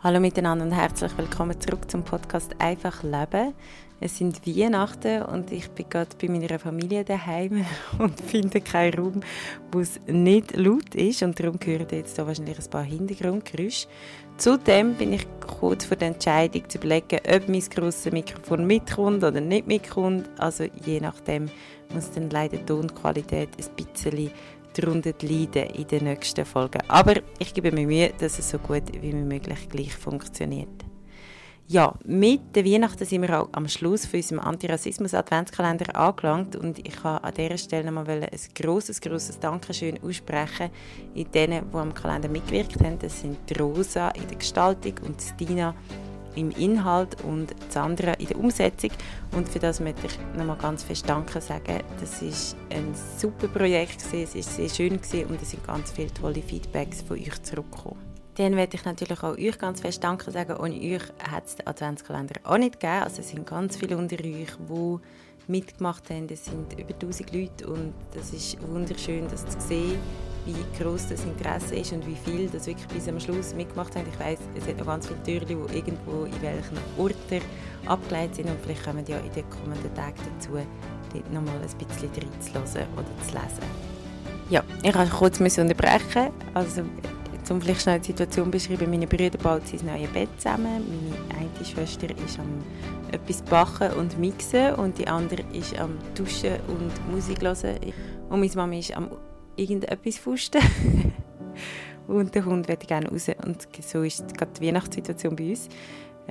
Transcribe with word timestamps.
Hallo 0.00 0.20
miteinander 0.20 0.64
und 0.64 0.70
herzlich 0.70 1.10
willkommen 1.18 1.60
zurück 1.60 1.90
zum 1.90 2.04
Podcast 2.04 2.54
Einfach 2.60 3.02
Leben. 3.02 3.52
Es 3.98 4.16
sind 4.16 4.46
Weihnachten 4.46 5.22
und 5.22 5.50
ich 5.50 5.68
bin 5.70 5.90
gerade 5.90 6.10
bei 6.22 6.28
meiner 6.28 6.60
Familie 6.60 7.04
daheim 7.04 7.66
und 7.98 8.20
finde 8.20 8.60
keinen 8.60 8.94
Raum, 8.94 9.20
wo 9.72 9.80
es 9.80 9.98
nicht 10.06 10.56
laut 10.56 10.94
ist 10.94 11.24
und 11.24 11.40
darum 11.40 11.58
hören 11.64 11.88
jetzt 11.90 12.14
hier 12.14 12.28
wahrscheinlich 12.28 12.60
ein 12.60 12.70
paar 12.70 12.84
Hintergrundgeräusche. 12.84 13.88
Zudem 14.36 14.94
bin 14.94 15.14
ich 15.14 15.26
kurz 15.44 15.84
vor 15.84 15.96
der 15.96 16.08
Entscheidung 16.08 16.70
zu 16.70 16.78
überlegen, 16.78 17.18
ob 17.28 17.48
mein 17.48 17.60
grosses 17.68 18.12
Mikrofon 18.12 18.68
mitkommt 18.68 19.24
oder 19.24 19.40
nicht 19.40 19.66
mitkommt. 19.66 20.30
Also 20.38 20.66
je 20.86 21.00
nachdem 21.00 21.50
muss 21.92 22.12
dann 22.12 22.30
leider 22.30 22.58
die 22.58 22.66
Tonqualität 22.66 23.48
ein 23.58 23.84
bisschen 23.84 24.30
darunter 24.80 25.12
leiden 25.22 25.70
in 25.74 25.86
den 25.86 26.04
nächsten 26.04 26.44
Folgen. 26.44 26.82
Aber 26.88 27.14
ich 27.38 27.52
gebe 27.54 27.72
mir 27.72 27.86
Mühe, 27.86 28.12
dass 28.18 28.38
es 28.38 28.50
so 28.50 28.58
gut 28.58 28.84
wie 29.00 29.12
möglich 29.12 29.68
gleich 29.68 29.94
funktioniert. 29.94 30.84
Ja, 31.70 31.94
mit 32.06 32.56
der 32.56 32.64
Weihnachten 32.64 33.04
sind 33.04 33.20
wir 33.20 33.42
auch 33.42 33.48
am 33.52 33.68
Schluss 33.68 34.06
von 34.06 34.20
unserem 34.20 34.40
Antirassismus-Adventskalender 34.40 35.94
angelangt 35.94 36.56
und 36.56 36.78
ich 36.78 36.96
kann 36.96 37.18
an 37.18 37.34
dieser 37.34 37.58
Stelle 37.58 37.92
nochmal 37.92 38.22
ein 38.22 38.38
grosses, 38.54 38.98
grosses 39.02 39.38
Dankeschön 39.38 40.02
aussprechen 40.02 40.70
in 41.14 41.30
denen, 41.30 41.70
die 41.70 41.76
am 41.76 41.92
Kalender 41.92 42.30
mitgewirkt 42.30 42.82
haben. 42.82 42.98
Das 42.98 43.20
sind 43.20 43.36
Rosa 43.60 44.08
in 44.12 44.26
der 44.28 44.38
Gestaltung 44.38 44.94
und 45.04 45.20
Stina 45.20 45.74
im 46.38 46.50
Inhalt 46.52 47.22
und 47.24 47.54
Sandra 47.68 48.12
in 48.14 48.26
der 48.26 48.38
Umsetzung. 48.38 48.90
Und 49.36 49.48
für 49.48 49.58
das 49.58 49.80
möchte 49.80 50.06
ich 50.06 50.18
nochmal 50.36 50.56
ganz 50.56 50.82
fest 50.82 51.08
Danke 51.08 51.40
sagen. 51.40 51.82
Das 52.00 52.22
ist 52.22 52.56
ein 52.70 52.94
super 53.18 53.48
Projekt, 53.48 54.00
es 54.00 54.34
war 54.34 54.42
sehr 54.42 54.68
schön 54.68 54.92
und 54.92 55.42
es 55.42 55.50
sind 55.50 55.66
ganz 55.66 55.90
viele 55.90 56.12
tolle 56.14 56.42
Feedbacks 56.42 57.02
von 57.02 57.18
euch 57.18 57.42
zurückgekommen. 57.42 58.08
Dann 58.36 58.54
möchte 58.54 58.76
ich 58.76 58.84
natürlich 58.84 59.20
auch 59.24 59.36
euch 59.36 59.58
ganz 59.58 59.80
fest 59.80 60.04
Danke 60.04 60.30
sagen. 60.30 60.56
Ohne 60.58 60.76
euch 60.76 61.02
hat 61.28 61.46
es 61.46 61.56
den 61.56 61.66
Adventskalender 61.66 62.40
auch 62.44 62.56
nicht 62.56 62.78
gegeben. 62.78 63.02
Also 63.02 63.20
es 63.20 63.30
sind 63.30 63.44
ganz 63.44 63.76
viele 63.76 63.98
unter 63.98 64.16
euch, 64.24 64.52
die 64.60 64.98
mitgemacht 65.48 66.08
haben. 66.10 66.26
Es 66.30 66.44
sind 66.44 66.78
über 66.78 66.94
1000 66.94 67.32
Leute 67.32 67.66
und 67.68 67.94
das 68.14 68.32
ist 68.32 68.56
wunderschön, 68.68 69.26
das 69.28 69.46
zu 69.46 69.60
sehen 69.60 69.98
wie 70.48 70.82
groß 70.82 71.08
das 71.08 71.24
Interesse 71.24 71.74
ist 71.76 71.92
und 71.92 72.06
wie 72.06 72.16
viel 72.16 72.48
das 72.48 72.66
wirklich 72.66 72.86
bis 72.88 73.08
am 73.08 73.20
Schluss 73.20 73.54
mitgemacht 73.54 73.94
haben. 73.94 74.06
Ich 74.10 74.18
weiß, 74.18 74.38
es 74.56 74.66
hat 74.66 74.78
noch 74.78 74.86
ganz 74.86 75.06
viele 75.06 75.22
Türen, 75.22 75.46
die 75.46 75.76
irgendwo 75.76 76.24
in 76.24 76.42
welchen 76.42 76.78
Orten 76.96 77.44
abgeleitet 77.86 78.36
sind 78.36 78.48
und 78.48 78.60
vielleicht 78.62 78.84
kommen 78.84 79.04
ja 79.06 79.18
in 79.18 79.32
den 79.32 79.48
kommenden 79.50 79.94
Tagen 79.94 80.16
dazu, 80.34 80.52
dort 81.12 81.32
nochmal 81.32 81.56
ein 81.56 81.86
bisschen 81.86 82.10
reinzuhören 82.10 82.88
oder 82.94 83.26
zu 83.26 83.34
lesen. 83.34 83.88
Ja, 84.50 84.64
ich 84.82 84.94
muss 84.94 85.10
kurz 85.10 85.40
unterbrechen. 85.40 86.30
Also, 86.54 86.82
um 87.50 87.60
vielleicht 87.60 87.82
schnell 87.82 87.98
die 88.00 88.06
Situation 88.06 88.46
zu 88.46 88.50
beschreiben, 88.50 88.90
meine 88.90 89.06
Brüder 89.06 89.38
bauen 89.38 89.60
sein 89.64 89.86
neues 89.86 90.10
Bett 90.10 90.28
zusammen. 90.38 90.84
Meine 90.88 91.40
eine 91.40 91.64
Schwester 91.64 92.08
ist 92.24 92.38
am 92.38 92.62
etwas 93.12 93.42
backen 93.42 93.92
und 93.92 94.18
mixen 94.18 94.74
und 94.74 94.98
die 94.98 95.06
andere 95.06 95.42
ist 95.52 95.78
am 95.78 95.98
duschen 96.14 96.56
und 96.68 97.10
Musik 97.10 97.42
hören. 97.42 97.78
Und 98.28 98.40
meine 98.40 98.52
Mama 98.54 98.76
ist 98.76 98.96
am 98.96 99.10
irgendetwas 99.56 100.18
fusten. 100.18 100.62
und 102.06 102.34
der 102.34 102.44
Hund 102.44 102.68
möchte 102.68 102.86
gerne 102.86 103.08
raus. 103.08 103.28
Und 103.44 103.68
so 103.82 104.02
ist 104.02 104.36
gerade 104.36 104.52
die 104.58 104.66
Weihnachtssituation 104.66 105.36
bei 105.36 105.50
uns. 105.50 105.68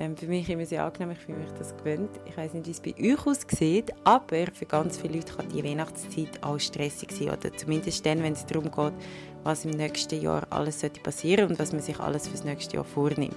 Ähm, 0.00 0.16
für 0.16 0.26
mich 0.26 0.48
immer 0.48 0.64
sehr 0.64 0.84
angenehm, 0.84 1.10
ich 1.10 1.18
fühle 1.18 1.38
mich 1.38 1.50
das 1.58 1.76
gewöhnt. 1.76 2.10
Ich 2.24 2.36
weiß 2.36 2.54
nicht, 2.54 2.66
wie 2.66 2.70
es 2.70 2.80
bei 2.80 2.94
euch 3.00 3.26
aussieht, 3.26 3.92
aber 4.04 4.46
für 4.52 4.64
ganz 4.64 4.96
viele 4.96 5.14
Leute 5.14 5.34
kann 5.34 5.48
die 5.48 5.64
Weihnachtszeit 5.64 6.40
auch 6.42 6.60
stressig 6.60 7.10
sein. 7.10 7.30
Oder 7.30 7.52
zumindest 7.56 8.06
dann, 8.06 8.22
wenn 8.22 8.34
es 8.34 8.46
darum 8.46 8.70
geht, 8.70 8.92
was 9.44 9.64
im 9.64 9.72
nächsten 9.72 10.20
Jahr 10.20 10.46
alles 10.50 10.80
passieren 11.02 11.48
sollte 11.48 11.52
und 11.52 11.58
was 11.58 11.72
man 11.72 11.82
sich 11.82 11.98
alles 12.00 12.26
für 12.26 12.32
das 12.32 12.44
nächste 12.44 12.76
Jahr 12.76 12.84
vornimmt. 12.84 13.36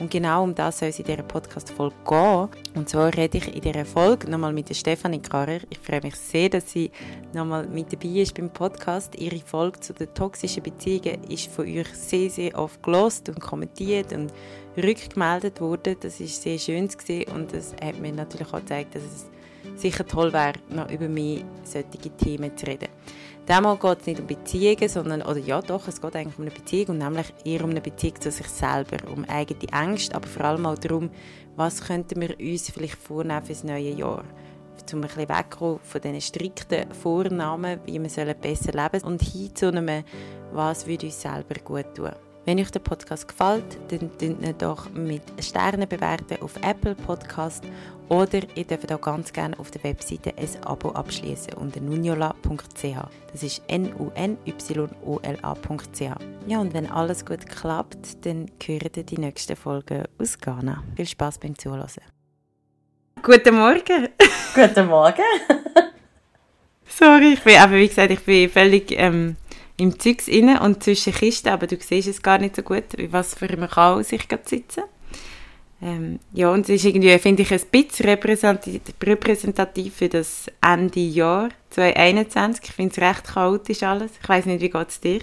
Und 0.00 0.10
genau 0.10 0.44
um 0.44 0.54
das 0.54 0.78
soll 0.78 0.88
es 0.88 0.98
in 0.98 1.04
dieser 1.04 1.22
Podcast-Folge 1.22 1.94
gehen. 2.08 2.48
Und 2.74 2.88
zwar 2.88 3.14
rede 3.14 3.36
ich 3.36 3.54
in 3.54 3.60
dieser 3.60 3.84
Folge 3.84 4.30
nochmal 4.30 4.52
mit 4.52 4.70
der 4.70 4.74
Stefanie 4.74 5.20
Karrer. 5.20 5.58
Ich 5.68 5.78
freue 5.78 6.00
mich 6.00 6.16
sehr, 6.16 6.48
dass 6.48 6.70
sie 6.70 6.90
nochmal 7.34 7.66
mit 7.66 7.92
dabei 7.92 8.20
ist 8.20 8.34
beim 8.34 8.48
Podcast. 8.48 9.14
Ihre 9.16 9.40
Folge 9.40 9.78
zu 9.80 9.92
den 9.92 10.12
toxischen 10.14 10.62
Beziehungen 10.62 11.22
ist 11.24 11.48
von 11.48 11.66
euch 11.66 11.88
sehr, 11.88 12.30
sehr 12.30 12.58
oft 12.58 12.82
gelost 12.82 13.28
und 13.28 13.40
kommentiert 13.40 14.14
und 14.14 14.32
rückgemeldet 14.78 15.60
worden. 15.60 15.96
Das 16.00 16.18
ist 16.18 16.40
sehr 16.40 16.58
schön 16.58 16.88
gewesen 16.88 17.30
und 17.34 17.52
das 17.52 17.74
hat 17.82 18.00
mir 18.00 18.12
natürlich 18.12 18.48
auch 18.54 18.60
gezeigt, 18.60 18.94
dass 18.94 19.02
es 19.02 19.30
sicher 19.76 20.06
toll 20.06 20.32
wäre, 20.32 20.54
noch 20.70 20.90
über 20.90 21.08
mich 21.08 21.44
solche 21.64 22.16
Themen 22.16 22.56
zu 22.56 22.66
reden. 22.66 22.88
Diesmal 23.50 23.78
geht 23.78 24.00
es 24.02 24.06
nicht 24.06 24.20
um 24.20 24.26
Beziehungen, 24.28 24.88
sondern, 24.88 25.22
oder 25.22 25.40
ja 25.40 25.60
doch, 25.60 25.88
es 25.88 26.00
geht 26.00 26.14
eigentlich 26.14 26.38
um 26.38 26.44
eine 26.44 26.52
Beziehung 26.52 26.90
und 26.90 26.98
nämlich 26.98 27.34
eher 27.44 27.64
um 27.64 27.70
eine 27.70 27.80
Beziehung 27.80 28.20
zu 28.20 28.30
sich 28.30 28.46
selber, 28.46 28.98
um 29.12 29.24
eigene 29.24 29.72
Ängste, 29.72 30.14
aber 30.14 30.28
vor 30.28 30.44
allem 30.44 30.66
auch 30.66 30.78
darum, 30.78 31.10
was 31.56 31.82
könnten 31.82 32.20
wir 32.20 32.38
uns 32.38 32.70
vielleicht 32.70 32.94
vornehmen 32.94 33.42
für 33.42 33.52
das 33.52 33.64
neue 33.64 33.90
Jahr. 33.90 34.22
Um 34.92 34.98
ein 34.98 35.00
bisschen 35.00 35.28
wegzukommen 35.28 35.80
von 35.82 36.00
diesen 36.00 36.20
strikten 36.20 36.94
Vornamen, 36.94 37.80
wie 37.86 38.00
wir 38.00 38.34
besser 38.34 38.72
leben 38.72 39.00
sollen 39.00 39.14
und 39.14 39.22
hin 39.22 39.56
zu 39.56 39.66
einem, 39.66 40.04
was 40.52 40.86
würde 40.86 41.06
uns 41.06 41.20
selber 41.20 41.56
gut 41.64 41.92
tun. 41.96 42.29
Wenn 42.46 42.58
euch 42.58 42.70
der 42.70 42.80
Podcast 42.80 43.28
gefällt, 43.28 43.78
dann 43.88 44.10
könnt 44.18 44.42
ihr 44.42 44.52
doch 44.54 44.88
mit 44.90 45.22
Sternen 45.40 45.86
bewerten 45.86 46.40
auf 46.42 46.56
Apple 46.62 46.94
Podcast 46.94 47.64
oder 48.08 48.40
ihr 48.54 48.64
dürft 48.64 48.90
auch 48.90 49.00
ganz 49.00 49.30
gerne 49.32 49.58
auf 49.58 49.70
der 49.70 49.84
Webseite 49.84 50.32
ein 50.36 50.64
Abo 50.64 50.90
abschließen 50.90 51.52
unter 51.54 51.80
nunyola.ch. 51.80 52.96
Das 53.32 53.42
ist 53.42 53.62
n 53.68 53.92
u 53.98 54.10
n 54.14 54.38
y 54.46 54.88
o 55.04 55.20
l 55.22 55.38
a.ch. 55.42 56.00
Ja, 56.46 56.60
und 56.60 56.72
wenn 56.72 56.90
alles 56.90 57.26
gut 57.26 57.46
klappt, 57.46 58.24
dann 58.24 58.50
hören 58.64 58.90
ihr 58.96 59.04
die 59.04 59.18
nächste 59.18 59.54
Folge 59.54 60.08
aus 60.18 60.38
Ghana. 60.38 60.82
Viel 60.96 61.06
Spaß 61.06 61.38
beim 61.38 61.58
Zuhören. 61.58 61.88
Guten 63.22 63.54
Morgen. 63.54 64.08
Guten 64.54 64.86
Morgen. 64.86 65.22
Sorry, 66.86 67.34
ich 67.34 67.42
bin, 67.42 67.58
aber 67.58 67.74
wie 67.74 67.86
gesagt, 67.86 68.10
ich 68.10 68.24
bin 68.24 68.48
völlig 68.48 68.90
ähm, 68.92 69.36
im 69.80 69.98
Zeugs 69.98 70.28
rein 70.28 70.58
und 70.58 70.82
zwischen 70.82 71.12
Kisten, 71.12 71.48
aber 71.48 71.66
du 71.66 71.76
siehst 71.80 72.08
es 72.08 72.22
gar 72.22 72.38
nicht 72.38 72.56
so 72.56 72.62
gut, 72.62 72.84
was 73.10 73.34
für 73.34 73.48
ein 73.48 73.68
Chaos 73.68 74.12
ich 74.12 74.28
gerade 74.28 74.42
sitze. 74.46 74.84
Ähm, 75.82 76.20
ja, 76.32 76.50
und 76.50 76.68
es 76.68 76.68
ist 76.68 76.84
irgendwie, 76.84 77.18
finde 77.18 77.42
ich, 77.42 77.52
ein 77.52 77.60
bisschen 77.70 78.06
repräsentativ, 78.06 79.96
für 79.96 80.08
das 80.10 80.46
Ende 80.60 81.00
Jahr 81.00 81.48
2021. 81.70 82.64
Ich 82.64 82.72
finde 82.72 82.92
es 82.92 83.00
recht 83.00 83.24
chaotisch 83.24 83.82
alles. 83.82 84.12
Ich 84.22 84.28
weiß 84.28 84.44
nicht, 84.44 84.60
wie 84.60 84.68
geht 84.68 84.88
es 84.88 85.00
dir? 85.00 85.20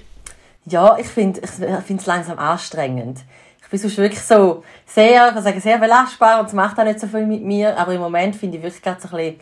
Ja, 0.65 0.97
ich 0.97 1.07
finde 1.07 1.41
es 1.41 2.05
langsam 2.07 2.39
anstrengend. 2.39 3.19
Ich 3.61 3.69
bin 3.69 3.79
sonst 3.79 3.97
wirklich 3.97 4.21
so 4.21 4.63
sehr, 4.87 5.33
ich 5.35 5.43
sagen, 5.43 5.61
sehr 5.61 5.77
belastbar 5.77 6.39
und 6.39 6.47
es 6.47 6.53
macht 6.53 6.79
auch 6.79 6.85
nicht 6.85 6.99
so 6.99 7.07
viel 7.07 7.25
mit 7.27 7.43
mir, 7.43 7.77
aber 7.77 7.93
im 7.93 8.01
Moment 8.01 8.35
finde 8.35 8.57
ich 8.57 8.63
wirklich 8.63 8.81
gerade 8.81 8.99
so 8.99 9.09
ein 9.09 9.17
bisschen 9.17 9.39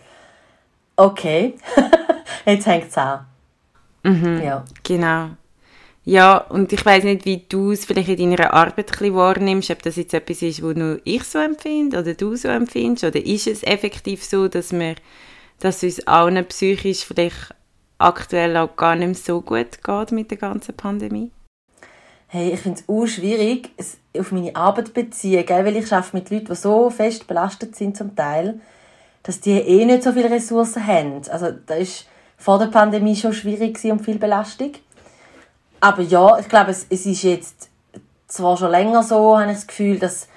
okay, 0.98 1.56
jetzt 2.46 2.66
hängt 2.66 2.90
es 2.90 2.98
an. 2.98 3.26
Mhm, 4.06 4.42
ja. 4.44 4.64
Genau. 4.84 5.30
Ja, 6.04 6.38
und 6.38 6.72
ich 6.72 6.86
weiß 6.86 7.04
nicht, 7.04 7.26
wie 7.26 7.44
du 7.50 7.72
es 7.72 7.86
vielleicht 7.86 8.10
in 8.10 8.30
deiner 8.30 8.54
Arbeit 8.54 8.78
ein 8.78 8.86
bisschen 8.86 9.16
wahrnimmst, 9.16 9.72
ob 9.72 9.82
das 9.82 9.96
jetzt 9.96 10.14
etwas 10.14 10.44
ist, 10.44 10.62
wo 10.62 10.68
nur 10.68 11.00
ich 11.04 11.24
so 11.24 11.40
empfinde 11.40 12.00
oder 12.00 12.14
du 12.14 12.36
so 12.36 12.48
empfindest, 12.48 13.06
oder 13.06 13.26
ist 13.26 13.48
es 13.48 13.64
effektiv 13.64 14.24
so, 14.24 14.48
dass 14.48 14.72
wir, 14.72 14.96
dass 15.60 15.82
uns 15.82 16.06
allen 16.08 16.46
psychisch 16.46 17.04
vielleicht 17.04 17.56
aktuell 17.98 18.56
auch 18.58 18.76
gar 18.76 18.96
nicht 18.96 19.18
so 19.26 19.42
gut 19.42 19.84
geht 19.84 20.12
mit 20.12 20.30
der 20.30 20.38
ganzen 20.38 20.76
Pandemie? 20.78 21.32
Hey, 22.28 22.52
ich 22.52 22.60
finde 22.60 22.82
es 22.82 22.90
auch 22.90 23.08
schwierig, 23.08 23.70
es 23.78 23.98
auf 24.18 24.32
meine 24.32 24.56
Arbeit 24.56 24.88
zu 24.88 24.94
beziehen, 24.94 25.44
gell? 25.44 25.66
weil 25.66 25.78
ich 25.78 25.92
arbeite 25.92 26.16
mit 26.16 26.30
Leuten, 26.30 26.48
die 26.48 26.56
so 26.56 26.92
fest 26.92 27.26
belastet 27.26 27.76
sind 27.76 27.98
zum 27.98 28.16
Teil, 28.16 28.60
dass 29.24 29.40
die 29.40 29.52
eh 29.52 29.86
nicht 29.86 30.04
so 30.04 30.12
viele 30.12 30.30
Ressourcen 30.30 30.86
haben. 30.86 31.22
Also 31.30 31.52
das 31.52 31.70
war 31.80 32.15
vor 32.38 32.60
der 32.60 32.68
Pandemie 32.68 33.16
schon 33.16 33.34
schwierig 33.34 33.84
und 33.86 34.02
viel 34.02 34.18
Belastung. 34.18 34.72
Aber 35.80 36.02
ja, 36.02 36.40
ich 36.40 36.50
glaube, 36.50 36.72
es, 36.72 36.86
es 36.90 37.06
ist 37.06 37.24
jetzt 37.24 37.70
zwar 38.28 38.58
schon 38.58 38.72
länger 38.72 39.04
so, 39.04 39.38
habe 39.38 39.52
ich 39.52 39.58
das 39.58 39.68
Gefühl, 39.68 40.00
dass 40.00 40.28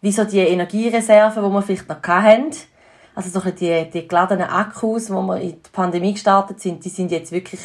wie 0.00 0.12
so 0.12 0.24
die 0.24 0.40
Energiereserven, 0.40 1.42
die 1.42 1.50
wir 1.50 1.62
vielleicht 1.62 1.88
noch 1.88 2.02
hatten, 2.02 2.50
also 3.14 3.40
so 3.40 3.50
die, 3.50 3.90
die 3.90 4.08
geladenen 4.08 4.48
Akkus, 4.48 5.10
wo 5.10 5.22
wir 5.22 5.40
in 5.40 5.62
die 5.62 5.70
Pandemie 5.72 6.12
gestartet 6.12 6.60
sind, 6.60 6.84
die 6.84 6.88
sind 6.88 7.10
jetzt 7.10 7.32
wirklich 7.32 7.60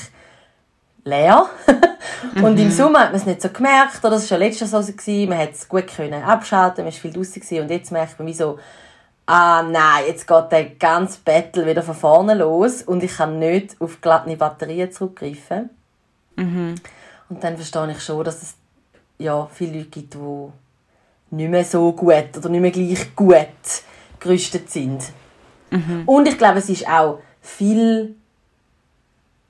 leer. 1.03 1.47
und 2.35 2.53
mhm. 2.53 2.59
im 2.59 2.71
Sommer 2.71 3.00
hat 3.00 3.12
man 3.12 3.19
es 3.19 3.25
nicht 3.25 3.42
so 3.42 3.50
gemerkt, 3.50 4.03
oder 4.03 4.15
es 4.15 4.24
war 4.24 4.38
schon 4.38 4.39
letztes 4.39 4.71
Jahr 4.71 4.83
so, 4.83 4.94
gewesen, 4.94 5.30
man 5.30 5.39
hat 5.39 5.51
es 5.53 5.68
gut 5.68 5.88
können 5.88 6.24
abschalten, 6.24 6.85
man 6.85 6.94
war 6.94 7.00
viel 7.00 7.13
draußen 7.13 7.62
und 7.62 7.71
jetzt 7.71 7.92
merkt 7.92 8.19
man 8.19 8.27
wie 8.27 8.33
so, 8.33 8.59
ah 9.30 9.64
nein, 9.64 10.06
jetzt 10.08 10.28
geht 10.28 10.52
der 10.52 10.66
ganze 10.72 11.20
Battle 11.24 11.66
wieder 11.66 11.84
von 11.84 11.96
vorne 11.96 12.34
los 12.34 12.81
und 12.81 13.04
ich 13.04 13.18
kann 13.18 13.38
nicht 13.38 13.80
auf 13.80 14.02
glatte 14.02 14.36
Batterien 14.36 14.92
zurückgreifen. 14.92 15.70
Mhm. 16.36 16.76
Und 17.30 17.44
dann 17.44 17.56
verstehe 17.56 17.92
ich 17.92 18.04
schon, 18.04 18.24
dass 18.24 18.42
es 18.42 18.56
ja, 19.20 19.48
viele 19.54 19.80
Leute 19.80 19.90
gibt, 19.90 20.16
die 20.16 20.48
nicht 21.36 21.50
mehr 21.50 21.64
so 21.64 21.92
gut 21.94 22.38
oder 22.38 22.50
nicht 22.50 22.62
mehr 22.62 22.72
gleich 22.72 23.16
gut 23.16 23.38
gerüstet 24.20 24.72
sind. 24.72 25.04
Mhm. 25.70 26.04
Und 26.06 26.28
ich 26.28 26.38
glaube, 26.38 26.60
es 26.60 26.70
ist 26.70 26.88
auch 26.88 27.20
viel 27.42 28.16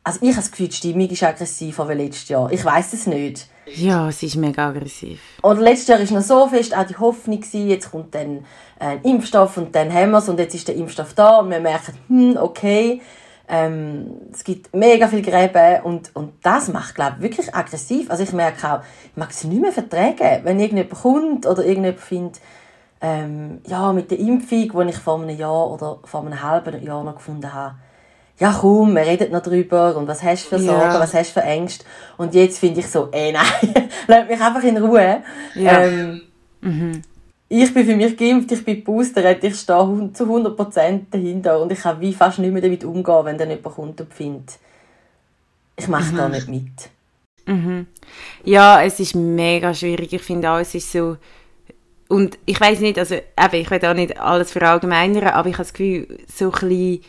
also 0.03 0.19
ich 0.21 0.29
habe 0.29 0.37
das 0.37 0.49
Gefühl, 0.51 0.69
die 0.69 0.75
Stimmung 0.75 1.09
ist 1.09 1.23
aggressiver 1.23 1.87
als 1.87 1.97
letztes 1.97 2.29
Jahr. 2.29 2.51
Ich 2.51 2.65
weiß 2.65 2.93
es 2.93 3.05
nicht. 3.05 3.47
Ja, 3.75 4.09
es 4.09 4.23
ist 4.23 4.35
mega 4.35 4.69
aggressiv. 4.69 5.19
Und 5.41 5.59
letztes 5.59 5.87
Jahr 5.87 5.99
war 5.99 6.17
noch 6.17 6.25
so 6.25 6.47
fest 6.47 6.75
auch 6.75 6.85
die 6.85 6.97
Hoffnung, 6.97 7.39
gewesen, 7.39 7.67
jetzt 7.69 7.91
kommt 7.91 8.15
dann 8.15 8.45
ein 8.79 9.01
Impfstoff 9.03 9.57
und 9.57 9.75
dann 9.75 9.93
haben 9.93 10.11
wir 10.11 10.17
es 10.19 10.29
und 10.29 10.39
jetzt 10.39 10.55
ist 10.55 10.67
der 10.67 10.75
Impfstoff 10.75 11.13
da 11.13 11.39
und 11.39 11.49
wir 11.49 11.59
merken, 11.59 11.93
hm, 12.07 12.37
okay, 12.37 13.01
ähm, 13.47 14.11
es 14.31 14.43
gibt 14.43 14.73
mega 14.75 15.07
viel 15.07 15.23
Gräben 15.23 15.83
und, 15.83 16.15
und 16.15 16.33
das 16.43 16.67
macht, 16.67 16.95
glaube 16.95 17.15
ich, 17.17 17.23
wirklich 17.23 17.55
aggressiv. 17.55 18.09
Also 18.11 18.23
ich 18.23 18.31
merke 18.31 18.71
auch, 18.71 18.79
ich 19.05 19.17
mag 19.17 19.31
es 19.31 19.43
nicht 19.43 19.61
mehr 19.61 19.71
vertragen, 19.71 20.41
wenn 20.43 20.59
irgendjemand 20.59 21.01
kommt 21.01 21.47
oder 21.47 21.65
irgendjemand 21.65 21.99
findet, 21.99 22.41
ähm, 23.01 23.61
ja, 23.65 23.91
mit 23.93 24.11
der 24.11 24.19
Impfung, 24.19 24.85
die 24.85 24.89
ich 24.89 24.97
vor 24.97 25.21
einem 25.21 25.35
Jahr 25.35 25.71
oder 25.71 25.99
vor 26.03 26.25
einem 26.25 26.41
halben 26.41 26.83
Jahr 26.83 27.03
noch 27.03 27.15
gefunden 27.15 27.51
habe, 27.53 27.75
ja 28.39 28.57
komm, 28.59 28.95
wir 28.95 29.01
reden 29.01 29.31
noch 29.31 29.41
drüber 29.41 29.95
und 29.95 30.07
was 30.07 30.23
hast 30.23 30.45
du 30.45 30.49
für 30.49 30.59
Sorgen, 30.59 30.93
ja. 30.93 30.99
was 30.99 31.13
hast 31.13 31.35
du 31.35 31.41
für 31.41 31.45
Ängste 31.45 31.85
und 32.17 32.33
jetzt 32.33 32.59
finde 32.59 32.79
ich 32.79 32.87
so, 32.87 33.09
ey 33.11 33.33
nein, 33.33 33.89
lass 34.07 34.27
mich 34.27 34.41
einfach 34.41 34.63
in 34.63 34.77
Ruhe. 34.77 35.21
Ja. 35.55 35.81
Ähm, 35.83 36.21
mhm. 36.61 37.01
Ich 37.51 37.73
bin 37.73 37.85
für 37.85 37.95
mich 37.95 38.15
geimpft, 38.15 38.51
ich 38.51 38.63
bin 38.63 38.83
boostert, 38.83 39.43
ich 39.43 39.55
stehe 39.55 40.11
zu 40.13 40.23
100% 40.23 41.01
dahinter 41.09 41.59
und 41.59 41.71
ich 41.71 41.79
kann 41.79 41.99
wie 41.99 42.13
fast 42.13 42.39
nicht 42.39 42.53
mehr 42.53 42.61
damit 42.61 42.83
umgehen, 42.83 43.25
wenn 43.25 43.37
dann 43.37 43.49
jemand 43.49 43.75
kommt 43.75 44.01
und 44.01 44.13
findet, 44.13 44.59
ich 45.75 45.87
mache 45.87 46.13
mhm. 46.13 46.17
da 46.17 46.29
nicht 46.29 46.47
mit. 46.47 46.89
Mhm. 47.45 47.87
Ja, 48.43 48.83
es 48.83 48.99
ist 48.99 49.15
mega 49.15 49.73
schwierig. 49.73 50.13
Ich 50.13 50.21
finde 50.21 50.51
auch, 50.51 50.59
es 50.59 50.75
ist 50.75 50.91
so, 50.91 51.17
und 52.07 52.37
ich 52.45 52.59
weiß 52.59 52.79
nicht, 52.81 52.99
also 52.99 53.15
eben, 53.15 53.55
ich 53.55 53.71
will 53.71 53.85
auch 53.85 53.93
nicht 53.93 54.19
alles 54.19 54.51
verallgemeinern, 54.51 55.29
aber 55.29 55.49
ich 55.49 55.55
habe 55.55 55.63
das 55.63 55.73
Gefühl, 55.73 56.19
so 56.31 56.45
ein 56.45 56.51
bisschen 56.51 57.01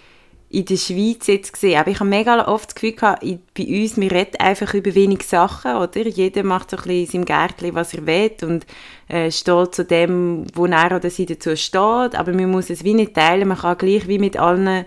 in 0.52 0.64
der 0.64 0.76
Schweiz 0.76 1.28
jetzt 1.28 1.52
gesehen, 1.52 1.78
aber 1.78 1.92
ich 1.92 2.00
habe 2.00 2.10
mega 2.10 2.48
oft 2.48 2.70
das 2.70 2.74
Gefühl 2.74 2.92
gehabt, 2.92 3.22
bei 3.22 3.82
uns, 3.82 3.96
wir 3.96 4.10
reden 4.10 4.40
einfach 4.40 4.74
über 4.74 4.92
wenig 4.96 5.22
Sachen, 5.22 5.76
oder? 5.76 6.08
Jeder 6.08 6.42
macht 6.42 6.70
so 6.70 6.76
ein 6.76 6.82
bisschen 6.82 7.00
in 7.00 7.06
seinem 7.06 7.24
Gärtchen, 7.24 7.74
was 7.76 7.94
er 7.94 8.04
will 8.04 8.32
und 8.42 8.66
äh, 9.06 9.30
steht 9.30 9.74
zu 9.76 9.84
dem, 9.84 10.46
wo 10.54 10.66
er 10.66 10.96
oder 10.96 11.08
sie 11.08 11.26
dazu 11.26 11.54
steht, 11.54 12.16
aber 12.16 12.32
man 12.32 12.50
muss 12.50 12.68
es 12.68 12.82
wie 12.82 12.94
nicht 12.94 13.14
teilen, 13.14 13.46
man 13.46 13.58
kann 13.58 13.78
gleich 13.78 14.08
wie 14.08 14.18
mit 14.18 14.38
allen 14.38 14.86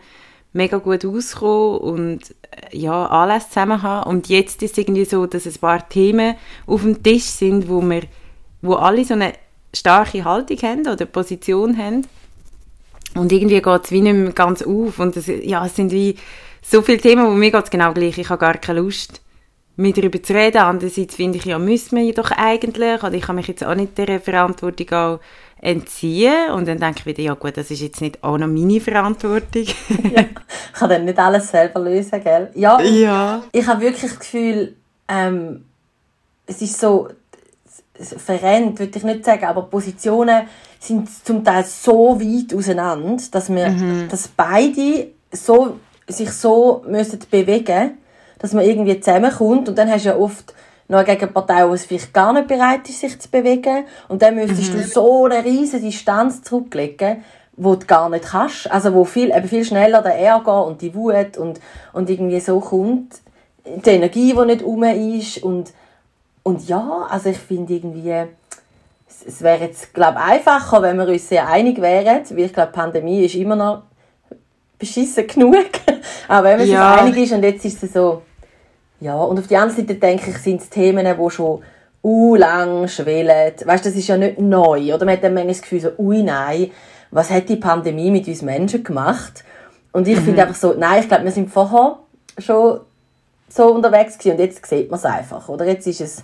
mega 0.52 0.78
gut 0.80 1.06
auskommen 1.06 1.78
und 1.78 2.36
äh, 2.52 2.78
ja, 2.78 3.08
alles 3.08 3.48
zusammen 3.48 3.82
haben. 3.82 4.10
Und 4.10 4.28
jetzt 4.28 4.62
ist 4.64 4.74
es 4.74 4.78
irgendwie 4.78 5.06
so, 5.06 5.26
dass 5.28 5.46
ein 5.46 5.54
paar 5.54 5.88
Themen 5.88 6.36
auf 6.68 6.82
dem 6.82 7.02
Tisch 7.02 7.24
sind, 7.24 7.70
wo 7.70 7.82
wir, 7.82 8.04
wo 8.62 8.74
alle 8.76 9.06
so 9.06 9.14
eine 9.14 9.32
starke 9.74 10.26
Haltung 10.26 10.58
haben 10.58 10.88
oder 10.88 11.06
Position 11.06 11.78
haben 11.78 12.06
und 13.16 13.32
irgendwie 13.32 13.62
geht 13.62 13.86
es 13.86 13.92
wie 13.92 14.02
nicht 14.02 14.16
mehr 14.16 14.32
ganz 14.32 14.62
auf. 14.62 15.00
Und 15.00 15.16
das, 15.16 15.28
ja, 15.28 15.66
es 15.66 15.76
sind 15.76 15.92
wie 15.92 16.16
so 16.62 16.82
viele 16.82 16.98
Themen, 16.98 17.26
wo 17.26 17.32
mir 17.32 17.52
geht 17.52 17.64
es 17.66 17.70
genau 17.70 17.94
gleich. 17.94 18.18
Ich 18.18 18.30
habe 18.30 18.40
gar 18.40 18.56
keine 18.56 18.80
Lust, 18.80 19.22
mit 19.76 19.98
darüber 19.98 20.22
zu 20.22 20.34
reden. 20.34 20.60
Andererseits 20.60 21.16
finde 21.16 21.38
ich, 21.38 21.46
ja, 21.46 21.60
müssen 21.60 21.98
wir 21.98 22.14
doch 22.14 22.32
eigentlich. 22.32 23.04
Oder 23.04 23.14
ich 23.14 23.24
kann 23.24 23.36
mich 23.36 23.48
jetzt 23.48 23.64
auch 23.64 23.76
nicht 23.76 23.98
der 23.98 24.20
Verantwortung 24.20 24.92
auch 24.92 25.20
entziehen. 25.62 26.52
Und 26.52 26.68
dann 26.68 26.80
denke 26.80 27.00
ich 27.00 27.06
wieder, 27.06 27.22
ja 27.22 27.34
gut, 27.34 27.58
das 27.58 27.72
ist 27.72 27.82
jetzt 27.82 28.02
nicht 28.02 28.24
auch 28.24 28.38
noch 28.38 28.48
meine 28.48 28.82
Verantwortung. 28.82 29.64
ja, 30.14 30.22
ich 30.22 30.74
kann 30.74 30.90
dann 30.90 31.06
nicht 31.06 31.20
alles 31.20 31.50
selber 31.50 31.80
lösen, 31.80 32.24
gell? 32.24 32.52
Ja, 32.56 32.82
ja. 32.82 33.44
ich 33.52 33.66
habe 33.68 33.82
wirklich 33.82 34.12
das 34.12 34.20
Gefühl, 34.20 34.76
ähm, 35.08 35.66
es 36.46 36.62
ist 36.62 36.80
so, 36.80 37.10
verrennt, 38.00 38.80
würde 38.80 38.98
ich 38.98 39.04
nicht 39.04 39.26
sagen, 39.26 39.46
aber 39.46 39.64
Positionen 39.64 40.48
sind 40.88 41.08
zum 41.26 41.44
Teil 41.44 41.64
so 41.64 42.20
weit 42.20 42.54
auseinander, 42.54 43.22
dass 43.32 43.50
wir, 43.50 43.70
mhm. 43.70 44.08
dass 44.10 44.28
beide 44.28 45.08
so, 45.32 45.80
sich 46.08 46.32
so 46.32 46.84
müssen 46.88 47.20
bewegen, 47.32 47.98
dass 48.40 48.54
man 48.54 48.66
irgendwie 48.66 49.00
zusammenkommt. 49.00 49.70
Und 49.70 49.78
dann 49.78 49.90
hast 49.90 50.06
du 50.06 50.10
ja 50.10 50.18
oft 50.18 50.54
noch 50.90 51.00
eine 51.00 51.08
Gegenpartei, 51.08 51.66
die 51.68 51.78
vielleicht 51.78 52.14
gar 52.14 52.34
nicht 52.34 52.48
bereit 52.48 52.88
ist, 52.90 53.00
sich 53.00 53.18
zu 53.20 53.30
bewegen. 53.30 53.86
Und 54.10 54.22
dann 54.22 54.36
müsstest 54.36 54.74
mhm. 54.74 54.82
du 54.82 54.84
so 54.84 55.26
eine 55.26 55.44
riesige 55.44 55.86
Distanz 55.86 56.42
zurücklegen, 56.44 57.24
wo 57.56 57.76
du 57.76 57.86
gar 57.86 58.10
nicht 58.10 58.26
kannst, 58.26 58.70
also 58.70 58.94
wo 58.94 59.06
viel, 59.06 59.30
eben 59.30 59.48
viel 59.48 59.64
schneller 59.64 60.02
der 60.02 60.16
Ärger 60.16 60.66
und 60.66 60.82
die 60.82 60.94
Wut 60.96 61.38
und, 61.38 61.62
und 61.94 62.10
irgendwie 62.10 62.40
so 62.40 62.60
kommt, 62.60 63.22
die 63.66 63.90
Energie, 63.90 64.34
die 64.34 64.46
nicht 64.46 64.64
um 64.64 64.84
ist. 64.84 65.44
Und 65.44 65.72
und 66.44 66.68
ja, 66.68 67.08
also 67.10 67.30
ich 67.30 67.38
finde 67.38 67.74
irgendwie, 67.74 68.28
es, 69.26 69.42
wäre 69.42 69.66
jetzt, 69.66 69.94
glaube 69.94 70.18
einfacher, 70.18 70.82
wenn 70.82 70.98
wir 70.98 71.08
uns 71.08 71.30
sehr 71.30 71.48
einig 71.48 71.82
wären, 71.82 72.24
weil 72.30 72.46
ich 72.46 72.54
glaube, 72.54 72.72
die 72.74 72.80
Pandemie 72.80 73.26
ist 73.26 73.36
immer 73.36 73.56
noch 73.56 73.84
beschissen 74.78 75.28
genug. 75.28 75.56
Aber 76.28 76.50
wenn 76.50 76.60
man 76.60 76.68
ja. 76.68 76.94
sich 76.94 77.02
einig 77.02 77.24
ist 77.24 77.34
und 77.34 77.44
jetzt 77.44 77.66
ist 77.66 77.84
es 77.84 77.94
so, 77.94 78.22
ja, 79.00 79.16
und 79.16 79.40
auf 79.40 79.48
die 79.48 79.58
andere 79.58 79.78
Seite 79.78 79.96
denke 79.96 80.32
ich, 80.32 80.38
sind 80.38 80.62
es 80.62 80.70
Themen, 80.70 81.06
die 81.06 81.30
schon 81.30 81.62
u 82.04 82.36
lang 82.36 82.88
schwelen. 82.88 83.54
Weißt, 83.64 83.86
das 83.86 83.96
ist 83.96 84.08
ja 84.08 84.18
nicht 84.18 84.40
neu, 84.40 84.94
oder? 84.94 85.06
Man 85.06 85.16
hat 85.16 85.24
dann 85.24 85.34
manchmal 85.34 85.54
das 85.54 85.62
Gefühl 85.62 85.80
so, 85.80 85.90
ui, 85.98 86.22
nein, 86.22 86.72
was 87.12 87.30
hat 87.30 87.50
die 87.50 87.56
Pandemie 87.56 88.12
mit 88.12 88.28
uns 88.28 88.42
Menschen 88.42 88.84
gemacht? 88.84 89.44
Und 89.92 90.08
ich 90.08 90.20
mhm. 90.20 90.26
finde 90.26 90.42
einfach 90.44 90.56
so, 90.56 90.74
nein, 90.74 91.02
ich 91.02 91.08
glaube, 91.08 91.24
wir 91.24 91.32
sind 91.32 91.50
vorher 91.50 92.00
schon 92.38 92.82
so 93.48 93.68
unterwegs 93.74 94.18
gewesen 94.18 94.32
und 94.32 94.40
jetzt 94.40 94.66
sieht 94.66 94.90
man 94.90 95.00
es 95.00 95.06
einfach, 95.06 95.48
oder? 95.48 95.66
Jetzt 95.66 95.88
ist 95.88 96.02
es 96.02 96.24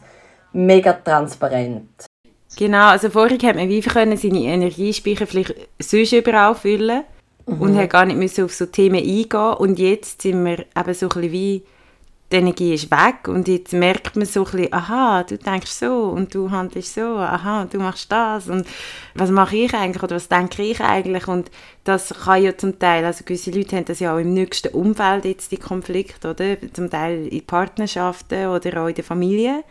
mega 0.52 0.94
transparent. 0.94 2.09
Genau, 2.58 2.88
also 2.88 3.10
vorher 3.10 3.38
hat 3.38 3.56
man 3.56 3.70
wie 3.70 3.82
können 3.82 4.18
seine 4.18 4.44
Energiespeicher 4.44 5.28
vielleicht 5.28 5.56
sonst 5.80 6.14
überall 6.14 6.56
füllen 6.56 7.04
mhm. 7.46 7.62
und 7.62 7.78
hat 7.78 7.92
gar 7.92 8.06
nicht 8.06 8.18
müssen 8.18 8.46
auf 8.46 8.54
so 8.54 8.66
Themen 8.66 8.98
eingehen 8.98 9.54
und 9.58 9.80
jetzt 9.80 10.22
sind 10.22 10.44
wir 10.44 10.60
eben 10.60 10.94
so 10.94 11.08
ein 11.08 11.10
bisschen 11.10 11.32
wie 11.32 11.64
die 12.32 12.36
Energie 12.36 12.76
ist 12.76 12.92
weg 12.92 13.28
und 13.28 13.48
jetzt 13.48 13.74
merkt 13.74 14.16
man 14.16 14.26
so 14.26 14.46
ein 14.46 14.52
bisschen, 14.52 14.74
aha, 14.74 15.24
du 15.24 15.38
denkst 15.38 15.72
so 15.72 16.10
und 16.10 16.34
du 16.36 16.52
handelst 16.52 16.94
so, 16.94 17.02
aha, 17.02 17.66
du 17.66 17.80
machst 17.80 18.12
das 18.12 18.48
und 18.48 18.68
was 19.16 19.32
mache 19.32 19.56
ich 19.56 19.74
eigentlich 19.74 20.04
oder 20.04 20.16
was 20.16 20.28
denke 20.28 20.62
ich 20.62 20.80
eigentlich 20.80 21.28
und 21.28 21.50
das 21.84 22.14
kann 22.26 22.44
ja 22.44 22.56
zum 22.56 22.78
Teil, 22.78 23.04
also 23.04 23.24
gewisse 23.26 23.50
Leute 23.50 23.76
haben 23.76 23.86
das 23.86 24.00
ja 24.00 24.14
auch 24.14 24.20
im 24.20 24.34
nächsten 24.34 24.74
Umfeld 24.76 25.26
jetzt, 25.26 25.52
die 25.52 25.58
Konflikte, 25.58 26.30
oder? 26.30 26.58
Zum 26.74 26.92
Teil 26.92 27.28
in 27.28 27.46
Partnerschaften 27.46 28.48
oder 28.48 28.84
auch 28.84 28.88
in 28.88 28.96
der 28.96 29.04
Familie. 29.04 29.64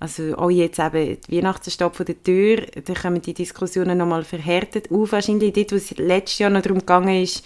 Also 0.00 0.36
auch 0.36 0.50
jetzt 0.50 0.78
eben, 0.78 1.18
die 1.28 1.36
Weihnachten 1.36 1.70
steht 1.70 1.96
vor 1.96 2.06
der 2.06 2.22
Tür, 2.22 2.62
da 2.84 2.94
kommen 2.94 3.20
die 3.20 3.34
Diskussionen 3.34 3.98
nochmal 3.98 4.22
verhärtet 4.22 4.92
auf, 4.92 5.10
wahrscheinlich 5.10 5.52
dort, 5.52 5.72
wo 5.72 5.76
es 5.76 5.90
letztes 5.98 6.38
Jahr 6.38 6.50
noch 6.50 6.62
darum 6.62 6.78
gegangen 6.78 7.22
ist, 7.22 7.44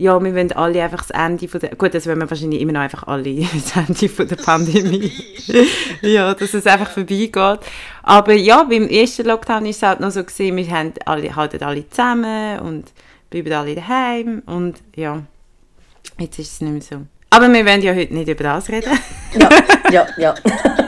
ja, 0.00 0.22
wir 0.22 0.32
wollen 0.32 0.52
alle 0.52 0.82
einfach 0.84 1.04
das 1.04 1.10
Ende 1.10 1.48
von 1.48 1.58
der, 1.58 1.74
gut, 1.74 1.92
das 1.92 2.06
wollen 2.06 2.20
wir 2.20 2.30
wahrscheinlich 2.30 2.60
immer 2.60 2.72
noch 2.72 2.82
einfach 2.82 3.08
alle, 3.08 3.34
das 3.52 3.76
Ende 3.76 4.08
von 4.08 4.28
der 4.28 4.36
Pandemie. 4.36 5.12
ja, 6.02 6.32
dass 6.34 6.54
es 6.54 6.66
einfach 6.66 6.90
vorbeigeht. 6.90 7.60
Aber 8.04 8.32
ja, 8.32 8.62
beim 8.62 8.86
ersten 8.88 9.26
Lockdown 9.26 9.66
ist 9.66 9.78
es 9.78 9.82
halt 9.82 9.98
noch 9.98 10.12
so 10.12 10.22
gesehen, 10.22 10.56
wir 10.56 10.70
haben 10.70 10.92
alle, 11.04 11.34
halten 11.34 11.62
alle 11.64 11.88
zusammen 11.90 12.60
und 12.60 12.92
bleiben 13.30 13.52
alle 13.52 13.74
daheim 13.74 14.42
und 14.46 14.76
ja, 14.94 15.22
jetzt 16.18 16.38
ist 16.38 16.52
es 16.52 16.60
nicht 16.60 16.72
mehr 16.72 16.82
so. 16.82 17.06
Aber 17.30 17.52
wir 17.52 17.66
wollen 17.66 17.82
ja 17.82 17.92
heute 17.92 18.14
nicht 18.14 18.28
über 18.28 18.44
das 18.44 18.68
reden. 18.68 18.96
ja, 19.34 19.50
ja, 19.90 20.06
ja. 20.16 20.34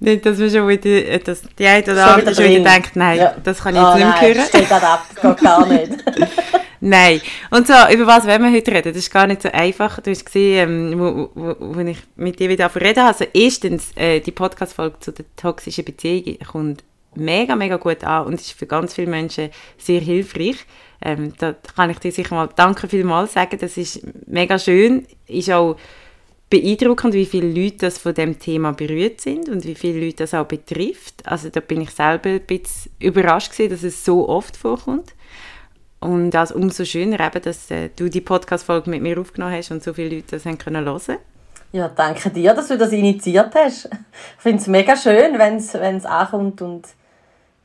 nicht, 0.00 0.26
dass 0.26 0.38
wir 0.38 0.50
schon 0.50 0.68
wieder, 0.68 1.18
dass 1.18 1.42
die 1.58 1.66
eine 1.66 1.82
oder 1.82 2.14
andere 2.14 2.34
schon 2.34 2.44
wieder 2.44 2.70
denkt, 2.70 2.96
nein, 2.96 3.18
ja. 3.18 3.36
das 3.42 3.60
kann 3.60 3.74
ich 3.74 3.80
jetzt 3.80 3.90
oh, 3.90 3.96
nicht 3.96 4.06
mehr 4.06 4.34
hören. 4.34 4.46
Steht 4.46 4.72
ab, 4.72 5.06
geht 5.20 5.40
gar 5.40 5.66
nicht. 5.66 5.92
Nein. 6.80 7.20
Und 7.50 7.66
so, 7.66 7.74
über 7.92 8.06
was 8.06 8.26
wollen 8.26 8.42
wir 8.42 8.52
heute 8.52 8.70
reden? 8.70 8.92
Das 8.92 9.02
ist 9.02 9.10
gar 9.10 9.26
nicht 9.26 9.42
so 9.42 9.50
einfach. 9.50 10.00
Du 10.00 10.10
hast 10.10 10.24
gesehen, 10.24 10.92
ähm, 10.92 10.98
wo, 10.98 11.30
wo, 11.34 11.56
wo 11.58 11.80
ich 11.80 11.98
mit 12.16 12.38
dir 12.38 12.48
wieder 12.48 12.72
reden 12.74 13.00
Also 13.00 13.24
erstens, 13.32 13.90
äh, 13.96 14.20
die 14.20 14.30
Podcast-Folge 14.30 15.00
zu 15.00 15.12
der 15.12 15.24
toxischen 15.36 15.84
Beziehung 15.84 16.38
kommt 16.46 16.84
mega, 17.14 17.56
mega 17.56 17.76
gut 17.76 18.04
an 18.04 18.26
und 18.26 18.34
ist 18.34 18.52
für 18.52 18.66
ganz 18.66 18.94
viele 18.94 19.10
Menschen 19.10 19.50
sehr 19.76 20.00
hilfreich. 20.00 20.56
Ähm, 21.02 21.32
da 21.38 21.54
kann 21.74 21.90
ich 21.90 21.98
dir 21.98 22.12
sicher 22.12 22.34
mal 22.34 22.48
danke 22.54 22.88
vielmals 22.88 23.32
sagen. 23.32 23.58
Das 23.60 23.76
ist 23.76 24.00
mega 24.26 24.58
schön. 24.58 25.06
Ist 25.26 25.50
auch 25.50 25.76
beeindruckend, 26.50 27.14
wie 27.14 27.26
viele 27.26 27.48
Leute 27.48 27.78
das 27.78 27.98
von 27.98 28.14
dem 28.14 28.38
Thema 28.38 28.72
berührt 28.72 29.20
sind 29.20 29.48
und 29.48 29.64
wie 29.64 29.74
viele 29.74 30.04
Leute 30.04 30.18
das 30.18 30.34
auch 30.34 30.46
betrifft. 30.46 31.26
Also 31.26 31.50
da 31.50 31.60
bin 31.60 31.80
ich 31.80 31.90
selber 31.90 32.30
ein 32.30 32.40
bisschen 32.40 32.92
überrascht 32.98 33.52
gewesen, 33.52 33.70
dass 33.70 33.82
es 33.82 34.04
so 34.04 34.28
oft 34.28 34.56
vorkommt. 34.56 35.14
Und 36.00 36.30
das 36.30 36.52
umso 36.52 36.84
schöner 36.84 37.20
eben, 37.20 37.42
dass 37.42 37.70
äh, 37.70 37.90
du 37.94 38.08
die 38.08 38.20
Podcast-Folge 38.20 38.88
mit 38.88 39.02
mir 39.02 39.18
aufgenommen 39.18 39.54
hast 39.54 39.72
und 39.72 39.82
so 39.82 39.92
viele 39.92 40.16
Leute 40.16 40.36
das 40.36 40.46
haben 40.46 40.58
können 40.58 40.84
hören. 40.84 41.18
Ja, 41.72 41.88
danke 41.88 42.30
dir, 42.30 42.54
dass 42.54 42.68
du 42.68 42.78
das 42.78 42.92
initiiert 42.92 43.54
hast. 43.54 43.86
Ich 43.86 44.42
finde 44.42 44.58
es 44.58 44.68
mega 44.68 44.96
schön, 44.96 45.38
wenn 45.38 45.56
es 45.56 46.06
ankommt 46.06 46.62
und 46.62 46.86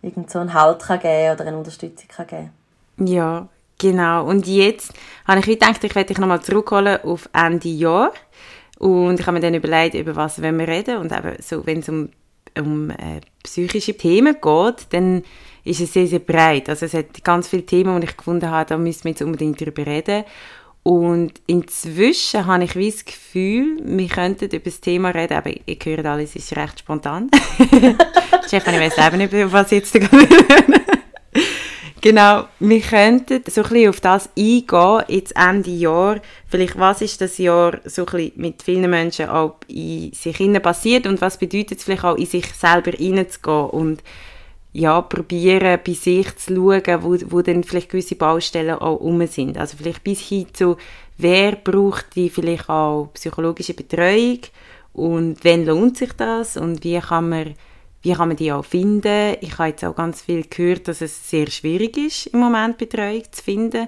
irgend 0.02 0.30
so 0.30 0.40
einen 0.40 0.54
Halt 0.54 0.82
kann 0.82 1.00
geben 1.00 1.34
oder 1.34 1.48
eine 1.48 1.58
Unterstützung 1.58 2.10
kann 2.10 2.28
geben 2.28 3.08
Ja, 3.08 3.48
genau. 3.78 4.26
Und 4.26 4.46
jetzt 4.46 4.94
habe 5.26 5.40
ich 5.40 5.46
gedacht, 5.46 5.84
ich 5.84 5.96
werde 5.96 6.08
dich 6.08 6.18
nochmal 6.18 6.42
zurückholen 6.42 7.02
auf 7.04 7.30
Ende 7.34 7.70
Jahr. 7.70 8.12
Und 8.84 9.18
ich 9.18 9.26
habe 9.26 9.36
mir 9.36 9.40
dann 9.40 9.54
überlegt, 9.54 9.96
über 9.96 10.14
was 10.18 10.42
wir 10.42 10.52
reden. 10.68 10.98
Und 10.98 11.14
eben 11.14 11.38
so, 11.40 11.66
wenn 11.66 11.80
es 11.80 11.88
um, 11.88 12.10
um 12.60 12.90
äh, 12.90 13.22
psychische 13.42 13.96
Themen 13.96 14.36
geht, 14.42 14.88
dann 14.90 15.24
ist 15.64 15.80
es 15.80 15.94
sehr, 15.94 16.06
sehr 16.06 16.20
breit. 16.20 16.68
Also 16.68 16.88
es 16.88 16.94
hat 16.94 17.24
ganz 17.24 17.48
viele 17.48 17.66
Themen, 17.66 18.02
die 18.02 18.08
ich 18.08 18.18
gefunden 18.18 18.52
habe, 18.52 18.68
da 18.68 18.78
müssen 18.78 19.06
wir 19.06 19.12
jetzt 19.12 19.22
unbedingt 19.22 19.62
darüber 19.62 19.86
reden. 19.86 20.26
Und 20.84 21.32
inzwischen 21.48 22.46
habe 22.46 22.66
ich 22.66 22.76
wie 22.76 22.92
das 22.92 23.06
Gefühl, 23.06 23.78
wir 23.86 24.10
könnten 24.10 24.50
über 24.50 24.60
das 24.60 24.82
Thema 24.82 25.12
reden, 25.12 25.38
aber 25.38 25.52
ihr 25.66 25.78
hört 25.82 26.06
alles, 26.06 26.32
es 26.32 26.52
ist 26.52 26.58
recht 26.58 26.80
spontan. 26.80 27.32
Chef, 28.50 28.68
ich 28.68 28.80
weiß 28.80 28.96
selber 28.96 29.16
nicht, 29.16 29.32
was 29.32 29.72
jetzt 29.72 29.98
Genau, 32.04 32.48
wir 32.60 32.82
könnten 32.82 33.42
so 33.50 33.64
ein 33.64 33.70
bisschen 33.70 33.90
auf 33.90 34.02
das 34.02 34.30
eingehen, 34.38 35.04
jetzt 35.08 35.34
Ende 35.38 35.70
Jahr. 35.70 36.20
Vielleicht, 36.50 36.78
was 36.78 37.02
ist 37.02 37.22
das 37.22 37.38
Jahr 37.38 37.80
so 37.86 38.02
ein 38.02 38.12
bisschen 38.12 38.34
mit 38.36 38.62
vielen 38.62 38.90
Menschen 38.90 39.30
auch 39.30 39.56
in 39.70 40.12
sich 40.12 40.38
innen 40.42 40.62
passiert 40.62 41.08
und 41.08 41.22
was 41.22 41.38
bedeutet 41.38 41.78
es 41.78 41.86
vielleicht 41.86 42.04
auch, 42.04 42.18
in 42.18 42.26
sich 42.26 42.46
selber 42.56 42.92
reinzugehen 42.92 43.70
und 43.70 44.04
ja, 44.74 45.00
probieren, 45.00 45.80
bei 45.86 45.94
sich 45.94 46.36
zu 46.36 46.54
schauen, 46.54 47.04
wo, 47.04 47.16
wo 47.32 47.42
dann 47.42 47.64
vielleicht 47.64 47.90
gewisse 47.90 48.16
Baustellen 48.16 48.80
auch 48.80 49.00
rum 49.00 49.26
sind. 49.26 49.58
Also 49.58 49.78
vielleicht 49.78 50.04
bis 50.04 50.20
hin 50.20 50.48
zu, 50.52 50.76
wer 51.18 51.54
braucht 51.54 52.18
die 52.18 52.30
vielleicht 52.30 52.68
auch 52.68 53.12
psychologische 53.14 53.76
Betreuung 53.76 54.40
und 54.92 55.38
wann 55.44 55.66
lohnt 55.66 55.96
sich 55.96 56.12
das 56.12 56.58
und 56.58 56.84
wie 56.84 57.00
kann 57.00 57.30
man 57.30 57.54
wie 58.04 58.14
kann 58.14 58.28
man 58.28 58.38
die 58.38 58.52
auch 58.52 58.66
finden? 58.66 59.38
Ich 59.42 59.58
habe 59.58 59.70
jetzt 59.70 59.84
auch 59.84 59.96
ganz 59.96 60.22
viel 60.22 60.44
gehört, 60.44 60.88
dass 60.88 61.02
es 61.02 61.30
sehr 61.30 61.50
schwierig 61.50 61.98
ist, 61.98 62.28
im 62.28 62.40
Moment 62.40 62.78
Betreuung 62.78 63.24
zu 63.32 63.42
finden. 63.42 63.88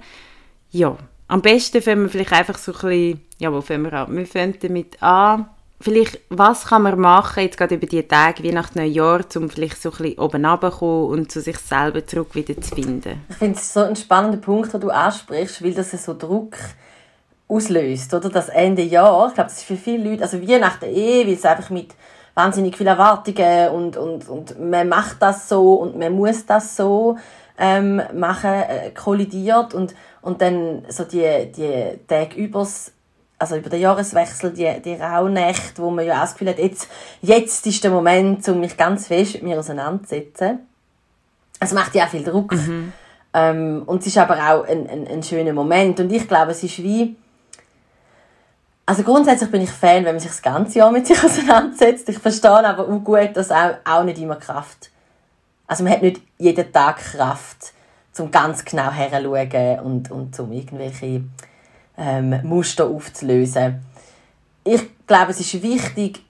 Ja, 0.72 0.98
am 1.28 1.42
besten 1.42 1.82
fangen 1.82 2.04
wir 2.04 2.10
vielleicht 2.10 2.32
einfach 2.32 2.58
so 2.58 2.72
ein 2.72 2.80
bisschen, 2.80 3.22
ja, 3.40 3.52
wo 3.52 3.62
fangen 3.62 3.84
wir 3.84 3.94
an? 3.94 4.16
Wir 4.16 4.26
fangen 4.26 4.56
damit 4.62 5.02
an, 5.04 5.48
vielleicht, 5.82 6.22
was 6.30 6.68
kann 6.68 6.84
man 6.84 7.00
machen, 7.00 7.44
jetzt 7.44 7.58
gerade 7.58 7.76
über 7.76 7.88
die 7.88 8.04
Tage, 8.04 8.42
wie 8.44 8.52
nach 8.52 8.74
Neujahr, 8.74 9.26
um 9.36 9.50
vielleicht 9.50 9.82
so 9.82 9.92
ein 9.92 9.98
bisschen 9.98 10.20
oben 10.20 10.46
runterzukommen 10.46 11.10
und 11.10 11.32
zu 11.32 11.42
sich 11.42 11.58
selber 11.58 12.06
zurück 12.06 12.36
wieder 12.36 12.60
zu 12.62 12.74
finden? 12.74 13.22
Ich 13.30 13.36
finde 13.36 13.58
es 13.58 13.74
so 13.74 13.82
ein 13.82 13.96
spannender 13.96 14.38
Punkt, 14.38 14.74
den 14.74 14.82
du 14.82 14.90
ansprichst, 14.90 15.62
weil 15.62 15.74
das 15.74 15.92
so 15.92 16.18
Druck 16.18 16.56
auslöst, 17.48 18.14
oder? 18.14 18.30
Das 18.30 18.50
Ende 18.50 18.82
Jahr, 18.82 19.28
ich 19.28 19.34
glaube, 19.34 19.50
das 19.50 19.58
ist 19.58 19.66
für 19.66 19.76
viele 19.76 20.10
Leute, 20.10 20.24
also 20.24 20.42
Weihnachten 20.42 20.86
eh, 20.86 21.28
weil 21.28 21.34
es 21.34 21.46
einfach 21.46 21.70
mit 21.70 21.94
wahnsinnig 22.36 22.78
viele 22.78 22.92
Erwartungen 22.92 23.70
und, 23.70 23.98
und, 23.98 24.30
und 24.30 24.60
man 24.60 24.88
macht 24.88 25.22
das 25.22 25.50
so 25.50 25.74
und 25.74 25.98
man 25.98 26.14
muss 26.14 26.46
das 26.46 26.76
so 26.76 27.18
ähm, 27.58 28.02
machen, 28.14 28.52
äh, 28.52 28.92
kollidiert 28.92 29.74
und, 29.74 29.96
und 30.22 30.42
dann 30.42 30.86
so 30.90 31.06
die, 31.06 31.52
die 31.52 32.00
Tage 32.08 32.36
übers 32.36 32.92
also 33.38 33.58
über 33.58 33.70
den 33.70 33.82
Jahreswechsel, 33.82 34.52
die, 34.52 34.82
die 34.82 34.94
Rauhnächte, 34.94 35.82
wo 35.82 35.90
man 35.90 36.06
ja 36.06 36.16
auch 36.16 36.22
das 36.22 36.34
Gefühl 36.34 36.50
hat, 36.50 36.60
jetzt, 36.60 36.88
jetzt 37.22 37.68
ist 37.68 37.84
der 37.84 37.92
Moment, 37.92 38.48
um 38.48 38.62
mich 38.62 38.78
ganz 38.78 39.08
fest 39.08 39.36
mit 39.36 39.44
mir 39.44 39.60
auseinanderzusetzen. 39.60 40.60
Es 41.60 41.74
macht 41.74 41.96
ja 41.96 42.06
auch 42.06 42.10
viel 42.10 42.24
Druck. 42.24 42.54
Mhm. 42.54 42.94
Ähm, 43.34 43.84
und 43.86 44.00
es 44.00 44.08
ist 44.08 44.18
aber 44.18 44.36
auch 44.36 44.66
ein, 44.66 44.90
ein, 44.90 45.08
ein 45.08 45.24
schöner 45.24 45.52
Moment. 45.52 46.00
Und 46.00 46.12
ich 46.12 46.28
glaube, 46.28 46.52
es 46.52 46.64
ist 46.64 46.82
wie, 46.82 47.18
also 48.86 49.04
grundsätzlich 49.04 49.50
bin 49.50 49.62
ich 49.62 49.72
Fan, 49.72 50.06
wenn 50.06 50.16
man 50.16 50.20
sich 50.20 50.30
das 50.30 50.42
ganze 50.42 50.80
Jahr 50.80 50.92
mit 50.92 51.08
sich 51.08 51.22
auseinandersetzt. 51.24 52.08
Ich 52.10 52.20
verstehe 52.20 52.52
aber 52.52 52.88
auch 52.88 53.04
gut, 53.04 53.32
dass 53.34 53.52
auch, 53.52 53.76
auch 53.84 54.04
nicht 54.04 54.20
immer 54.20 54.36
Kraft. 54.36 54.92
Also 55.68 55.84
man 55.84 55.94
hat 55.94 56.02
nicht 56.04 56.22
jeden 56.38 56.72
Tag 56.72 56.98
Kraft, 56.98 57.74
zum 58.12 58.30
ganz 58.30 58.64
genau 58.64 58.92
herzuschauen 58.92 59.80
und, 59.80 60.12
und 60.12 60.36
zum 60.36 60.52
irgendwelche 60.52 61.24
ähm, 61.98 62.40
Muster 62.44 62.86
aufzulösen. 62.86 63.82
Ich 64.64 64.84
glaube, 65.08 65.32
es 65.32 65.40
ist 65.40 65.62
wichtig, 65.64 66.24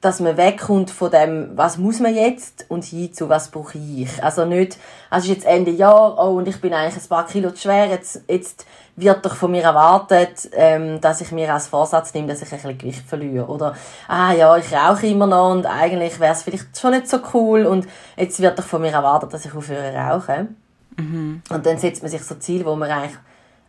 dass 0.00 0.20
man 0.20 0.36
wegkommt 0.36 0.90
von 0.90 1.10
dem, 1.10 1.56
was 1.56 1.78
muss 1.78 1.98
man 2.00 2.14
jetzt 2.14 2.66
und 2.68 2.84
hin 2.84 3.12
zu 3.12 3.28
was 3.28 3.50
brauche 3.50 3.78
ich. 3.78 4.22
Also 4.22 4.44
nicht, 4.44 4.78
also 5.10 5.24
es 5.24 5.30
ist 5.30 5.44
jetzt 5.44 5.52
Ende 5.52 5.72
Jahr, 5.72 6.16
oh, 6.18 6.36
und 6.36 6.46
ich 6.46 6.60
bin 6.60 6.72
eigentlich 6.72 7.02
ein 7.02 7.08
paar 7.08 7.26
Kilo 7.26 7.50
zu 7.50 7.62
schwer, 7.62 7.86
jetzt, 7.86 8.22
jetzt 8.28 8.66
wird 8.96 9.24
doch 9.24 9.34
von 9.36 9.50
mir 9.50 9.62
erwartet, 9.62 10.48
ähm, 10.52 11.00
dass 11.00 11.20
ich 11.20 11.30
mir 11.30 11.52
als 11.52 11.68
Vorsatz 11.68 12.14
nehme, 12.14 12.28
dass 12.28 12.40
ich 12.40 12.50
ein 12.50 12.56
bisschen 12.56 12.78
Gewicht 12.78 13.06
verliere. 13.06 13.46
Oder, 13.46 13.74
ah 14.08 14.32
ja, 14.32 14.56
ich 14.56 14.72
rauche 14.72 15.06
immer 15.06 15.26
noch 15.26 15.52
und 15.52 15.66
eigentlich 15.66 16.18
wäre 16.18 16.32
es 16.32 16.42
vielleicht 16.42 16.78
schon 16.78 16.92
nicht 16.92 17.08
so 17.08 17.18
cool 17.34 17.66
und 17.66 17.86
jetzt 18.16 18.40
wird 18.40 18.58
doch 18.58 18.64
von 18.64 18.80
mir 18.80 18.92
erwartet, 18.92 19.34
dass 19.34 19.44
ich 19.44 19.54
aufhöre 19.54 19.94
rauchen. 19.94 20.56
Mhm. 20.96 21.42
Und 21.50 21.66
dann 21.66 21.78
setzt 21.78 22.02
man 22.02 22.10
sich 22.10 22.24
so 22.24 22.36
Ziele, 22.36 22.64
wo 22.64 22.74
man 22.74 22.90
eigentlich 22.90 23.18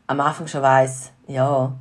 am 0.08 0.22
Anfang 0.22 0.48
schon 0.48 0.62
weiss, 0.62 1.12
ja, 1.28 1.74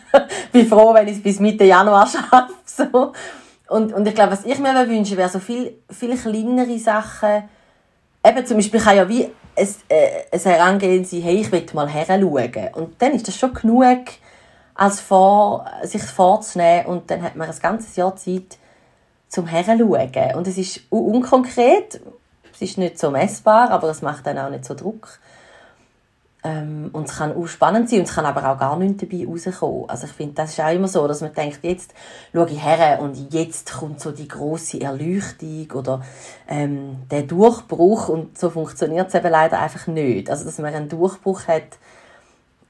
bin 0.52 0.66
froh, 0.66 0.92
wenn 0.92 1.08
ich 1.08 1.16
es 1.16 1.22
bis 1.22 1.40
Mitte 1.40 1.64
Januar 1.64 2.06
schaffe. 2.06 2.52
So. 2.66 3.12
Und, 3.68 3.92
und 3.92 4.06
ich 4.06 4.14
glaube, 4.14 4.32
was 4.32 4.44
ich 4.44 4.58
mir 4.58 4.74
wünsche, 4.88 5.16
wäre 5.16 5.28
so 5.28 5.38
viel, 5.38 5.78
viel 5.88 6.16
kleinere 6.18 6.78
Sachen. 6.78 7.44
Eben 8.22 8.44
zum 8.44 8.58
Beispiel 8.58 8.80
kann 8.80 8.96
ja 8.96 9.08
wie 9.08 9.30
ein, 9.56 9.68
äh, 9.88 10.24
ein 10.32 10.40
Herangehen 10.40 11.04
sein, 11.04 11.22
hey, 11.22 11.36
ich 11.40 11.52
will 11.52 11.66
mal 11.72 11.88
heranschauen. 11.88 12.74
Und 12.74 13.00
dann 13.00 13.12
ist 13.12 13.28
das 13.28 13.36
schon 13.36 13.54
genug, 13.54 14.04
als 14.74 15.00
vor, 15.00 15.66
sich 15.82 16.02
vorzunehmen. 16.02 16.86
Und 16.86 17.10
dann 17.10 17.22
hat 17.22 17.36
man 17.36 17.50
ein 17.50 17.58
ganzes 17.60 17.96
Jahr 17.96 18.16
Zeit, 18.16 18.58
zum 19.30 19.46
Heranschauen. 19.46 20.34
Und 20.34 20.46
es 20.46 20.58
ist 20.58 20.80
unkonkret, 20.90 22.00
es 22.52 22.60
ist 22.60 22.78
nicht 22.78 22.98
so 22.98 23.10
messbar, 23.10 23.70
aber 23.70 23.88
es 23.88 24.02
macht 24.02 24.26
dann 24.26 24.38
auch 24.38 24.50
nicht 24.50 24.64
so 24.64 24.74
Druck. 24.74 25.18
Ähm, 26.42 26.88
und 26.92 27.08
es 27.08 27.18
kann 27.18 27.36
auch 27.36 27.46
spannend 27.46 27.90
sein 27.90 28.00
und 28.00 28.08
es 28.08 28.14
kann 28.14 28.24
aber 28.24 28.50
auch 28.50 28.58
gar 28.58 28.76
nichts 28.78 29.02
dabei 29.02 29.26
rauskommen. 29.26 29.90
Also 29.90 30.06
ich 30.06 30.12
finde, 30.12 30.34
das 30.34 30.50
ist 30.50 30.60
auch 30.60 30.72
immer 30.72 30.88
so, 30.88 31.06
dass 31.06 31.20
man 31.20 31.34
denkt, 31.34 31.58
jetzt 31.62 31.92
schaue 32.32 32.48
ich 32.48 32.64
her 32.64 32.98
und 33.00 33.32
jetzt 33.32 33.72
kommt 33.74 34.00
so 34.00 34.10
die 34.10 34.28
große 34.28 34.80
Erleuchtung 34.80 35.70
oder 35.72 36.02
ähm, 36.48 37.02
der 37.10 37.24
Durchbruch 37.24 38.08
und 38.08 38.38
so 38.38 38.48
funktioniert 38.48 39.08
es 39.08 39.14
eben 39.14 39.30
leider 39.30 39.60
einfach 39.60 39.86
nicht. 39.86 40.30
Also 40.30 40.46
dass 40.46 40.58
man 40.58 40.74
einen 40.74 40.88
Durchbruch 40.88 41.46
hat, 41.46 41.78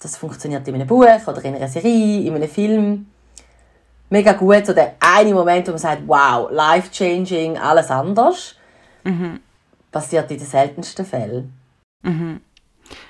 das 0.01 0.17
funktioniert 0.17 0.67
in 0.67 0.75
einem 0.75 0.89
Buch 0.89 1.05
oder 1.05 1.45
in 1.45 1.55
einer 1.55 1.69
Serie, 1.69 2.27
in 2.27 2.35
einem 2.35 2.49
Film. 2.49 3.07
Mega 4.09 4.33
gut, 4.33 4.67
so 4.67 4.73
der 4.73 4.95
eine 4.99 5.33
Moment, 5.33 5.69
wo 5.69 5.73
man 5.73 5.79
sagt, 5.79 6.03
wow, 6.07 6.51
life-changing, 6.51 7.57
alles 7.57 7.89
anders. 7.91 8.57
Mhm. 9.05 9.39
Passiert 9.93 10.29
in 10.33 10.39
den 10.39 10.47
seltensten 10.47 11.07
Fällen. 11.07 11.53
Mhm. 12.03 12.41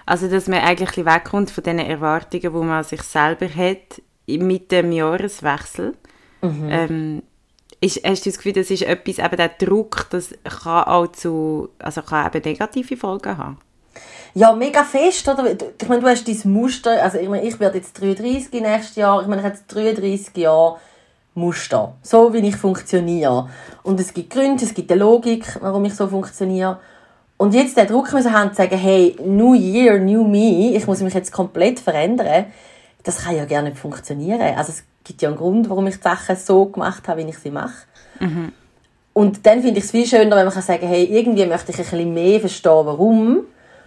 Also, 0.07 0.29
dass 0.29 0.49
man 0.49 0.61
eigentlich 0.61 1.05
wegkommt 1.05 1.51
von 1.51 1.65
den 1.65 1.79
Erwartungen, 1.79 2.43
die 2.43 2.49
man 2.49 2.71
an 2.71 2.85
sich 2.85 3.03
selber 3.03 3.49
hat, 3.49 4.03
mit 4.27 4.71
dem 4.71 4.93
Jahreswechsel. 4.93 5.95
Mhm. 6.43 6.69
Ähm, 6.71 7.23
ist, 7.81 8.05
hast 8.05 8.27
du 8.27 8.31
das 8.31 8.37
Gefühl, 8.37 8.53
das 8.53 8.71
ist 8.71 8.83
etwas, 8.83 9.19
eben 9.19 9.37
der 9.37 9.49
Druck, 9.49 10.07
das 10.11 10.35
kann 10.45 10.85
auch 10.85 11.07
zu, 11.09 11.71
also 11.79 12.03
kann 12.03 12.27
eben 12.27 12.43
negative 12.45 12.97
Folgen 12.97 13.39
haben? 13.39 13.59
Ja, 14.35 14.53
mega 14.53 14.85
fest, 14.85 15.27
oder? 15.29 15.51
Ich 15.51 15.89
meine, 15.89 16.01
du 16.01 16.07
hast 16.07 16.29
dein 16.29 16.53
Muster, 16.53 17.03
also 17.03 17.19
ich 17.19 17.29
meine, 17.29 17.47
ich 17.47 17.59
werde 17.59 17.79
jetzt 17.79 18.01
33 18.01 18.61
nächstes 18.61 18.97
Jahr, 18.97 19.23
ich 19.23 19.27
meine, 19.27 19.41
ich 19.41 19.47
habe 19.47 19.57
jetzt 19.57 19.75
33 19.75 20.37
Jahre 20.37 20.77
Muster, 21.35 21.97
so 22.03 22.33
wie 22.33 22.47
ich 22.47 22.57
funktioniere. 22.57 23.49
Und 23.83 23.99
es 23.99 24.15
gibt 24.15 24.31
Gründe, 24.31 24.65
es 24.65 24.75
gibt 24.75 24.93
eine 24.93 25.01
Logik, 25.01 25.59
warum 25.61 25.85
ich 25.85 25.95
so 25.95 26.07
funktioniere. 26.07 26.79
Und 27.41 27.55
jetzt 27.55 27.75
den 27.79 27.87
Druck 27.87 28.13
müssen 28.13 28.35
haben, 28.35 28.51
zu 28.51 28.57
sagen, 28.57 28.77
hey, 28.77 29.17
new 29.25 29.55
year, 29.55 29.99
new 29.99 30.25
me, 30.25 30.77
ich 30.77 30.87
muss 30.87 31.01
mich 31.01 31.15
jetzt 31.15 31.33
komplett 31.33 31.81
verändern, 31.81 32.45
das 33.03 33.25
kann 33.25 33.35
ja 33.35 33.47
gar 33.47 33.63
nicht 33.63 33.79
funktionieren. 33.79 34.43
Also 34.59 34.73
es 34.73 34.85
gibt 35.05 35.23
ja 35.23 35.31
einen 35.31 35.39
Grund, 35.39 35.71
warum 35.71 35.87
ich 35.87 35.97
die 35.97 36.03
Sachen 36.03 36.37
so 36.37 36.67
gemacht 36.67 37.09
habe, 37.09 37.25
wie 37.25 37.31
ich 37.31 37.39
sie 37.39 37.51
mache. 37.51 37.87
Mhm. 38.19 38.53
Und 39.15 39.47
dann 39.47 39.63
finde 39.63 39.79
ich 39.79 39.87
es 39.87 39.91
viel 39.91 40.05
schöner, 40.05 40.37
wenn 40.37 40.45
man 40.45 40.53
kann 40.53 40.63
sagen 40.63 40.87
hey, 40.87 41.05
irgendwie 41.05 41.47
möchte 41.47 41.73
ich 41.73 41.79
ein 41.79 41.85
bisschen 41.85 42.13
mehr 42.13 42.41
verstehen, 42.41 42.85
warum 42.85 43.41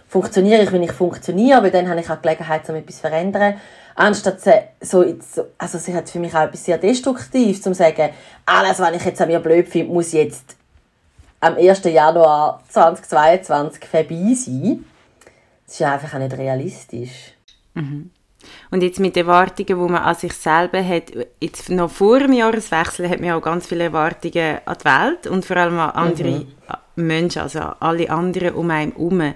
funktioniere 0.08 0.64
ich, 0.64 0.72
wenn 0.72 0.82
ich 0.82 0.90
funktioniere, 0.90 1.62
weil 1.62 1.70
dann 1.70 1.88
habe 1.88 2.00
ich 2.00 2.10
auch 2.10 2.16
die 2.16 2.22
Gelegenheit, 2.22 2.68
um 2.68 2.74
etwas 2.74 2.96
zu 2.96 3.02
verändern. 3.02 3.54
Anstatt 3.94 4.40
so, 4.80 5.04
also 5.58 5.78
sie 5.78 5.94
hat 5.94 6.10
für 6.10 6.18
mich 6.18 6.34
auch 6.34 6.42
etwas 6.42 6.64
sehr 6.64 6.78
Destruktives, 6.78 7.62
zu 7.62 7.72
sagen, 7.72 8.10
alles, 8.46 8.80
was 8.80 8.96
ich 8.96 9.04
jetzt 9.04 9.22
an 9.22 9.28
mir 9.28 9.38
blöd 9.38 9.68
finde, 9.68 9.92
muss 9.92 10.10
jetzt 10.10 10.56
am 11.44 11.56
1. 11.56 11.84
Januar 11.84 12.62
2022 12.68 13.84
vorbei 13.84 14.34
sein. 14.34 14.84
Das 15.66 15.74
ist 15.74 15.82
einfach 15.82 16.14
auch 16.14 16.18
nicht 16.18 16.36
realistisch. 16.36 17.34
Mhm. 17.74 18.10
Und 18.70 18.82
jetzt 18.82 19.00
mit 19.00 19.16
Erwartungen, 19.16 19.66
die 19.66 19.74
man 19.74 20.02
an 20.02 20.14
sich 20.14 20.32
selber 20.34 20.86
hat, 20.86 21.12
jetzt 21.40 21.70
noch 21.70 21.90
vor 21.90 22.18
dem 22.18 22.32
Jahreswechsel 22.32 23.08
hat 23.08 23.20
man 23.20 23.32
auch 23.32 23.42
ganz 23.42 23.66
viele 23.66 23.84
Erwartungen 23.84 24.58
an 24.64 24.76
die 24.78 24.84
Welt 24.84 25.26
und 25.26 25.44
vor 25.44 25.56
allem 25.56 25.78
an 25.78 25.90
andere 25.90 26.30
mhm. 26.30 26.46
Menschen, 26.96 27.42
also 27.42 27.60
an 27.60 27.76
alle 27.80 28.10
anderen 28.10 28.54
um 28.54 28.70
einen 28.70 28.92
herum. 28.92 29.34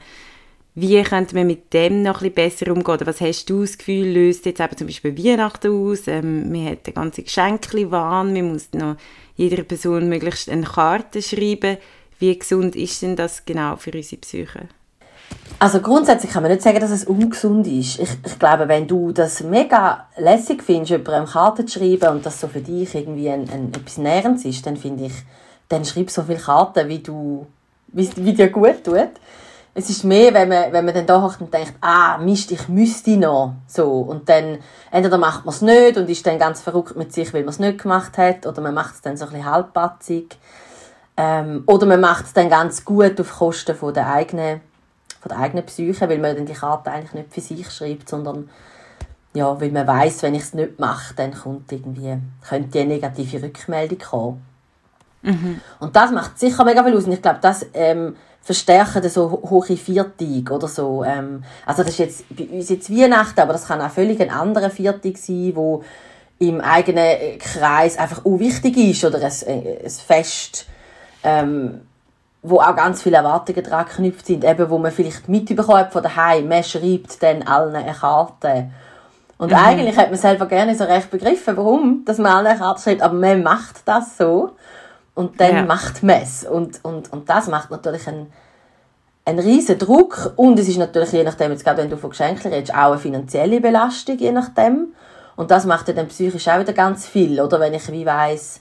Wie 0.75 1.03
könnte 1.03 1.35
man 1.35 1.47
mit 1.47 1.73
dem 1.73 2.03
noch 2.03 2.23
ein 2.23 2.31
bisschen 2.31 2.35
besser 2.35 2.73
umgehen? 2.73 2.95
Oder 2.95 3.07
was 3.07 3.21
hast 3.21 3.51
du 3.51 3.63
das 3.63 3.79
Gefühl, 3.79 4.13
löst 4.13 4.47
jetzt 4.47 4.61
eben 4.61 4.77
zum 4.77 4.87
Beispiel 4.87 5.19
Weihnachten 5.19 5.73
aus? 5.73 6.07
Ähm, 6.07 6.53
man 6.53 6.67
hat 6.67 6.87
eine 6.87 6.95
ganze 6.95 7.23
Geschenkli-Wahn, 7.23 8.33
man 8.33 8.53
muss 8.53 8.69
noch 8.73 8.97
jeder 9.35 9.63
Person 9.65 10.09
möglichst 10.09 10.49
eine 10.49 10.67
Karte 10.67 11.21
schreiben. 11.21 11.79
Wie 12.19 12.37
gesund 12.37 12.75
ist 12.75 13.03
denn 13.03 13.17
das 13.17 13.45
genau 13.45 13.77
für 13.77 13.93
unsere 13.93 14.21
Psyche? 14.21 14.69
Also 15.61 15.81
grundsätzlich 15.81 16.33
kann 16.33 16.43
man 16.43 16.53
nicht 16.53 16.63
sagen, 16.63 16.79
dass 16.79 16.91
es 16.91 17.05
ungesund 17.05 17.67
ist. 17.67 17.99
Ich, 17.99 18.11
ich 18.25 18.39
glaube, 18.39 18.69
wenn 18.69 18.87
du 18.87 19.13
das 19.13 19.43
mega 19.43 20.07
lässig 20.17 20.63
findest, 20.63 20.93
über 20.93 21.15
eine 21.15 21.27
Karte 21.27 21.67
zu 21.67 21.79
schreiben 21.79 22.11
und 22.11 22.27
das 22.27 22.41
so 22.41 22.47
für 22.47 22.61
dich 22.61 22.95
irgendwie 22.95 23.29
ein, 23.29 23.49
ein, 23.51 23.69
etwas 23.69 23.99
Nährendes 23.99 24.45
ist, 24.45 24.67
dann 24.67 24.77
finde 24.77 25.07
ich, 25.07 25.13
dann 25.69 25.85
schreib 25.85 26.11
so 26.11 26.23
viele 26.23 26.39
Karten, 26.39 26.89
wie 26.89 27.01
du, 27.01 27.47
wie, 27.89 28.09
wie 28.17 28.35
dir 28.35 28.51
gut 28.51 28.85
tut. 28.85 29.11
Es 29.75 29.91
ist 29.91 30.05
mehr, 30.05 30.33
wenn 30.33 30.49
man, 30.49 30.73
wenn 30.73 30.85
man 30.85 30.95
dann 30.95 31.07
da 31.07 31.23
hockt 31.23 31.41
und 31.41 31.53
denkt, 31.53 31.75
ah, 31.81 32.19
Mist, 32.19 32.51
ich 32.53 32.69
müsste 32.69 33.17
noch. 33.17 33.55
So. 33.67 33.91
Und 33.91 34.29
dann, 34.29 34.59
entweder 34.91 35.19
macht 35.19 35.45
man 35.45 35.55
es 35.55 35.61
nicht 35.61 35.97
und 35.97 36.09
ist 36.09 36.27
dann 36.27 36.39
ganz 36.39 36.61
verrückt 36.61 36.97
mit 36.97 37.13
sich, 37.13 37.33
weil 37.35 37.43
man 37.43 37.51
es 37.51 37.59
nicht 37.59 37.83
gemacht 37.83 38.17
hat, 38.17 38.47
oder 38.47 38.61
man 38.61 38.75
macht 38.75 38.95
es 38.95 39.03
dann 39.03 39.17
so 39.17 39.27
ein 39.27 39.31
bisschen 39.31 39.51
halbpatzig. 39.51 40.37
Ähm, 41.21 41.65
oder 41.67 41.85
man 41.85 42.01
macht 42.01 42.27
es 42.27 42.33
dann 42.33 42.49
ganz 42.49 42.85
gut 42.85 43.21
auf 43.21 43.39
Kosten 43.39 43.75
von 43.75 43.93
der 43.93 44.09
eigenen, 44.09 44.61
von 45.21 45.29
der 45.31 45.39
eigenen 45.41 45.67
Psyche, 45.67 46.09
weil 46.09 46.19
man 46.19 46.37
dann 46.37 46.47
die 46.47 46.53
Karte 46.53 46.93
eigentlich 46.93 47.13
nicht 47.13 47.35
für 47.35 47.41
sich 47.41 47.69
schreibt, 47.71 48.09
sondern 48.09 48.49
ja, 49.35 49.61
weil 49.61 49.73
man 49.73 49.87
weiß, 49.87 50.23
wenn 50.23 50.37
ich 50.37 50.43
es 50.43 50.55
nicht 50.55 50.79
mache, 50.79 51.15
dann 51.15 51.35
kommt 51.35 51.71
irgendwie, 51.73 52.19
könnte 52.49 52.79
eine 52.79 52.95
negative 52.95 53.43
Rückmeldung 53.43 53.99
kommen. 53.99 54.47
Mhm. 55.23 55.61
Und 55.81 55.97
das 55.97 56.13
macht 56.13 56.39
sicher 56.39 56.65
mega 56.65 56.85
viel 56.85 56.97
aus. 56.97 57.05
Und 57.05 57.13
ich 57.13 57.23
glaube, 57.23 57.41
das 57.43 57.67
ähm, 57.75 58.15
verstärken 58.41 59.09
so 59.09 59.43
hohe 59.51 59.77
Viertig 59.77 60.49
oder 60.51 60.69
so. 60.69 61.03
Ähm, 61.03 61.43
also 61.67 61.83
das 61.83 61.93
ist 61.93 61.99
jetzt 61.99 62.25
bei 62.31 62.45
uns 62.45 62.69
jetzt 62.69 62.91
Weihnachten, 62.91 63.41
aber 63.41 63.55
das 63.55 63.67
kann 63.67 63.81
auch 63.81 63.91
völlig 63.91 64.21
ein 64.21 64.31
anderer 64.31 64.71
Viertig 64.71 65.19
sein, 65.19 65.53
wo 65.57 65.83
im 66.39 66.61
eigenen 66.61 67.39
Kreis 67.41 67.99
einfach 67.99 68.25
auch 68.25 68.39
wichtig 68.39 68.77
ist 68.77 69.05
oder 69.05 69.19
ein, 69.19 69.25
ein 69.25 69.91
Fest, 69.91 70.67
ähm, 71.23 71.83
wo 72.43 72.61
auch 72.61 72.77
ganz 72.77 73.03
viele 73.03 73.17
Erwartungen 73.17 73.65
dran 73.65 73.87
geknüpft 73.87 74.27
sind, 74.27 74.45
eben 74.45 74.71
wo 74.71 74.79
man 74.79 74.93
vielleicht 74.93 75.29
mitbekommt 75.29 75.93
von 75.93 76.03
daheim, 76.03 76.49
man 76.49 76.63
schreibt 76.63 77.23
dann 77.23 77.43
allen 77.43 77.75
eine 77.75 77.93
Karte. 77.93 78.71
Und 79.39 79.51
mhm. 79.51 79.57
eigentlich 79.57 79.97
hat 79.97 80.11
man 80.11 80.19
selber 80.19 80.47
gerne 80.47 80.75
so 80.75 80.85
recht 80.85 81.11
begriffen, 81.11 81.57
warum 81.57 82.05
dass 82.05 82.19
man 82.19 82.33
allen 82.33 82.47
eine 82.47 82.59
Karte 82.59 82.83
schreibt, 82.83 83.03
aber 83.03 83.15
man 83.15 83.43
macht 83.43 83.83
das 83.85 84.17
so 84.17 84.53
und 85.15 85.41
dann 85.41 85.57
ja. 85.57 85.63
macht 85.65 86.03
man 86.03 86.23
es. 86.23 86.45
Und, 86.45 86.85
und, 86.85 87.13
und 87.13 87.29
das 87.29 87.49
macht 87.49 87.71
natürlich 87.71 88.07
einen, 88.07 88.33
einen 89.25 89.41
riesen 89.41 89.79
Druck 89.79 90.33
und 90.37 90.59
es 90.59 90.69
ist 90.69 90.79
natürlich, 90.79 91.13
je 91.13 91.25
nachdem, 91.25 91.51
jetzt 91.51 91.65
gerade 91.65 91.83
wenn 91.83 91.91
du 91.91 91.97
von 91.97 92.11
Geschenken 92.11 92.53
redest, 92.53 92.73
auch 92.73 92.93
eine 92.93 92.99
finanzielle 92.99 93.61
Belastung, 93.61 94.17
je 94.19 94.33
nachdem. 94.33 94.95
Und 95.35 95.51
das 95.51 95.67
macht 95.67 95.89
ja 95.89 95.95
dann 95.95 96.09
psychisch 96.09 96.49
auch 96.49 96.61
wieder 96.61 96.73
ganz 96.73 97.07
viel, 97.07 97.41
oder? 97.41 97.61
Wenn 97.61 97.75
ich 97.75 97.91
wie 97.93 98.07
weiss, 98.07 98.61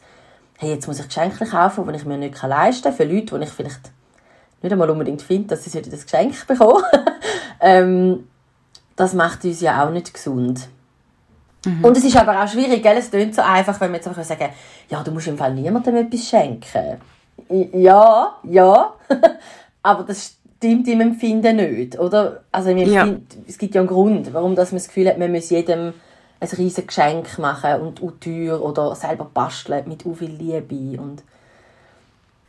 hey, 0.57 0.71
jetzt 0.71 0.87
muss 0.87 0.99
ich 0.99 1.07
Geschenke 1.07 1.45
kaufen, 1.45 1.87
die 1.87 1.95
ich 1.95 2.05
mir 2.05 2.17
nicht 2.17 2.41
leisten 2.41 2.83
kann, 2.83 2.93
für 2.93 3.03
Leute, 3.05 3.37
die 3.37 3.45
ich 3.45 3.51
vielleicht 3.51 3.91
nicht 4.61 4.71
einmal 4.71 4.89
unbedingt 4.89 5.21
finde, 5.21 5.49
dass 5.49 5.63
sie 5.63 5.81
das 5.81 6.03
Geschenk 6.03 6.47
bekommen. 6.47 6.83
ähm, 7.61 8.27
das 8.95 9.13
macht 9.13 9.45
uns 9.45 9.61
ja 9.61 9.85
auch 9.85 9.91
nicht 9.91 10.13
gesund. 10.13 10.67
Mhm. 11.65 11.85
Und 11.85 11.97
es 11.97 12.03
ist 12.03 12.17
aber 12.17 12.43
auch 12.43 12.47
schwierig, 12.47 12.81
gell? 12.81 12.97
es 12.97 13.11
klingt 13.11 13.35
so 13.35 13.41
einfach, 13.41 13.79
wenn 13.79 13.91
wir 13.91 13.97
jetzt 13.97 14.07
einfach 14.07 14.23
sagen, 14.23 14.49
ja, 14.89 15.03
du 15.03 15.11
musst 15.11 15.27
im 15.27 15.37
Fall 15.37 15.53
niemandem 15.53 15.95
etwas 15.95 16.27
schenken. 16.27 16.97
Ja, 17.73 18.35
ja, 18.43 18.93
aber 19.83 20.03
das 20.03 20.37
stimmt 20.57 20.87
im 20.87 21.01
Empfinden 21.01 21.57
nicht, 21.57 21.99
oder? 21.99 22.43
Also 22.51 22.71
ja. 22.71 23.07
es 23.47 23.57
gibt 23.57 23.75
ja 23.75 23.81
einen 23.81 23.87
Grund, 23.87 24.33
warum 24.33 24.55
dass 24.55 24.71
man 24.71 24.79
das 24.79 24.87
Gefühl 24.87 25.07
hat, 25.07 25.19
man 25.19 25.31
muss 25.31 25.51
jedem 25.51 25.93
ein 26.39 26.49
riesiges 26.49 26.87
Geschenk 26.87 27.39
machen 27.39 27.81
und 27.81 28.01
auch 28.01 28.11
teuer 28.19 28.61
oder 28.61 28.95
selber 28.95 29.25
basteln 29.33 29.87
mit 29.87 30.03
so 30.03 30.13
viel 30.13 30.31
Liebe 30.31 31.01
und 31.01 31.23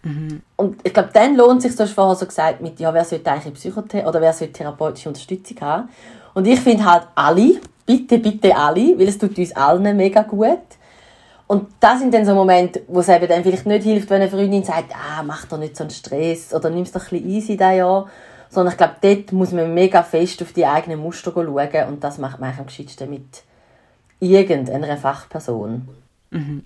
mhm. 0.03 0.43
und 0.57 0.81
ich 0.85 0.93
glaube, 0.93 1.11
dann 1.13 1.37
lohnt 1.37 1.59
es 1.59 1.65
sich, 1.65 1.77
du 1.77 1.85
hast 1.85 1.93
vorher 1.93 2.15
so 2.15 2.27
gesagt, 2.27 2.61
mit, 2.61 2.79
ja, 2.81 2.93
wer 2.93 3.05
sollte 3.05 3.31
eigentlich 3.31 3.55
Psychotherapie 3.55 4.09
oder 4.09 4.21
wer 4.21 4.33
sollte 4.33 4.53
therapeutische 4.53 5.09
Unterstützung 5.09 5.61
haben 5.61 5.89
und 6.35 6.47
ich 6.47 6.61
finde 6.61 6.85
halt 6.85 7.09
alle, 7.15 7.61
bitte, 7.85 8.19
bitte 8.19 8.55
alle, 8.55 8.99
weil 8.99 9.09
es 9.09 9.19
tut 9.19 9.37
uns 9.39 9.57
allen 9.57 9.97
mega 9.97 10.23
gut. 10.23 10.61
Und 11.49 11.69
das 11.81 12.01
sind 12.01 12.13
dann 12.13 12.27
so 12.27 12.35
Momente, 12.35 12.83
wo 12.87 13.01
es 13.01 13.09
eben 13.09 13.27
dann 13.27 13.43
vielleicht 13.43 13.65
nicht 13.65 13.83
hilft, 13.83 14.11
wenn 14.11 14.21
eine 14.21 14.31
Freundin 14.31 14.63
sagt, 14.63 14.95
ah, 14.95 15.23
mach 15.23 15.47
doch 15.47 15.59
nicht 15.59 15.77
so 15.77 15.85
einen 15.85 15.91
Stress 15.91 16.53
oder 16.53 16.69
nimm 16.69 16.83
es 16.83 16.93
doch 16.93 17.01
ein 17.01 17.09
bisschen 17.09 17.29
easy 17.31 17.57
dieses 17.57 17.77
Jahr. 17.77 18.09
Sondern 18.51 18.73
ich 18.73 18.79
glaube, 18.79 18.97
dort 19.01 19.33
muss 19.33 19.53
man 19.53 19.73
mega 19.73 20.03
fest 20.03 20.43
auf 20.43 20.53
die 20.53 20.67
eigenen 20.67 21.01
Muster 21.01 21.33
schauen 21.33 21.89
und 21.89 22.05
das 22.05 22.19
macht 22.19 22.39
man 22.39 22.53
am 22.59 22.67
geschicktesten 22.67 23.09
mit 23.09 23.43
irgendeiner 24.21 24.97
Fachperson. 24.97 25.89
Mhm. 26.31 26.65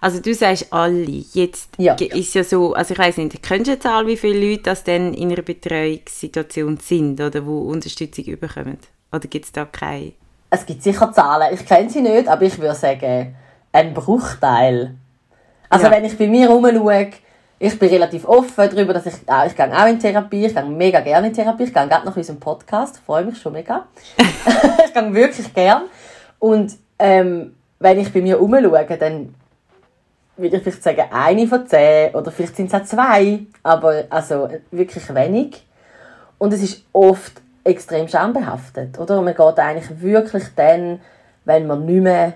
Also 0.00 0.20
du 0.20 0.34
sagst 0.34 0.72
alle. 0.72 1.24
Jetzt 1.32 1.70
ja, 1.78 1.94
ist 1.94 2.34
ja 2.34 2.44
so, 2.44 2.74
also 2.74 2.92
ich 2.92 2.98
weiß 2.98 3.16
nicht, 3.18 3.42
kennst 3.42 3.66
du 3.66 3.72
jetzt 3.72 3.86
alle, 3.86 4.06
wie 4.06 4.16
viele 4.16 4.50
Leute 4.50 4.62
das 4.64 4.84
denn 4.84 5.14
in 5.14 5.32
einer 5.32 5.42
Betreuungssituation 5.42 6.78
sind 6.78 7.20
oder 7.20 7.44
wo 7.44 7.60
Unterstützung 7.62 8.24
überkommen? 8.24 8.78
Oder 9.12 9.26
gibt 9.28 9.46
es 9.46 9.52
da 9.52 9.64
keine? 9.64 10.12
Es 10.50 10.64
gibt 10.64 10.82
sicher 10.82 11.12
Zahlen. 11.12 11.52
Ich 11.52 11.66
kenne 11.66 11.90
sie 11.90 12.00
nicht, 12.00 12.28
aber 12.28 12.42
ich 12.42 12.58
würde 12.58 12.74
sagen, 12.74 13.34
ein 13.72 13.94
Bruchteil. 13.94 14.94
Also 15.68 15.86
ja. 15.86 15.90
wenn 15.90 16.04
ich 16.04 16.16
bei 16.16 16.28
mir 16.28 16.48
herumschaue, 16.48 17.10
ich 17.58 17.78
bin 17.78 17.88
relativ 17.88 18.26
offen 18.28 18.70
darüber, 18.70 18.92
dass 18.92 19.06
ich, 19.06 19.14
ah, 19.26 19.46
ich 19.46 19.56
gehe 19.56 19.76
auch 19.76 19.86
in 19.86 19.98
Therapie, 19.98 20.46
ich 20.46 20.54
gehe 20.54 20.64
mega 20.64 21.00
gerne 21.00 21.28
in 21.28 21.32
Therapie, 21.32 21.64
ich 21.64 21.74
gehe 21.74 21.88
gerade 21.88 22.06
nach 22.06 22.16
unserem 22.16 22.38
Podcast, 22.38 23.00
freue 23.04 23.24
mich 23.24 23.38
schon 23.38 23.54
mega. 23.54 23.86
ich 24.18 24.94
gehe 24.94 25.14
wirklich 25.14 25.52
gern. 25.52 25.82
Und 26.38 26.76
ähm, 26.98 27.54
wenn 27.78 27.98
ich 27.98 28.12
bei 28.12 28.20
mir 28.20 28.36
herumschaue, 28.36 28.96
dann 28.98 29.34
würde 30.36 30.56
ich 30.56 30.62
vielleicht 30.62 30.82
sagen, 30.82 31.04
eine 31.10 31.46
von 31.46 31.66
zehn 31.66 32.14
oder 32.14 32.30
vielleicht 32.30 32.56
sind 32.56 32.72
es 32.72 32.74
auch 32.74 32.84
zwei, 32.84 33.40
aber 33.62 34.04
also 34.10 34.48
wirklich 34.70 35.14
wenig. 35.14 35.64
Und 36.38 36.52
es 36.52 36.62
ist 36.62 36.84
oft 36.92 37.40
extrem 37.64 38.08
schambehaftet, 38.08 38.98
oder? 38.98 39.18
Und 39.18 39.24
man 39.24 39.34
geht 39.34 39.58
eigentlich 39.58 40.00
wirklich 40.00 40.44
dann, 40.54 41.00
wenn 41.44 41.66
man 41.66 41.84
nicht 41.86 42.02
mehr 42.02 42.34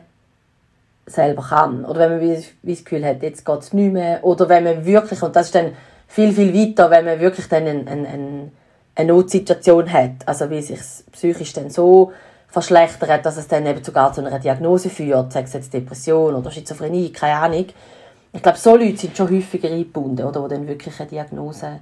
selber 1.07 1.43
kann. 1.43 1.85
Oder 1.85 2.01
wenn 2.01 2.11
man 2.13 2.21
wie, 2.21 2.45
wie 2.63 2.75
das 2.75 2.85
Gefühl 2.85 3.05
hat, 3.05 3.23
jetzt 3.23 3.45
geht 3.45 3.59
es 3.59 3.73
nicht 3.73 3.93
mehr. 3.93 4.25
Oder 4.25 4.49
wenn 4.49 4.65
man 4.65 4.85
wirklich, 4.85 5.23
und 5.23 5.37
das 5.37 5.47
ist 5.47 5.55
dann 5.55 5.73
viel, 6.07 6.33
viel 6.33 6.55
weiter, 6.55 6.91
wenn 6.91 7.05
man 7.05 7.21
wirklich 7.21 7.49
dann 7.49 7.67
eine, 7.67 7.91
eine, 7.91 8.51
eine 8.95 9.13
Notsituation 9.13 9.93
hat. 9.93 10.27
Also 10.27 10.51
wie 10.51 10.63
sich 10.63 10.81
psychisch 11.13 11.53
dann 11.53 11.71
so 11.71 12.13
verschlechtert, 12.51 13.25
dass 13.25 13.37
es 13.37 13.49
dann 13.49 13.67
eben 13.67 13.83
sogar 13.83 14.13
zu 14.13 14.25
einer 14.25 14.39
Diagnose 14.39 14.91
führt, 14.91 15.33
sei 15.33 15.43
es 15.43 15.53
jetzt 15.53 15.73
Depression 15.73 16.35
oder 16.35 16.51
Schizophrenie, 16.51 17.11
keine 17.13 17.37
Ahnung. 17.37 17.67
Ich 18.33 18.43
glaube, 18.43 18.59
so 18.59 18.77
Leute 18.77 18.97
sind 18.97 19.17
schon 19.17 19.31
häufiger 19.31 19.69
eingebunden, 19.69 20.27
oder, 20.27 20.43
wo 20.43 20.49
dann 20.49 20.67
wirklich 20.67 20.99
eine 21.01 21.09
Diagnose 21.09 21.81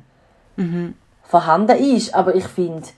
mhm. 0.57 0.95
vorhanden 1.23 1.79
ist. 1.79 2.15
Aber 2.15 2.35
ich 2.35 2.47
finde, 2.47 2.89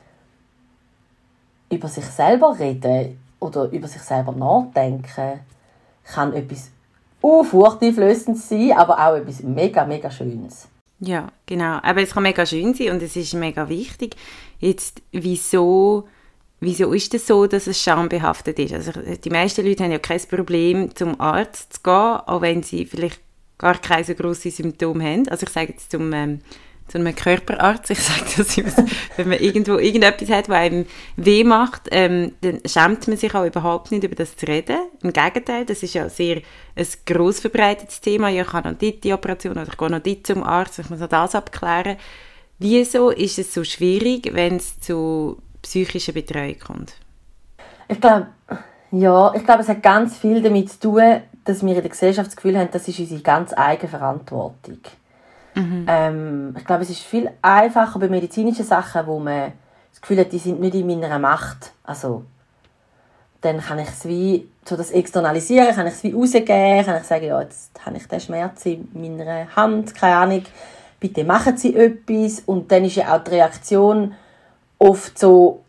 über 1.71 1.89
sich 1.89 2.05
selber 2.05 2.57
reden 2.59 3.21
oder 3.39 3.71
über 3.71 3.89
sich 3.89 4.03
selber 4.03 4.33
nachdenken 4.33 5.41
kann 6.05 6.33
etwas 6.35 6.71
furchteinflößendes 7.21 8.49
sein, 8.49 8.73
aber 8.77 8.99
auch 8.99 9.15
etwas 9.15 9.43
mega, 9.43 9.85
mega 9.85 10.11
Schönes. 10.11 10.69
Ja, 11.01 11.29
genau. 11.47 11.79
Aber 11.83 12.03
es 12.03 12.13
kann 12.13 12.23
mega 12.23 12.45
schön 12.45 12.75
sein 12.75 12.91
und 12.91 13.03
es 13.03 13.17
ist 13.17 13.35
mega 13.35 13.69
wichtig. 13.69 14.17
Jetzt, 14.59 15.03
wieso, 15.13 16.09
wieso 16.61 16.93
ist 16.93 17.15
es 17.15 17.27
so, 17.27 17.47
dass 17.47 17.67
es 17.67 17.83
schambehaftet 17.83 18.59
ist? 18.59 18.75
Also 18.75 18.93
die 18.93 19.31
meisten 19.31 19.67
Leute 19.67 19.85
haben 19.85 19.93
ja 19.93 19.99
kein 19.99 20.21
Problem, 20.29 20.95
zum 20.95 21.21
Arzt 21.21 21.75
zu 21.75 21.81
gehen, 21.83 21.93
auch 21.93 22.41
wenn 22.43 22.63
sie 22.63 22.87
vielleicht 22.87 23.21
gar 23.59 23.79
keine 23.79 24.05
so 24.05 24.15
grossen 24.15 24.51
Symptome 24.51 25.05
haben. 25.05 25.29
Also 25.29 25.45
ich 25.47 25.53
sage 25.53 25.73
jetzt 25.73 25.91
zum 25.91 26.13
ähm, 26.13 26.41
zu 26.91 26.99
einem 26.99 27.15
Körperarzt. 27.15 27.91
Ich 27.91 28.01
sage 28.01 28.25
das 28.37 28.59
immer, 28.59 28.73
wenn 29.17 29.29
man 29.29 29.39
irgendwo 29.39 29.79
irgendetwas 29.79 30.29
hat, 30.29 30.49
was 30.49 30.57
einem 30.57 30.87
weh 31.17 31.45
macht, 31.45 31.83
ähm, 31.93 32.33
dann 32.41 32.61
schämt 32.67 33.07
man 33.07 33.17
sich 33.17 33.35
auch 33.35 33.47
überhaupt 33.47 33.93
nicht, 33.93 34.03
über 34.03 34.17
das 34.17 34.37
zu 34.37 34.47
reden. 34.47 34.77
Im 35.03 35.13
Gegenteil, 35.13 35.65
das 35.65 35.83
ist 35.83 35.95
ja 35.95 36.09
sehr 36.09 36.43
ein 36.75 36.87
gross 37.07 37.41
verbreitetes 37.41 38.01
Thema. 38.01 38.29
Ja, 38.29 38.43
ich 38.43 38.53
habe 38.53 38.71
noch 38.71 38.79
die 38.79 39.13
Operation 39.13 39.53
oder 39.53 39.69
ich 39.69 39.79
gehe 39.79 39.91
noch 39.91 40.01
die 40.01 40.23
zum 40.23 40.43
Arzt, 40.43 40.79
ich 40.81 40.91
muss 40.91 40.99
noch 40.99 41.09
das 41.09 41.35
abklären. 41.35 41.97
Wieso 42.59 43.11
ist 43.11 43.39
es 43.39 43.55
so 43.55 43.65
schwierig, 43.65 44.31
wenn 44.35 44.57
es 44.57 44.81
zu 44.81 45.41
psychischer 45.63 46.13
Betreuung 46.13 46.59
kommt? 46.59 46.95
Ich 47.89 48.01
glaube, 48.01 48.29
ja, 48.93 49.35
ich 49.35 49.45
glaube, 49.45 49.63
es 49.63 49.69
hat 49.69 49.83
ganz 49.83 50.17
viel 50.17 50.43
damit 50.43 50.71
zu 50.71 50.81
tun, 50.81 51.21
dass 51.45 51.63
wir 51.63 51.75
in 51.75 51.81
der 51.81 51.89
Gesellschaft 51.89 52.29
das 52.29 52.37
Gefühl 52.37 52.59
haben, 52.59 52.69
das 52.71 52.89
ist 52.89 52.99
unsere 52.99 53.21
ganz 53.21 53.53
eigene 53.57 53.89
Verantwortung. 53.89 54.79
Mhm. 55.55 55.87
Ähm, 55.89 56.55
ich 56.57 56.65
glaube, 56.65 56.83
es 56.83 56.91
ist 56.91 57.03
viel 57.03 57.31
einfacher 57.43 57.99
bei 57.99 58.09
medizinischen 58.09 58.65
Sachen, 58.65 59.07
wo 59.07 59.19
man 59.19 59.53
das 59.91 60.01
Gefühl 60.01 60.19
hat, 60.19 60.33
die 60.33 60.39
sind 60.39 60.61
nicht 60.61 60.75
in 60.75 60.87
meiner 60.87 61.19
Macht. 61.19 61.73
Also, 61.85 62.25
dann 63.41 63.61
kann 63.61 63.79
ich 63.79 63.89
es 63.89 64.05
wie, 64.07 64.49
so 64.65 64.77
das 64.77 64.91
externalisieren, 64.91 65.75
kann 65.75 65.87
ich 65.87 65.95
es 65.95 66.03
wie 66.03 66.13
rausgeben, 66.13 66.85
kann 66.85 67.01
ich 67.01 67.05
sagen, 67.05 67.25
ja, 67.25 67.41
jetzt 67.41 67.71
habe 67.85 67.97
ich 67.97 68.07
den 68.07 68.21
Schmerz 68.21 68.67
in 68.67 68.89
meiner 68.93 69.57
Hand, 69.57 69.95
keine 69.95 70.17
Ahnung, 70.17 70.43
bitte 70.99 71.25
machen 71.25 71.57
Sie 71.57 71.75
etwas. 71.75 72.41
Und 72.41 72.71
dann 72.71 72.85
ist 72.85 72.97
ja 72.97 73.15
auch 73.17 73.25
die 73.25 73.31
Reaktion 73.31 74.15
oft 74.81 75.19
so, 75.19 75.61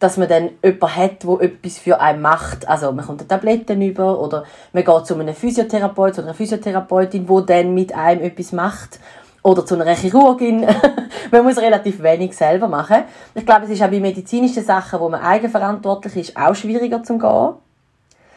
dass 0.00 0.16
man 0.16 0.28
dann 0.28 0.50
jemanden 0.64 0.96
hat, 0.96 1.22
der 1.22 1.40
etwas 1.40 1.78
für 1.78 2.00
einen 2.00 2.22
macht. 2.22 2.68
Also 2.68 2.90
man 2.92 3.06
kommt 3.06 3.28
Tabletten 3.28 3.80
über 3.82 4.18
oder 4.20 4.44
man 4.72 4.84
geht 4.84 5.06
zu 5.06 5.14
einem 5.14 5.34
Physiotherapeut 5.34 6.14
oder 6.14 6.24
einer 6.24 6.34
Physiotherapeutin, 6.34 7.26
die 7.26 7.46
dann 7.46 7.74
mit 7.74 7.94
einem 7.94 8.22
etwas 8.22 8.52
macht. 8.52 8.98
Oder 9.42 9.64
zu 9.64 9.80
einer 9.80 9.94
Chirurgin. 9.94 10.66
man 11.30 11.44
muss 11.44 11.58
relativ 11.58 12.02
wenig 12.02 12.36
selber 12.36 12.68
machen. 12.68 13.04
Ich 13.34 13.46
glaube, 13.46 13.66
es 13.66 13.70
ist 13.70 13.82
auch 13.82 13.90
bei 13.90 14.00
medizinischen 14.00 14.64
Sachen, 14.64 14.98
wo 15.00 15.08
man 15.08 15.20
eigenverantwortlich 15.20 16.16
ist, 16.16 16.36
auch 16.36 16.54
schwieriger 16.54 17.02
zu 17.02 17.18
gehen. 17.18 17.54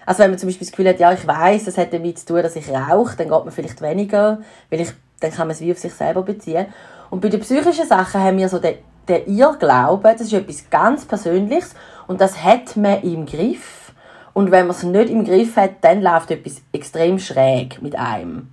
Also 0.06 0.24
wenn 0.24 0.32
man 0.32 0.40
zum 0.40 0.50
Beispiel 0.50 0.66
das 0.66 0.72
Gefühl 0.72 0.90
hat, 0.90 1.00
ja, 1.00 1.12
ich 1.14 1.26
weiß, 1.26 1.66
das 1.66 1.78
hat 1.78 1.94
damit 1.94 2.20
zu 2.20 2.26
tun, 2.28 2.44
dass 2.44 2.56
ich 2.56 2.70
rauche, 2.70 3.18
dann 3.18 3.30
geht 3.30 3.46
man 3.46 3.52
vielleicht 3.52 3.82
weniger, 3.82 4.40
weil 4.70 4.82
ich, 4.82 4.92
dann 5.20 5.32
kann 5.32 5.48
man 5.48 5.56
es 5.56 5.62
wie 5.62 5.72
auf 5.72 5.80
sich 5.80 5.94
selber 5.94 6.24
beziehen. 6.24 6.68
Und 7.10 7.22
bei 7.22 7.30
den 7.30 7.40
psychischen 7.42 7.88
Sachen 7.88 8.22
haben 8.22 8.38
wir 8.38 8.50
so 8.50 8.60
den 8.60 8.76
der 9.08 9.28
Irrglaube, 9.28 10.10
das 10.14 10.22
ist 10.22 10.34
etwas 10.34 10.70
ganz 10.70 11.06
Persönliches 11.06 11.76
und 12.08 12.22
das 12.22 12.44
hat 12.44 12.76
man 12.78 13.02
im 13.02 13.26
Griff. 13.26 13.94
Und 14.34 14.52
wenn 14.52 14.68
man 14.68 14.76
es 14.76 14.84
nicht 14.84 15.10
im 15.10 15.26
Griff 15.26 15.58
hat, 15.58 15.72
dann 15.82 16.02
läuft 16.02 16.32
etwas 16.32 16.62
extrem 16.72 17.20
schräg 17.20 17.82
mit 17.82 17.98
einem. 17.98 18.52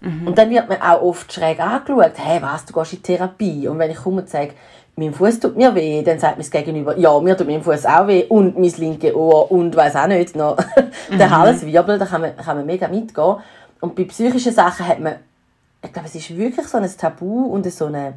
Mhm. 0.00 0.26
Und 0.26 0.38
dann 0.38 0.50
wird 0.50 0.68
man 0.68 0.80
auch 0.82 1.02
oft 1.02 1.32
schräg 1.32 1.60
angeschaut. 1.60 2.12
Hey, 2.16 2.42
was, 2.42 2.64
du 2.64 2.72
gehst 2.72 2.94
in 2.94 3.02
Therapie? 3.02 3.68
Und 3.68 3.78
wenn 3.78 3.90
ich 3.90 3.98
komme 3.98 4.22
und 4.22 4.28
sage, 4.28 4.52
mein 4.96 5.12
Fuß 5.12 5.40
tut 5.40 5.56
mir 5.56 5.74
weh, 5.74 6.02
dann 6.02 6.18
sagt 6.18 6.38
mir 6.38 6.42
das 6.42 6.50
Gegenüber, 6.50 6.96
ja, 6.96 7.18
mir 7.20 7.36
tut 7.36 7.46
mein 7.46 7.62
Fuß 7.62 7.84
auch 7.86 8.06
weh 8.06 8.24
und 8.24 8.58
mein 8.58 8.72
linke 8.78 9.16
Ohr 9.16 9.50
und 9.50 9.76
weiß 9.76 9.94
auch 9.96 10.06
nicht 10.06 10.34
noch. 10.34 10.56
der 11.10 11.26
mhm. 11.26 11.36
Halswirbel, 11.36 11.98
da 11.98 12.06
kann 12.06 12.22
man, 12.22 12.36
kann 12.36 12.56
man 12.56 12.66
mega 12.66 12.88
mitgehen. 12.88 13.36
Und 13.80 13.94
bei 13.94 14.04
psychischen 14.04 14.52
Sachen 14.52 14.88
hat 14.88 15.00
man, 15.00 15.16
ich 15.84 15.92
glaube, 15.92 16.08
es 16.08 16.14
ist 16.14 16.36
wirklich 16.36 16.66
so 16.66 16.78
ein 16.78 16.90
Tabu 16.96 17.44
und 17.44 17.70
so 17.70 17.86
eine, 17.86 18.14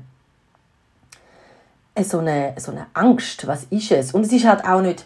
so 2.04 2.20
eine, 2.20 2.54
so 2.58 2.72
eine 2.72 2.88
Angst. 2.94 3.48
Was 3.48 3.66
ist 3.66 3.92
es? 3.92 4.14
Und 4.14 4.26
es 4.26 4.32
ist 4.32 4.46
halt 4.46 4.66
auch 4.66 4.82
nicht 4.82 5.06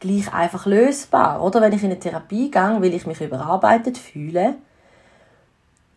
gleich 0.00 0.32
einfach 0.32 0.66
lösbar, 0.66 1.42
oder? 1.42 1.60
Wenn 1.60 1.72
ich 1.72 1.82
in 1.82 1.90
eine 1.90 2.00
Therapie 2.00 2.50
gehe, 2.50 2.76
will 2.80 2.94
ich 2.94 3.06
mich 3.06 3.20
überarbeitet 3.20 3.98
fühlen, 3.98 4.56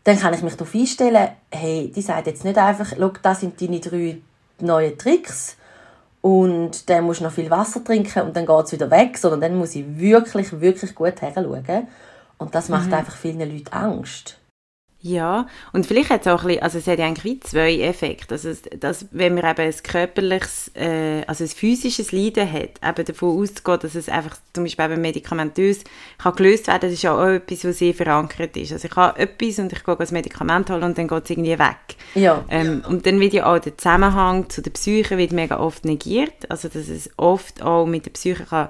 dann 0.04 0.20
kann 0.20 0.34
ich 0.34 0.44
mich 0.44 0.56
darauf 0.56 0.74
einstellen, 0.76 1.30
hey, 1.52 1.92
die 1.94 2.02
sagt 2.02 2.28
jetzt 2.28 2.46
nicht 2.46 2.58
einfach, 2.58 2.94
schau, 2.96 3.12
das 3.22 3.40
sind 3.40 3.60
deine 3.60 3.80
drei 3.80 4.20
neuen 4.60 4.98
Tricks 4.98 5.58
und 6.22 6.90
dann 6.90 7.04
musst 7.06 7.22
du 7.22 7.26
noch 7.26 7.32
viel 7.32 7.50
Wasser 7.50 7.84
trinken 7.84 8.22
und 8.22 8.36
dann 8.36 8.46
geht 8.46 8.66
es 8.66 8.72
wieder 8.72 8.92
weg, 8.92 9.18
sondern 9.18 9.42
dann 9.42 9.58
muss 9.58 9.76
ich 9.76 9.86
wirklich, 9.98 10.60
wirklich 10.62 10.94
gut 10.94 11.22
heranschauen. 11.22 11.88
Und 12.38 12.54
das 12.54 12.70
macht 12.70 12.88
mhm. 12.88 12.94
einfach 12.94 13.16
vielen 13.16 13.40
Leuten 13.40 13.74
Angst. 13.74 14.38
Ja, 15.08 15.46
und 15.72 15.86
vielleicht 15.86 16.10
hat 16.10 16.22
es 16.22 16.28
auch 16.28 16.42
ein 16.42 16.48
bisschen, 16.48 16.64
also 16.64 16.80
es 16.80 16.88
hat 16.88 16.98
ja 16.98 17.06
eigentlich 17.06 17.40
zwei 17.44 17.80
Effekte. 17.80 18.34
Also, 18.34 18.50
dass, 18.80 19.06
wenn 19.12 19.36
man 19.36 19.46
eben 19.46 19.62
ein 19.62 19.84
körperliches, 19.84 20.72
äh, 20.74 21.22
also 21.28 21.44
ein 21.44 21.48
physisches 21.48 22.12
Leiden 22.12 22.52
hat, 22.52 22.80
eben 22.84 23.06
davon 23.06 23.40
auszugeht, 23.40 23.84
dass 23.84 23.94
es 23.94 24.10
einfach 24.10 24.36
zum 24.54 24.64
Beispiel 24.64 24.86
eben 24.86 25.02
medikamentös 25.02 25.84
kann 26.18 26.36
gelöst 26.36 26.66
werden, 26.66 26.82
das 26.82 26.94
ist 26.94 27.04
ja 27.04 27.14
auch 27.14 27.28
etwas, 27.28 27.66
was 27.66 27.78
sehr 27.78 27.94
verankert 27.94 28.58
ist. 28.58 28.74
Also 28.74 28.88
ich 28.88 28.96
habe 28.96 29.20
etwas 29.20 29.60
und 29.60 29.72
ich 29.74 29.84
gehe 29.84 30.00
ein 30.00 30.08
Medikament 30.10 30.72
holen 30.72 30.84
und 30.84 30.98
dann 30.98 31.08
geht 31.08 31.24
es 31.24 31.30
irgendwie 31.30 31.60
weg. 31.60 31.96
Ja. 32.16 32.44
Ähm, 32.50 32.82
und 32.90 33.06
dann 33.06 33.20
wird 33.20 33.34
ja 33.34 33.46
auch 33.46 33.60
der 33.60 33.78
Zusammenhang 33.78 34.50
zu 34.50 34.64
der 34.64 34.72
Psyche 34.72 35.20
wird 35.20 35.34
mega 35.34 35.60
oft 35.60 35.86
negiert, 35.86 36.50
also 36.50 36.68
dass 36.68 36.88
es 36.88 37.12
oft 37.18 37.62
auch 37.62 37.86
mit 37.86 38.08
der 38.08 38.12
Psyche 38.12 38.46
kann 38.46 38.70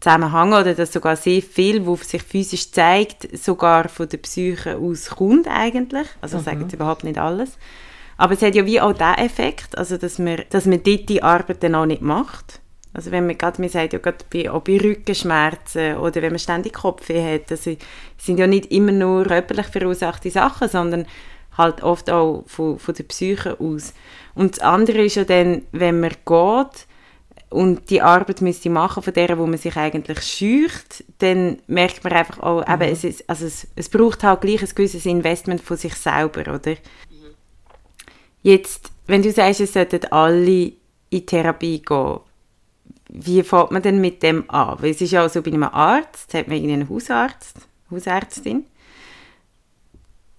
Zusammenhang 0.00 0.52
oder 0.52 0.74
dass 0.74 0.92
sogar 0.92 1.16
sehr 1.16 1.42
viel, 1.42 1.86
was 1.86 2.08
sich 2.08 2.22
physisch 2.22 2.70
zeigt, 2.70 3.36
sogar 3.36 3.88
von 3.88 4.08
der 4.08 4.18
Psyche 4.18 4.76
aus 4.76 5.10
kommt 5.10 5.48
eigentlich. 5.48 6.06
Also 6.20 6.36
ich 6.38 6.42
mhm. 6.42 6.44
sage 6.44 6.60
jetzt 6.62 6.72
überhaupt 6.72 7.04
nicht 7.04 7.18
alles. 7.18 7.58
Aber 8.16 8.34
es 8.34 8.42
hat 8.42 8.54
ja 8.54 8.66
wie 8.66 8.80
auch 8.80 8.92
den 8.92 9.14
Effekt, 9.14 9.78
also 9.78 9.96
dass 9.96 10.18
man, 10.18 10.42
dass 10.50 10.66
man 10.66 10.82
dort 10.82 11.08
die 11.08 11.22
Arbeit 11.22 11.62
dann 11.62 11.74
auch 11.74 11.86
nicht 11.86 12.02
macht. 12.02 12.60
Also 12.92 13.10
wenn 13.12 13.26
man 13.26 13.38
gerade, 13.38 13.60
man 13.60 13.70
sagt 13.70 13.92
ja 13.92 13.98
gerade 13.98 14.24
bei, 14.32 14.50
auch 14.50 14.62
bei 14.62 14.78
Rückenschmerzen 14.78 15.96
oder 15.98 16.22
wenn 16.22 16.32
man 16.32 16.38
ständig 16.38 16.72
Kopfweh 16.72 17.34
hat, 17.34 17.50
das 17.50 17.64
sind 17.64 18.38
ja 18.38 18.46
nicht 18.46 18.72
immer 18.72 18.92
nur 18.92 19.24
körperlich 19.24 19.66
verursachte 19.66 20.30
Sachen, 20.30 20.68
sondern 20.68 21.06
halt 21.56 21.82
oft 21.82 22.10
auch 22.10 22.44
von, 22.46 22.78
von 22.78 22.94
der 22.94 23.04
Psyche 23.04 23.60
aus. 23.60 23.92
Und 24.34 24.56
das 24.56 24.60
andere 24.60 25.04
ist 25.04 25.16
ja 25.16 25.24
dann, 25.24 25.62
wenn 25.72 26.00
man 26.00 26.10
geht, 26.10 26.86
und 27.50 27.88
die 27.88 28.02
Arbeit 28.02 28.42
müsste 28.42 28.68
machen 28.68 29.02
von 29.02 29.12
der, 29.14 29.38
wo 29.38 29.46
man 29.46 29.58
sich 29.58 29.76
eigentlich 29.76 30.20
scheucht, 30.22 31.04
dann 31.18 31.58
merkt 31.66 32.04
man 32.04 32.12
einfach 32.12 32.40
auch, 32.40 32.66
mhm. 32.66 32.74
eben, 32.74 32.92
es, 32.92 33.04
ist, 33.04 33.28
also 33.28 33.46
es, 33.46 33.66
es 33.74 33.88
braucht 33.88 34.22
halt 34.22 34.42
gleich 34.42 34.62
ein 34.62 34.68
gewisses 34.74 35.06
Investment 35.06 35.60
von 35.62 35.76
sich 35.76 35.94
selber, 35.94 36.40
oder? 36.42 36.72
Mhm. 36.72 37.34
Jetzt, 38.42 38.90
wenn 39.06 39.22
du 39.22 39.32
sagst, 39.32 39.60
es 39.60 39.72
sollten 39.72 40.04
alle 40.12 40.72
in 41.10 41.26
Therapie 41.26 41.80
gehen, 41.80 42.20
wie 43.08 43.42
fängt 43.42 43.70
man 43.70 43.82
denn 43.82 44.00
mit 44.00 44.22
dem 44.22 44.48
an? 44.50 44.76
Weil 44.80 44.90
es 44.90 45.00
ist 45.00 45.12
ja 45.12 45.24
auch 45.24 45.30
so 45.30 45.40
bei 45.40 45.50
einem 45.50 45.62
Arzt, 45.62 46.34
hat 46.34 46.48
man 46.48 46.58
irgendwie 46.58 46.74
einen 46.74 46.88
Hausarzt, 46.90 47.56
Hausärztin. 47.90 48.66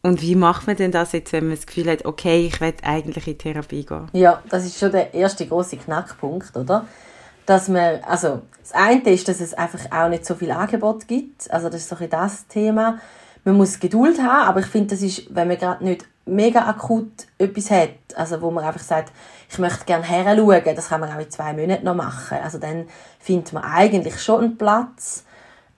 Und 0.02 0.22
wie 0.22 0.36
macht 0.36 0.68
man 0.68 0.78
denn 0.78 0.92
das 0.92 1.12
jetzt, 1.12 1.34
wenn 1.34 1.48
man 1.48 1.56
das 1.56 1.66
Gefühl 1.66 1.90
hat, 1.92 2.06
okay, 2.06 2.48
ich 2.48 2.62
will 2.62 2.74
eigentlich 2.84 3.28
in 3.28 3.38
Therapie 3.38 3.86
gehen? 3.86 4.08
Ja, 4.14 4.42
das 4.50 4.66
ist 4.66 4.80
schon 4.80 4.92
der 4.92 5.14
erste 5.14 5.46
große 5.46 5.78
Knackpunkt, 5.78 6.56
oder? 6.56 6.86
Dass 7.46 7.68
man, 7.68 8.02
also 8.04 8.42
das 8.62 8.72
eine 8.74 9.10
ist, 9.10 9.28
dass 9.28 9.42
es 9.42 9.54
einfach 9.54 9.92
auch 9.92 10.08
nicht 10.08 10.26
so 10.26 10.36
viel 10.36 10.52
Angebot 10.52 11.08
gibt. 11.08 11.52
Also 11.52 11.68
das 11.68 11.82
ist 11.82 11.90
so 11.90 11.98
ein 11.98 12.10
das 12.10 12.48
Thema. 12.48 13.00
Man 13.44 13.58
muss 13.58 13.80
Geduld 13.80 14.20
haben, 14.20 14.48
aber 14.48 14.62
ich 14.62 14.68
finde, 14.68 14.96
das 14.96 15.02
ist, 15.02 15.34
wenn 15.36 15.48
man 15.48 15.58
gerade 15.58 15.84
nicht 15.84 16.06
mega 16.26 16.68
akut 16.68 17.12
etwas 17.38 17.72
hat, 17.72 17.90
also 18.16 18.42
wo 18.42 18.52
man 18.52 18.64
einfach 18.64 18.82
sagt, 18.82 19.12
ich 19.50 19.58
möchte 19.58 19.86
gerne 19.86 20.06
her 20.06 20.36
schauen, 20.38 20.76
das 20.76 20.90
kann 20.90 21.02
man 21.02 21.12
auch 21.12 21.20
in 21.20 21.30
zwei 21.30 21.54
Monaten 21.54 21.84
noch 21.84 21.96
machen. 21.96 22.38
Also 22.44 22.60
dann 22.60 22.88
findet 23.20 23.52
man 23.52 23.64
eigentlich 23.64 24.22
schon 24.22 24.44
einen 24.44 24.58
Platz. 24.58 25.26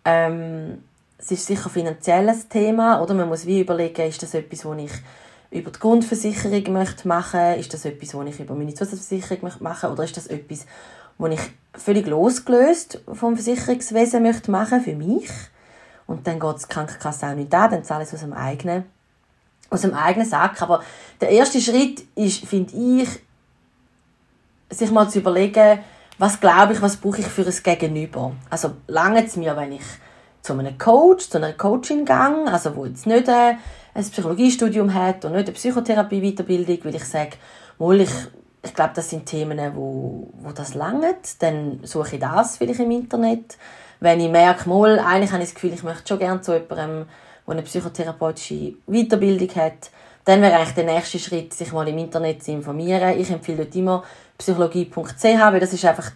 Ähm, 0.04 0.84
es 1.22 1.32
ist 1.32 1.46
sicher 1.46 1.68
ein 1.68 1.72
finanzielles 1.72 2.50
Thema, 2.50 3.02
oder? 3.02 3.14
Man 3.14 3.30
muss 3.30 3.46
wie 3.46 3.62
überlegen, 3.62 4.08
ist 4.08 4.24
das 4.24 4.34
etwas, 4.34 4.66
was 4.66 4.78
ich 4.80 4.92
über 5.52 5.70
die 5.70 5.80
Grundversicherung 5.80 6.74
möchte 6.74 7.08
machen? 7.08 7.56
Ist 7.60 7.74
das 7.74 7.86
etwas, 7.86 8.16
was 8.16 8.28
ich 8.28 8.40
über 8.40 8.56
meine 8.56 8.74
Zusatzversicherung 8.74 9.44
möchte 9.44 9.64
machen? 9.64 9.92
Oder 9.92 10.04
ist 10.04 10.18
das 10.18 10.28
etwas, 10.28 10.66
was 11.18 11.34
ich 11.34 11.40
völlig 11.76 12.08
losgelöst 12.08 13.02
vom 13.14 13.36
Versicherungswesen 13.36 14.24
möchte 14.24 14.50
machen 14.50 14.82
für 14.82 14.96
mich? 14.96 15.30
Und 16.08 16.26
dann 16.26 16.40
geht 16.40 16.64
die 16.64 16.68
Krankenkasse 16.68 17.28
auch 17.28 17.36
nicht 17.36 17.54
an, 17.54 17.72
dann 17.72 17.84
zahle 17.84 18.04
ich 18.04 18.10
es 18.10 18.16
aus 18.16 18.22
dem 18.22 18.34
eigenen, 18.34 18.86
aus 19.70 19.82
dem 19.82 19.94
eigenen 19.94 20.28
Sack. 20.28 20.62
Aber 20.62 20.84
der 21.22 21.30
erste 21.30 21.62
Schritt 21.62 22.04
ist, 22.16 22.46
finde 22.46 22.74
ich, 22.76 23.10
sich 24.72 24.90
mal 24.90 25.08
zu 25.10 25.20
überlegen, 25.20 25.80
was 26.18 26.40
glaube 26.40 26.74
ich, 26.74 26.82
was 26.82 26.98
brauche 26.98 27.22
ich 27.22 27.28
für 27.28 27.46
ein 27.46 27.64
Gegenüber? 27.64 28.34
Also 28.50 28.72
lange 28.88 29.26
es 29.26 29.36
mir, 29.36 29.56
wenn 29.56 29.74
ich 29.74 29.84
zu 30.42 30.54
einem 30.54 30.78
Coach, 30.78 31.30
zu 31.30 31.38
einer 31.38 31.54
Coaching-Gang, 31.54 32.48
also 32.48 32.76
wo 32.76 32.86
jetzt 32.86 33.06
nicht 33.06 33.30
ein, 33.30 33.58
ein 33.94 34.04
Psychologiestudium 34.04 34.94
hat 34.94 35.26
und 35.26 35.34
nicht 35.34 35.48
eine 35.48 35.54
Psychotherapie-Weiterbildung, 35.54 36.80
weil 36.84 36.96
ich 36.96 37.06
sage, 37.06 37.32
wohl 37.78 38.02
ich, 38.02 38.12
ich 38.64 38.74
glaube, 38.74 38.92
das 38.96 39.10
sind 39.10 39.26
Themen, 39.26 39.60
wo, 39.76 40.30
wo 40.42 40.52
das 40.52 40.74
langt, 40.74 41.42
dann 41.42 41.80
suche 41.84 42.16
ich 42.16 42.22
das 42.22 42.58
vielleicht 42.58 42.80
im 42.80 42.92
Internet. 42.92 43.58
Wenn 44.00 44.20
ich 44.20 44.32
merke, 44.32 44.68
mal, 44.68 45.00
eigentlich 45.00 45.32
habe 45.32 45.44
ich 45.44 45.50
das 45.50 45.56
Gefühl, 45.56 45.74
ich 45.74 45.84
möchte 45.84 46.08
schon 46.08 46.20
gerne 46.20 46.42
zu 46.42 46.54
jemandem, 46.54 47.06
der 47.48 47.54
eine 47.54 47.62
psychotherapeutische 47.64 48.74
Weiterbildung 48.88 49.50
hat, 49.56 49.92
dann 50.26 50.42
wäre 50.42 50.56
eigentlich 50.56 50.76
der 50.76 50.86
nächste 50.86 51.20
Schritt, 51.20 51.54
sich 51.54 51.72
mal 51.72 51.88
im 51.88 51.98
Internet 51.98 52.44
zu 52.44 52.52
informieren. 52.52 53.20
Ich 53.20 53.32
empfehle 53.32 53.66
dort 53.66 53.76
immer 53.76 54.04
psychologie.ch, 54.38 55.24
weil 55.24 55.60
das 55.60 55.74
ist 55.74 55.86
einfach 55.86 56.12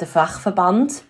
der 0.00 0.06
Fachverband 0.06 1.02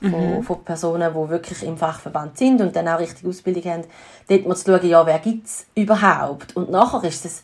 von, 0.00 0.36
mhm. 0.36 0.42
von 0.42 0.62
Personen, 0.64 1.12
die 1.12 1.30
wirklich 1.30 1.62
im 1.62 1.76
Fachverband 1.76 2.36
sind 2.36 2.60
und 2.60 2.76
dann 2.76 2.88
auch 2.88 2.98
richtig 2.98 3.26
Ausbildung 3.26 3.64
haben, 3.64 3.84
dort 4.28 4.46
mal 4.46 4.56
zu 4.56 4.70
schauen, 4.70 4.88
ja, 4.88 5.06
wer 5.06 5.18
gibt 5.18 5.46
es 5.46 5.66
überhaupt? 5.74 6.56
Und 6.56 6.70
nachher 6.70 7.04
ist 7.04 7.24
es 7.24 7.42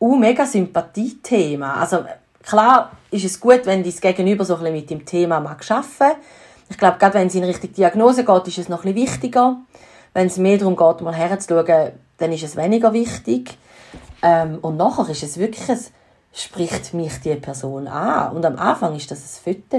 ein 0.00 0.20
mega 0.20 0.46
Sympathie-Thema. 0.46 1.80
Also 1.80 2.04
klar 2.42 2.92
ist 3.10 3.24
es 3.24 3.40
gut, 3.40 3.62
wenn 3.64 3.82
dein 3.82 3.92
Gegenüber 3.92 4.44
so 4.44 4.54
ein 4.54 4.60
bisschen 4.60 4.76
mit 4.76 4.90
dem 4.90 5.04
Thema 5.04 5.40
mag 5.40 5.68
arbeiten 5.70 6.20
Ich 6.68 6.78
glaube, 6.78 6.98
gerade 6.98 7.14
wenn 7.14 7.26
es 7.26 7.34
in 7.34 7.44
Richtung 7.44 7.72
Diagnose 7.72 8.24
geht, 8.24 8.48
ist 8.48 8.58
es 8.58 8.68
noch 8.68 8.84
ein 8.84 8.94
bisschen 8.94 9.08
wichtiger. 9.08 9.56
Wenn 10.12 10.28
es 10.28 10.36
mehr 10.36 10.58
darum 10.58 10.76
geht, 10.76 11.00
mal 11.00 11.14
herzuschauen, 11.14 11.92
dann 12.18 12.32
ist 12.32 12.44
es 12.44 12.56
weniger 12.56 12.92
wichtig. 12.92 13.58
Ähm, 14.22 14.58
und 14.62 14.76
nachher 14.76 15.08
ist 15.08 15.22
es 15.22 15.38
wirklich, 15.38 15.68
es 15.68 15.90
spricht 16.32 16.94
mich 16.94 17.20
die 17.20 17.34
Person 17.34 17.88
an. 17.88 18.36
Und 18.36 18.44
am 18.44 18.56
Anfang 18.56 18.94
ist 18.94 19.10
das 19.10 19.40
ein 19.46 19.54
Foto 19.54 19.76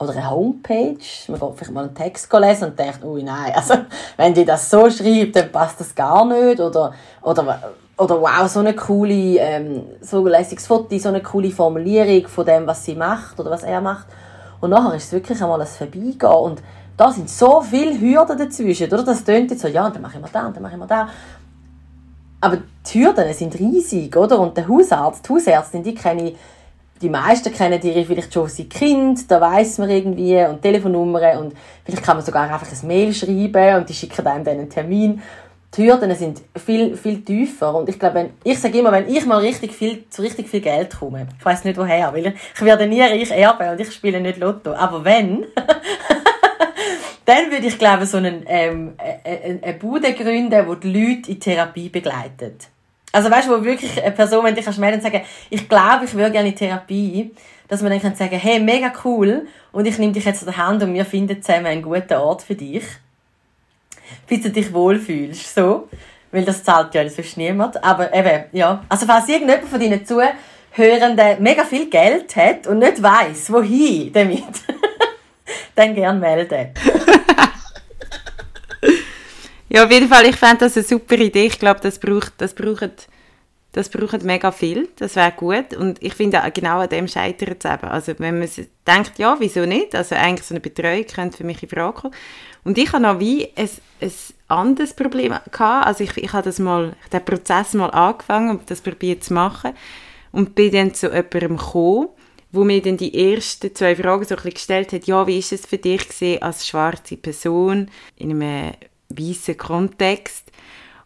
oder 0.00 0.12
eine 0.12 0.30
Homepage. 0.30 0.96
Man 1.28 1.40
geht 1.40 1.50
vielleicht 1.56 1.72
mal 1.72 1.84
einen 1.84 1.94
Text 1.94 2.32
lesen 2.32 2.70
und 2.70 2.78
denkt, 2.78 3.04
ui 3.04 3.22
nein, 3.22 3.52
also 3.54 3.74
wenn 4.16 4.32
die 4.32 4.46
das 4.46 4.68
so 4.68 4.90
schreibt, 4.90 5.36
dann 5.36 5.52
passt 5.52 5.78
das 5.78 5.94
gar 5.94 6.24
nicht. 6.24 6.58
Oder, 6.58 6.94
oder, 7.22 7.60
oder 7.98 8.20
wow, 8.20 8.48
so 8.48 8.60
eine 8.60 8.74
coole, 8.74 9.38
ähm, 9.38 9.82
so 10.00 10.26
lässiges 10.26 10.66
Foto, 10.66 10.98
so 10.98 11.10
eine 11.10 11.22
coole 11.22 11.50
Formulierung 11.50 12.26
von 12.28 12.46
dem, 12.46 12.66
was 12.66 12.84
sie 12.84 12.94
macht 12.94 13.38
oder 13.38 13.50
was 13.50 13.62
er 13.62 13.82
macht. 13.82 14.06
Und 14.60 14.70
nachher 14.70 14.94
ist 14.94 15.04
es 15.04 15.12
wirklich 15.12 15.40
einmal 15.42 15.60
ein 15.60 15.66
Vorbeigehen. 15.66 16.32
Und 16.32 16.62
da 16.96 17.10
sind 17.12 17.28
so 17.28 17.60
viele 17.60 17.98
Hürden 18.00 18.38
dazwischen. 18.38 18.86
Oder? 18.86 19.02
Das 19.02 19.22
tönt 19.22 19.50
jetzt 19.50 19.60
so, 19.60 19.68
ja, 19.68 19.88
dann 19.90 20.00
mache 20.00 20.16
ich 20.16 20.22
mal 20.22 20.30
da 20.32 20.46
und 20.46 20.56
dann 20.56 20.62
mache 20.62 20.72
ich 20.72 20.78
mal 20.78 20.86
da. 20.86 21.08
Aber 22.40 22.56
die 22.90 23.04
Hürden 23.04 23.34
sind 23.34 23.54
riesig, 23.58 24.16
oder? 24.16 24.38
Und 24.38 24.56
der 24.56 24.66
Hausarzt, 24.66 25.28
die 25.28 25.32
Hausärztin, 25.34 25.82
die 25.82 25.94
kenne 25.94 26.30
ich 26.30 26.36
die 27.00 27.08
meisten 27.08 27.52
kennen 27.52 27.80
die 27.80 28.04
vielleicht 28.04 28.32
schon 28.32 28.48
seit 28.48 28.70
Kind, 28.70 29.30
da 29.30 29.40
weiß 29.40 29.78
man 29.78 29.90
irgendwie 29.90 30.36
und 30.44 30.60
Telefonnummern 30.60 31.38
und 31.38 31.54
vielleicht 31.84 32.02
kann 32.02 32.16
man 32.16 32.26
sogar 32.26 32.42
einfach 32.42 32.66
ein 32.70 32.86
Mail 32.86 33.14
schreiben 33.14 33.76
und 33.76 33.88
die 33.88 33.94
schicken 33.94 34.26
einem 34.26 34.44
dann 34.44 34.58
einen 34.58 34.70
Termin. 34.70 35.22
Die 35.76 35.86
Hürden 35.86 36.14
sind 36.16 36.42
viel, 36.56 36.96
viel 36.96 37.24
tiefer 37.24 37.74
und 37.76 37.88
ich 37.88 37.98
glaube, 37.98 38.16
wenn, 38.16 38.30
ich 38.42 38.58
sage 38.58 38.78
immer, 38.78 38.90
wenn 38.90 39.08
ich 39.08 39.24
mal 39.24 39.38
richtig 39.38 39.72
viel, 39.72 40.04
zu 40.10 40.20
richtig 40.20 40.48
viel 40.48 40.60
Geld 40.60 40.98
komme, 40.98 41.28
ich 41.38 41.44
weiß 41.44 41.64
nicht 41.64 41.78
woher, 41.78 42.12
weil 42.12 42.34
ich 42.54 42.60
werde 42.60 42.86
nie 42.88 43.00
reich 43.00 43.30
erben 43.30 43.70
und 43.70 43.80
ich 43.80 43.92
spiele 43.92 44.20
nicht 44.20 44.38
Lotto, 44.38 44.72
aber 44.72 45.04
wenn, 45.04 45.46
dann 47.24 47.50
würde 47.52 47.68
ich 47.68 47.78
glaube 47.78 48.04
so 48.04 48.16
einen, 48.16 48.42
ähm, 48.46 48.94
eine, 48.98 49.60
eine 49.62 49.74
Bude 49.74 50.12
gründen, 50.12 50.66
wo 50.66 50.74
die 50.74 50.92
Leute 50.92 51.30
in 51.30 51.40
Therapie 51.40 51.88
begleitet. 51.88 52.66
Also 53.12 53.30
weißt 53.30 53.48
du, 53.48 53.58
wo 53.58 53.64
wirklich 53.64 54.02
eine 54.02 54.12
Person, 54.12 54.44
wenn 54.44 54.54
dich 54.54 54.66
melden 54.78 54.98
und 54.98 55.02
sagen, 55.02 55.22
ich 55.48 55.68
glaube, 55.68 56.04
ich 56.04 56.14
würde 56.14 56.30
gerne 56.30 56.48
in 56.48 56.54
Therapie, 56.54 57.32
dass 57.68 57.82
man 57.82 57.90
dann 57.90 58.00
kann 58.00 58.14
sagen, 58.14 58.36
hey, 58.36 58.60
mega 58.60 58.92
cool, 59.04 59.46
und 59.72 59.86
ich 59.86 59.98
nehme 59.98 60.12
dich 60.12 60.24
jetzt 60.24 60.46
an 60.46 60.54
der 60.54 60.56
Hand 60.56 60.82
und 60.82 60.94
wir 60.94 61.04
finden 61.04 61.42
zusammen 61.42 61.66
einen 61.66 61.82
guten 61.82 62.14
Ort 62.14 62.42
für 62.42 62.54
dich, 62.54 62.84
bis 64.26 64.42
du 64.42 64.50
dich 64.50 64.72
wohlfühlst, 64.72 65.54
so. 65.54 65.88
Weil 66.32 66.44
das 66.44 66.62
zahlt 66.62 66.94
ja 66.94 67.08
sonst 67.08 67.36
niemand. 67.36 67.82
Aber 67.82 68.14
eben, 68.14 68.44
ja. 68.52 68.84
Also 68.88 69.06
falls 69.06 69.28
irgendjemand 69.28 69.68
von 69.68 69.80
deinen 69.80 70.04
Zuhörenden 70.06 71.42
mega 71.42 71.64
viel 71.64 71.90
Geld 71.90 72.34
hat 72.36 72.66
und 72.68 72.78
nicht 72.78 73.02
weiss, 73.02 73.52
wohin 73.52 74.12
damit, 74.12 74.44
dann 75.74 75.94
gerne 75.94 76.18
melden. 76.20 76.68
ja, 79.72 79.84
auf 79.84 79.90
jeden 79.90 80.08
Fall, 80.08 80.26
ich 80.26 80.36
fände 80.36 80.58
das 80.58 80.76
eine 80.76 80.84
super 80.84 81.14
Idee. 81.14 81.46
Ich 81.46 81.60
glaube, 81.60 81.78
das 81.80 82.00
braucht, 82.00 82.32
das 82.38 82.54
braucht, 82.54 83.08
das 83.70 83.88
braucht 83.88 84.24
mega 84.24 84.50
viel. 84.50 84.88
Das 84.96 85.14
wäre 85.14 85.30
gut. 85.30 85.74
Und 85.76 86.02
ich 86.02 86.14
finde, 86.14 86.42
genau 86.52 86.80
an 86.80 86.88
dem 86.88 87.06
scheitert 87.06 87.64
es 87.64 87.70
eben. 87.70 87.88
Also, 87.88 88.14
wenn 88.18 88.40
man 88.40 88.48
denkt, 88.84 89.18
ja, 89.18 89.36
wieso 89.38 89.66
nicht? 89.66 89.94
Also, 89.94 90.16
eigentlich 90.16 90.44
so 90.44 90.54
eine 90.54 90.60
Betreuung 90.60 91.04
könnte 91.04 91.36
für 91.36 91.44
mich 91.44 91.62
in 91.62 91.68
Frage 91.68 92.00
kommen. 92.00 92.14
Und 92.64 92.78
ich 92.78 92.92
habe 92.92 93.04
noch 93.04 93.20
wie 93.20 93.48
ein, 93.54 93.70
ein 94.00 94.12
anderes 94.48 94.92
Problem 94.92 95.36
gehabt. 95.52 95.86
Also, 95.86 96.02
ich, 96.02 96.16
ich 96.16 96.32
habe 96.32 96.44
das 96.44 96.58
mal, 96.58 96.96
den 97.12 97.24
Prozess 97.24 97.72
mal 97.74 97.90
angefangen 97.90 98.50
und 98.50 98.70
das 98.70 98.80
probiert 98.80 99.22
zu 99.22 99.34
machen. 99.34 99.72
Und 100.32 100.56
bin 100.56 100.72
dann 100.72 100.94
zu 100.94 101.06
jemandem 101.06 101.56
gekommen, 101.56 102.08
wo 102.50 102.64
mir 102.64 102.82
dann 102.82 102.96
die 102.96 103.32
ersten 103.32 103.72
zwei 103.72 103.94
Fragen 103.94 104.24
so 104.24 104.34
ein 104.34 104.36
bisschen 104.36 104.54
gestellt 104.54 104.92
hat, 104.92 105.06
ja, 105.06 105.26
wie 105.28 105.38
ist 105.38 105.52
es 105.52 105.64
für 105.64 105.78
dich 105.78 106.08
gesehen 106.08 106.42
als 106.42 106.66
schwarze 106.66 107.16
Person 107.16 107.88
in 108.16 108.30
einem 108.30 108.72
weißen 109.10 109.56
Kontext? 109.56 110.50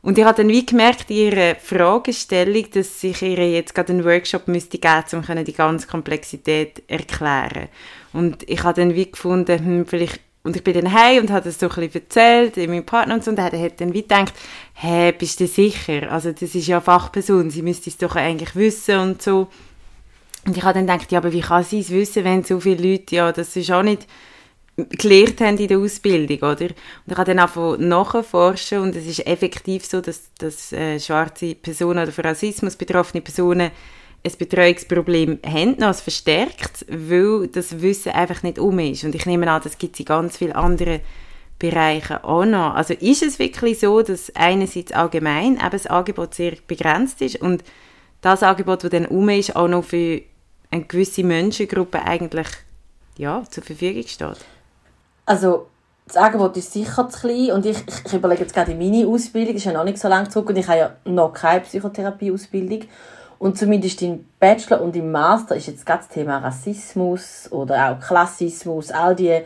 Und 0.03 0.19
ich 0.19 0.25
habe 0.25 0.37
dann 0.37 0.49
wie 0.49 0.67
gemerkt 0.67 1.11
in 1.11 1.17
ihrer 1.17 1.55
Fragestellung, 1.55 2.67
dass 2.73 3.03
ich 3.03 3.23
ihr 3.23 3.51
jetzt 3.51 3.75
gerade 3.75 3.93
einen 3.93 4.05
Workshop 4.05 4.49
müsste 4.49 4.79
geben, 4.79 5.05
um 5.13 5.45
die 5.45 5.53
ganze 5.55 5.87
Komplexität 5.87 6.83
erklären. 6.89 7.69
Und 8.13 8.49
ich 8.49 8.63
habe 8.63 8.81
dann 8.81 8.95
wie 8.95 9.11
gefunden, 9.11 9.59
hm, 9.59 9.87
vielleicht 9.87 10.21
und 10.45 10.57
ich 10.57 10.63
bin 10.63 10.75
dann 10.75 10.93
heim 10.93 11.23
und 11.23 11.31
habe 11.31 11.47
das 11.47 11.59
so 11.59 11.71
ein 11.71 11.75
bisschen 11.75 12.03
erzählt, 12.03 12.59
meinem 12.59 12.85
Partner 12.85 13.15
und 13.15 13.25
so, 13.25 13.31
und 13.31 13.39
er 13.39 13.51
hat 13.51 13.81
dann 13.81 13.95
wie 13.95 14.03
gedacht, 14.03 14.35
hä, 14.75 14.89
hey, 14.89 15.13
bist 15.13 15.41
du 15.41 15.47
sicher? 15.47 16.13
Also 16.13 16.33
das 16.33 16.55
ist 16.55 16.67
ja 16.67 16.83
Fachperson, 16.83 17.49
sie 17.49 17.63
müsste 17.63 17.89
es 17.89 17.97
doch 17.97 18.15
eigentlich 18.15 18.55
wissen 18.55 18.99
und 18.99 19.23
so. 19.23 19.49
Und 20.47 20.55
ich 20.55 20.63
habe 20.63 20.75
dann 20.75 20.87
gedacht, 20.87 21.11
ja, 21.11 21.19
aber 21.19 21.33
wie 21.33 21.41
kann 21.41 21.65
sie 21.65 21.81
es 21.81 21.89
wissen, 21.89 22.25
wenn 22.25 22.45
so 22.45 22.61
viele 22.61 22.91
Leute 22.91 23.17
ja 23.17 23.33
das 23.33 23.57
ist 23.57 23.73
auch 23.73 23.83
nicht 23.83 24.07
gelehrt 24.77 25.41
haben 25.41 25.59
in 25.59 25.69
der 25.69 25.79
Ausbildung, 25.79 26.39
oder? 26.39 26.67
Und 26.67 27.13
ich 27.13 27.17
habe 27.17 27.25
dann 27.25 27.39
einfach 27.39 27.79
nachforschen 27.79 28.79
und 28.79 28.97
es 28.97 29.07
ist 29.07 29.27
effektiv 29.27 29.85
so, 29.85 30.01
dass, 30.01 30.31
dass 30.39 30.73
äh, 30.73 30.99
schwarze 30.99 31.55
Personen 31.55 32.03
oder 32.03 32.13
von 32.13 32.25
Rassismus 32.25 32.77
betroffene 32.77 33.21
Personen 33.21 33.71
ein 34.25 34.33
Betreuungsproblem 34.39 35.39
haben, 35.47 35.77
noch 35.79 35.95
verstärkt, 35.95 36.87
weil 36.89 37.47
das 37.49 37.83
Wissen 37.83 38.13
einfach 38.13 38.43
nicht 38.43 38.59
um 38.59 38.79
ist. 38.79 39.05
Und 39.05 39.15
ich 39.15 39.27
nehme 39.27 39.51
an, 39.51 39.61
das 39.63 39.79
gibt 39.79 39.95
es 39.95 40.01
in 40.01 40.07
ganz 40.07 40.39
vielen 40.39 40.53
anderen 40.53 41.01
Bereichen 41.59 42.17
auch 42.25 42.45
noch. 42.47 42.75
Also 42.75 42.95
ist 42.95 43.23
es 43.23 43.39
wirklich 43.39 43.79
so, 43.79 44.03
dass 44.03 44.35
einerseits 44.35 44.93
allgemein 44.93 45.55
eben 45.57 45.71
das 45.71 45.87
Angebot 45.87 46.35
sehr 46.35 46.55
begrenzt 46.67 47.21
ist 47.21 47.37
und 47.37 47.63
das 48.23 48.43
Angebot, 48.43 48.83
das 48.83 48.91
dann 48.91 49.07
um 49.07 49.29
ist, 49.29 49.55
auch 49.55 49.69
noch 49.69 49.85
für 49.85 50.23
eine 50.71 50.85
gewisse 50.85 51.23
Menschengruppe 51.23 52.03
eigentlich 52.03 52.49
ja, 53.19 53.45
zur 53.49 53.63
Verfügung 53.63 54.07
steht? 54.07 54.45
Also 55.27 55.67
das 56.07 56.17
Angebot 56.17 56.57
ist 56.57 56.73
sicher 56.73 57.09
zu 57.09 57.21
klein 57.21 57.53
und 57.53 57.65
ich, 57.65 57.79
ich, 57.87 58.07
ich 58.07 58.13
überlege 58.13 58.43
jetzt 58.43 58.55
gerade 58.55 58.73
in 58.73 58.79
meine 58.79 59.07
Ausbildung, 59.09 59.55
ist 59.55 59.65
ja 59.65 59.73
noch 59.73 59.85
nicht 59.85 59.99
so 59.99 60.09
lange 60.09 60.29
zurück 60.29 60.51
und 60.51 60.57
ich 60.57 60.69
habe 60.69 60.79
ja 60.79 60.91
noch 61.05 61.33
keine 61.33 61.61
Psychotherapie-Ausbildung 61.61 62.83
und 63.39 63.59
zumindest 63.59 64.03
im 64.03 64.27
Bachelor 64.39 64.83
und 64.83 64.95
im 64.97 65.11
Master 65.11 65.57
ist 65.57 65.67
jetzt 65.67 65.87
gerade 65.87 66.01
das 66.01 66.09
Thema 66.09 66.39
Rassismus 66.39 67.49
oder 67.51 67.91
auch 67.91 68.01
Klassismus, 68.01 68.91
all 68.91 69.15
die 69.15 69.41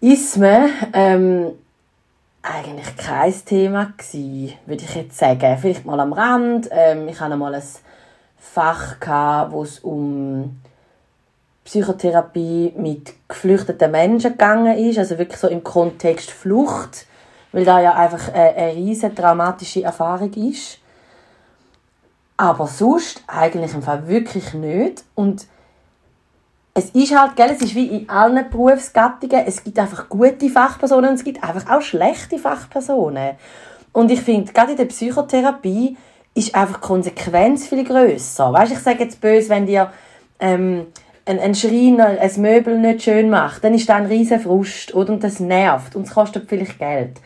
Ismen, 0.00 0.70
ähm, 0.92 1.52
eigentlich 2.42 2.96
kein 2.96 3.34
Thema 3.44 3.92
gewesen, 3.96 4.54
würde 4.66 4.84
ich 4.84 4.94
jetzt 4.94 5.18
sagen. 5.18 5.58
Vielleicht 5.60 5.84
mal 5.84 5.98
am 6.00 6.12
Rand. 6.12 6.68
Ähm, 6.70 7.08
ich 7.08 7.20
hatte 7.20 7.36
mal 7.36 7.54
ein 7.54 7.62
Fach, 8.38 8.96
wo 9.50 9.64
es 9.64 9.80
um 9.80 10.60
Psychotherapie 11.68 12.72
mit 12.78 13.12
geflüchteten 13.28 13.90
Menschen 13.90 14.32
gegangen 14.32 14.78
ist, 14.78 14.98
also 14.98 15.18
wirklich 15.18 15.38
so 15.38 15.48
im 15.48 15.62
Kontext 15.62 16.30
Flucht, 16.30 17.04
weil 17.52 17.66
da 17.66 17.78
ja 17.78 17.92
einfach 17.92 18.32
eine, 18.32 18.54
eine 18.54 18.74
riesige 18.74 19.14
traumatische 19.14 19.82
Erfahrung 19.82 20.32
ist. 20.32 20.78
Aber 22.38 22.66
sonst 22.66 23.22
eigentlich 23.26 23.74
im 23.74 23.82
Fall 23.82 24.08
wirklich 24.08 24.54
nicht. 24.54 25.04
Und 25.14 25.46
es 26.72 26.88
ist 26.90 27.14
halt, 27.14 27.36
gell, 27.36 27.50
es 27.50 27.60
ist 27.60 27.74
wie 27.74 27.98
in 27.98 28.08
allen 28.08 28.48
Berufsgattungen, 28.48 29.44
es 29.46 29.62
gibt 29.62 29.78
einfach 29.78 30.08
gute 30.08 30.48
Fachpersonen 30.48 31.10
und 31.10 31.16
es 31.16 31.24
gibt 31.24 31.44
einfach 31.44 31.70
auch 31.70 31.82
schlechte 31.82 32.38
Fachpersonen. 32.38 33.36
Und 33.92 34.10
ich 34.10 34.22
finde, 34.22 34.54
gerade 34.54 34.70
in 34.70 34.78
der 34.78 34.86
Psychotherapie 34.86 35.98
ist 36.32 36.54
einfach 36.54 36.80
die 36.80 36.86
Konsequenz 36.86 37.66
viel 37.66 37.84
grösser. 37.84 38.54
Weißt, 38.54 38.72
ich 38.72 38.78
sage 38.78 39.04
jetzt 39.04 39.20
böse, 39.20 39.50
wenn 39.50 39.66
dir 39.66 39.92
ähm, 40.40 40.86
ein, 41.28 41.38
ein 41.38 41.54
Schreiner 41.54 42.18
ein 42.20 42.40
Möbel 42.40 42.78
nicht 42.78 43.02
schön 43.02 43.28
macht, 43.30 43.62
dann 43.62 43.74
ist 43.74 43.88
das 43.88 43.96
ein 43.96 44.06
riesen 44.06 44.40
Frust 44.40 44.94
oder? 44.94 45.12
und 45.12 45.22
das 45.22 45.40
nervt 45.40 45.94
und 45.94 46.06
es 46.06 46.14
kostet 46.14 46.48
vielleicht 46.48 46.78
Geld. 46.78 47.20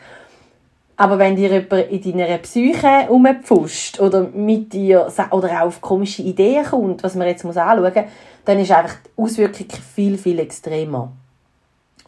Aber 0.95 1.17
wenn 1.17 1.35
dir 1.35 1.49
jemand 1.49 1.89
in 1.89 2.17
deiner 2.17 2.37
Psyche 2.37 3.07
rumpfuscht 3.09 3.99
oder 3.99 4.23
mit 4.23 4.73
dir 4.73 5.11
oder 5.31 5.63
auf 5.63 5.81
komische 5.81 6.21
Ideen 6.21 6.65
kommt, 6.65 7.03
was 7.03 7.15
man 7.15 7.27
jetzt 7.27 7.43
muss 7.43 7.57
anschauen 7.57 7.93
muss, 7.93 8.03
dann 8.45 8.59
ist 8.59 8.71
einfach 8.71 8.95
die 9.05 9.21
Auswirkung 9.21 9.67
viel, 9.95 10.17
viel 10.17 10.39
extremer. 10.39 11.11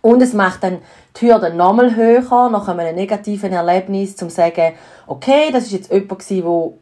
Und 0.02 0.22
es 0.22 0.34
macht 0.34 0.64
dann 0.64 0.80
die 1.20 1.26
Hürde 1.26 1.52
nochmal 1.52 1.96
höher, 1.96 2.50
nach 2.50 2.68
einem 2.68 2.94
negativen 2.94 3.52
Erlebnis, 3.52 4.16
zum 4.16 4.30
zu 4.30 4.36
sagen, 4.36 4.74
okay, 5.08 5.50
das 5.52 5.64
ist 5.64 5.72
jetzt 5.72 5.92
jemand 5.92 6.30
der 6.30 6.74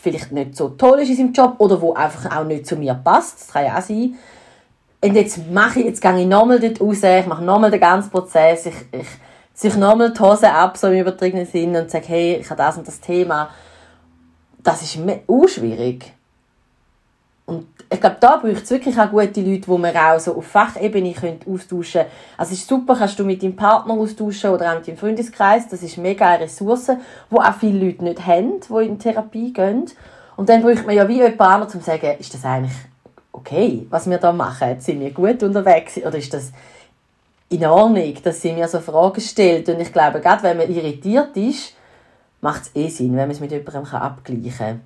vielleicht 0.00 0.32
nicht 0.32 0.56
so 0.56 0.70
toll 0.70 1.00
ist 1.00 1.10
in 1.10 1.16
seinem 1.16 1.32
Job 1.32 1.54
oder 1.58 1.80
wo 1.80 1.94
einfach 1.94 2.36
auch 2.36 2.44
nicht 2.44 2.66
zu 2.66 2.76
mir 2.76 2.94
passt. 2.94 3.40
Das 3.40 3.48
kann 3.52 3.64
ja 3.64 3.78
auch 3.78 3.82
sein. 3.82 4.14
Und 5.02 5.14
jetzt 5.14 5.50
mache 5.50 5.80
ich, 5.80 5.86
jetzt 5.86 6.00
gehe 6.00 6.18
ich 6.18 6.26
nochmal 6.26 6.58
dort 6.58 6.80
raus, 6.80 7.02
ich 7.02 7.26
mache 7.26 7.44
nochmal 7.44 7.70
den 7.70 7.80
ganzen 7.80 8.10
Prozess, 8.10 8.66
ich, 8.66 8.74
ich 8.92 9.06
sich 9.56 9.74
nochmal 9.76 10.12
die 10.12 10.20
Hose 10.20 10.52
ab, 10.52 10.76
so 10.76 10.88
im 10.88 11.00
übertriebenen 11.00 11.46
Sinn, 11.46 11.74
und 11.74 11.90
sage, 11.90 12.06
hey, 12.08 12.36
ich 12.36 12.50
habe 12.50 12.58
das 12.58 12.76
und 12.76 12.86
das 12.86 13.00
Thema. 13.00 13.48
Das 14.62 14.82
ist 14.82 14.98
auch 15.26 15.48
schwierig. 15.48 16.12
Und 17.46 17.66
ich 17.88 18.00
glaube, 18.00 18.16
da 18.18 18.36
braucht 18.36 18.64
es 18.64 18.70
wirklich 18.70 18.98
auch 18.98 19.10
gute 19.10 19.40
Leute, 19.40 19.60
die 19.60 19.78
man 19.78 19.96
auch 19.96 20.18
so 20.18 20.36
auf 20.36 20.46
Fachebene 20.46 21.14
austauschen 21.46 22.02
können. 22.02 22.10
Also 22.36 22.52
es 22.52 22.58
ist 22.58 22.68
super, 22.68 22.96
kannst 22.96 23.18
du 23.18 23.24
mit 23.24 23.42
deinem 23.42 23.54
Partner 23.54 23.94
austauschen 23.94 24.50
oder 24.50 24.72
auch 24.72 24.76
mit 24.76 24.88
deinem 24.88 24.96
Freundeskreis. 24.96 25.68
Das 25.68 25.82
ist 25.82 25.96
mega 25.96 26.28
eine 26.28 26.44
Ressource, 26.44 26.90
die 27.30 27.36
auch 27.36 27.54
viele 27.54 27.86
Leute 27.86 28.04
nicht 28.04 28.26
haben, 28.26 28.60
die 28.68 28.86
in 28.86 28.98
Therapie 28.98 29.52
gehen. 29.52 29.86
Und 30.36 30.48
dann 30.48 30.62
braucht 30.62 30.84
man 30.84 30.96
ja 30.96 31.08
wie 31.08 31.16
jemand 31.16 31.40
anderes, 31.40 31.74
um 31.76 31.80
zu 31.80 31.86
sagen, 31.86 32.16
ist 32.18 32.34
das 32.34 32.44
eigentlich 32.44 32.76
okay, 33.32 33.86
was 33.90 34.10
wir 34.10 34.18
da 34.18 34.32
machen? 34.32 34.80
Sind 34.80 35.00
wir 35.00 35.12
gut 35.12 35.42
unterwegs? 35.42 35.98
Oder 35.98 36.18
ist 36.18 36.34
das 36.34 36.52
in 37.48 37.64
Ordnung, 37.64 38.14
dass 38.22 38.42
sie 38.42 38.52
mir 38.52 38.68
so 38.68 38.80
Fragen 38.80 39.20
stellt. 39.20 39.68
Und 39.68 39.80
ich 39.80 39.92
glaube, 39.92 40.20
gerade 40.20 40.42
wenn 40.42 40.56
man 40.56 40.70
irritiert 40.70 41.36
ist, 41.36 41.74
macht 42.40 42.62
es 42.62 42.70
eh 42.74 42.88
Sinn, 42.88 43.10
wenn 43.10 43.28
man 43.28 43.30
es 43.30 43.40
mit 43.40 43.50
jemandem 43.50 43.84
abgleichen 43.94 44.52
kann. 44.58 44.80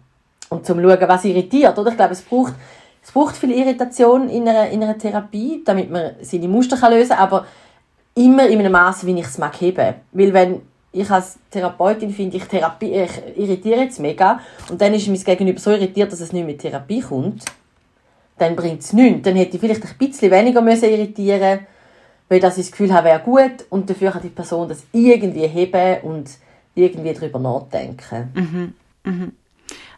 Und 0.51 0.67
zum 0.67 0.83
schauen, 0.83 1.09
was 1.09 1.25
irritiert, 1.25 1.79
oder? 1.79 1.91
Ich 1.91 1.97
glaube, 1.97 2.13
es 2.13 2.23
braucht, 2.23 2.55
es 3.03 3.13
braucht 3.13 3.37
viel 3.37 3.53
Irritation 3.53 4.29
in 4.29 4.49
einer, 4.49 4.69
in 4.69 4.83
einer 4.83 4.99
Therapie, 4.99 5.63
damit 5.65 5.91
man 5.91 6.13
seine 6.21 6.49
Muster 6.49 6.77
kann 6.77 6.93
lösen 6.93 7.11
kann, 7.11 7.19
aber 7.19 7.47
immer 8.15 8.47
in 8.49 8.59
einem 8.59 8.73
Maß, 8.73 9.07
wie 9.07 9.19
ich 9.19 9.27
es 9.27 9.39
mag 9.39 9.61
heben. 9.61 9.95
Weil 10.13 10.33
wenn 10.33 10.63
ich 10.93 11.11
als 11.11 11.39
Therapeutin 11.51 12.11
finde, 12.11 12.37
ich, 12.37 12.45
Therapie, 12.45 12.93
ich 12.93 13.11
irritiere 13.37 13.83
jetzt 13.83 14.01
mega 14.01 14.41
und 14.69 14.81
dann 14.81 14.93
ist 14.93 15.07
mein 15.07 15.23
Gegenüber 15.23 15.61
so 15.61 15.71
irritiert, 15.71 16.11
dass 16.11 16.21
es 16.21 16.33
nicht 16.33 16.47
mit 16.47 16.59
Therapie 16.59 17.01
kommt, 17.01 17.45
dann 18.39 18.57
bringt 18.57 18.81
es 18.81 18.93
nichts. 18.93 19.23
Dann 19.23 19.37
hätte 19.37 19.55
ich 19.55 19.61
vielleicht 19.61 19.85
ein 19.85 19.95
bisschen 19.99 20.31
weniger 20.31 20.61
müssen 20.63 20.89
irritieren 20.89 21.61
müssen, 21.61 21.67
weil 22.29 22.41
dass 22.41 22.59
ich 22.59 22.67
das 22.67 22.73
Gefühl 22.73 22.93
habe, 22.93 23.09
wäre 23.09 23.21
gut 23.21 23.67
und 23.71 23.89
dafür 23.89 24.11
kann 24.11 24.23
die 24.23 24.29
Person 24.29 24.69
das 24.69 24.83
irgendwie 24.93 25.47
heben 25.47 26.01
und 26.03 26.29
irgendwie 26.75 27.13
darüber 27.13 27.39
nachdenken. 27.39 28.31
Mhm. 28.35 28.75
Mhm. 29.05 29.33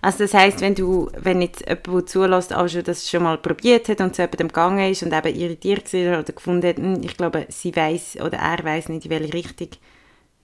Also 0.02 0.18
das 0.18 0.34
heißt, 0.34 0.60
wenn 0.60 0.74
du, 0.74 1.10
wenn 1.16 1.40
jetzt 1.40 1.60
jemand, 1.60 1.86
der 1.86 2.06
zulässt, 2.06 2.52
auch 2.52 2.68
schon 2.68 2.82
das 2.82 3.08
schon 3.08 3.22
mal 3.22 3.38
probiert 3.38 3.88
hat 3.88 4.00
und 4.00 4.16
zu 4.16 4.22
jemandem 4.22 4.48
gegangen 4.48 4.90
ist 4.90 5.04
und 5.04 5.14
eben 5.14 5.34
irritiert 5.36 5.92
war 5.94 6.18
oder 6.18 6.32
gefunden 6.32 6.68
hat, 6.68 6.76
hm, 6.76 7.00
ich 7.02 7.16
glaube, 7.16 7.46
sie 7.48 7.74
weiß 7.74 8.16
oder 8.16 8.38
er 8.38 8.64
weiß 8.64 8.88
nicht, 8.88 9.04
in 9.04 9.10
welche 9.10 9.32
Richtung 9.32 9.68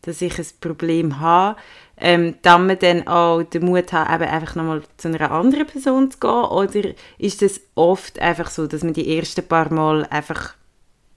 dass 0.03 0.23
ich 0.23 0.39
ein 0.39 0.47
Problem 0.61 1.19
habe, 1.21 1.59
ähm, 1.97 2.37
dann 2.43 2.67
man 2.69 2.79
dann 2.79 3.09
auch 3.09 3.43
den 3.43 3.65
Mut 3.65 3.93
hat, 3.93 4.09
eben 4.15 4.31
einfach 4.31 4.55
nochmal 4.55 4.83
zu 4.97 5.09
einer 5.09 5.31
anderen 5.31 5.67
Person 5.67 6.11
zu 6.11 6.19
gehen? 6.19 6.31
Oder 6.31 6.95
ist 7.19 7.43
es 7.43 7.61
oft 7.75 8.21
einfach 8.21 8.49
so, 8.49 8.67
dass 8.69 8.85
man 8.85 8.95
die 8.95 9.19
ersten 9.19 9.47
paar 9.47 9.73
Mal 9.73 10.07
einfach 10.07 10.55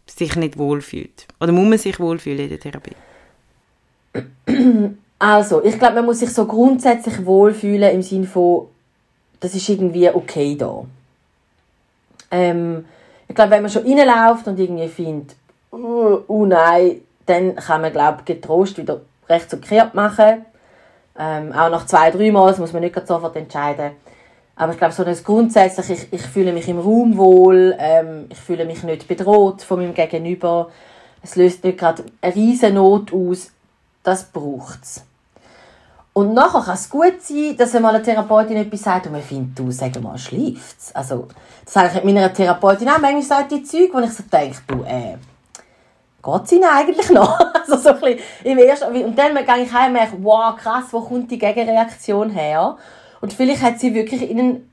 sich 0.07 0.35
nicht 0.35 0.57
wohlfühlt? 0.57 1.27
Oder 1.39 1.51
muss 1.51 1.69
man 1.69 1.77
sich 1.77 1.99
wohlfühlen 1.99 2.39
in 2.39 2.49
der 2.49 2.59
Therapie? 2.59 2.95
Also, 5.23 5.63
ich 5.63 5.77
glaube, 5.77 5.93
man 5.93 6.05
muss 6.05 6.17
sich 6.17 6.33
so 6.33 6.47
grundsätzlich 6.47 7.23
wohlfühlen 7.23 7.91
im 7.91 8.01
Sinne 8.01 8.25
von, 8.25 8.65
das 9.39 9.53
ist 9.53 9.69
irgendwie 9.69 10.09
okay 10.09 10.55
da. 10.55 10.83
Ähm, 12.31 12.85
ich 13.27 13.35
glaube, 13.35 13.51
wenn 13.51 13.61
man 13.61 13.69
schon 13.69 13.83
reinläuft 13.83 14.47
und 14.47 14.57
irgendwie 14.57 14.87
findet, 14.87 15.35
oh, 15.69 16.21
oh 16.27 16.45
nein, 16.47 17.01
dann 17.27 17.55
kann 17.55 17.81
man, 17.81 17.91
glaube 17.91 18.23
getrost 18.25 18.79
wieder 18.79 19.01
rechts 19.29 19.53
und 19.53 19.61
kehrt 19.61 19.93
machen. 19.93 20.43
Ähm, 21.15 21.53
auch 21.53 21.69
nach 21.69 21.85
zwei, 21.85 22.09
drei 22.09 22.31
Mal, 22.31 22.57
muss 22.57 22.73
man 22.73 22.81
nicht 22.81 23.07
sofort 23.07 23.35
entscheiden. 23.35 23.91
Aber 24.55 24.71
ich 24.71 24.79
glaube, 24.79 24.95
so 24.95 25.05
grundsätzlich, 25.23 25.91
ich, 25.91 26.13
ich 26.13 26.21
fühle 26.23 26.51
mich 26.51 26.67
im 26.67 26.79
Raum 26.79 27.15
wohl, 27.15 27.75
ähm, 27.77 28.25
ich 28.29 28.39
fühle 28.39 28.65
mich 28.65 28.81
nicht 28.81 29.07
bedroht 29.07 29.61
von 29.61 29.81
meinem 29.81 29.93
Gegenüber. 29.93 30.71
Es 31.21 31.35
löst 31.35 31.63
nicht 31.63 31.77
gerade 31.77 32.05
eine 32.21 32.33
riesen 32.33 32.73
Not 32.73 33.13
aus. 33.13 33.51
Das 34.01 34.23
braucht 34.23 34.81
es. 34.81 35.03
Und 36.13 36.33
nachher 36.33 36.61
kann 36.61 36.73
es 36.73 36.89
gut 36.89 37.21
sein, 37.21 37.55
dass 37.57 37.73
einmal 37.73 37.95
eine 37.95 38.03
Therapeutin 38.03 38.57
etwas 38.57 38.81
sagt 38.81 39.05
und 39.05 39.13
man 39.13 39.21
findet, 39.21 39.57
du, 39.57 39.71
sag 39.71 39.99
mal, 40.01 40.17
schläft's. 40.17 40.93
Also, 40.93 41.29
das 41.63 41.73
sage 41.73 41.99
ich 41.99 42.03
meiner 42.03 42.33
Therapeutin 42.33 42.89
auch. 42.89 42.99
Manchmal 42.99 43.21
sagt 43.21 43.51
die 43.51 43.63
Zeug, 43.63 43.91
wo 43.93 43.99
ich 43.99 44.11
so 44.11 44.23
denke, 44.23 44.57
du, 44.67 44.83
äh, 44.83 45.15
geht's 46.21 46.51
ihnen 46.51 46.65
eigentlich 46.65 47.09
noch? 47.11 47.39
also 47.53 47.77
so 47.77 47.89
ein 47.89 48.01
bisschen 48.01 48.19
im 48.43 48.57
ersten, 48.57 48.93
und 48.93 49.17
dann 49.17 49.33
gehe 49.35 49.63
ich 49.63 49.71
heim 49.71 49.87
und 49.87 49.93
merke, 49.93 50.17
wow, 50.21 50.55
krass, 50.57 50.85
wo 50.91 50.99
kommt 50.99 51.31
die 51.31 51.39
Gegenreaktion 51.39 52.29
her? 52.29 52.77
Und 53.21 53.31
vielleicht 53.31 53.61
hat 53.61 53.79
sie 53.79 53.93
wirklich 53.93 54.29
ihnen 54.29 54.69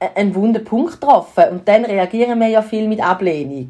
einen 0.00 0.34
wunden 0.34 0.64
Punkt 0.64 1.00
getroffen. 1.00 1.44
Und 1.50 1.68
dann 1.68 1.84
reagieren 1.84 2.38
wir 2.38 2.48
ja 2.48 2.62
viel 2.62 2.88
mit 2.88 3.00
Ablehnung. 3.00 3.68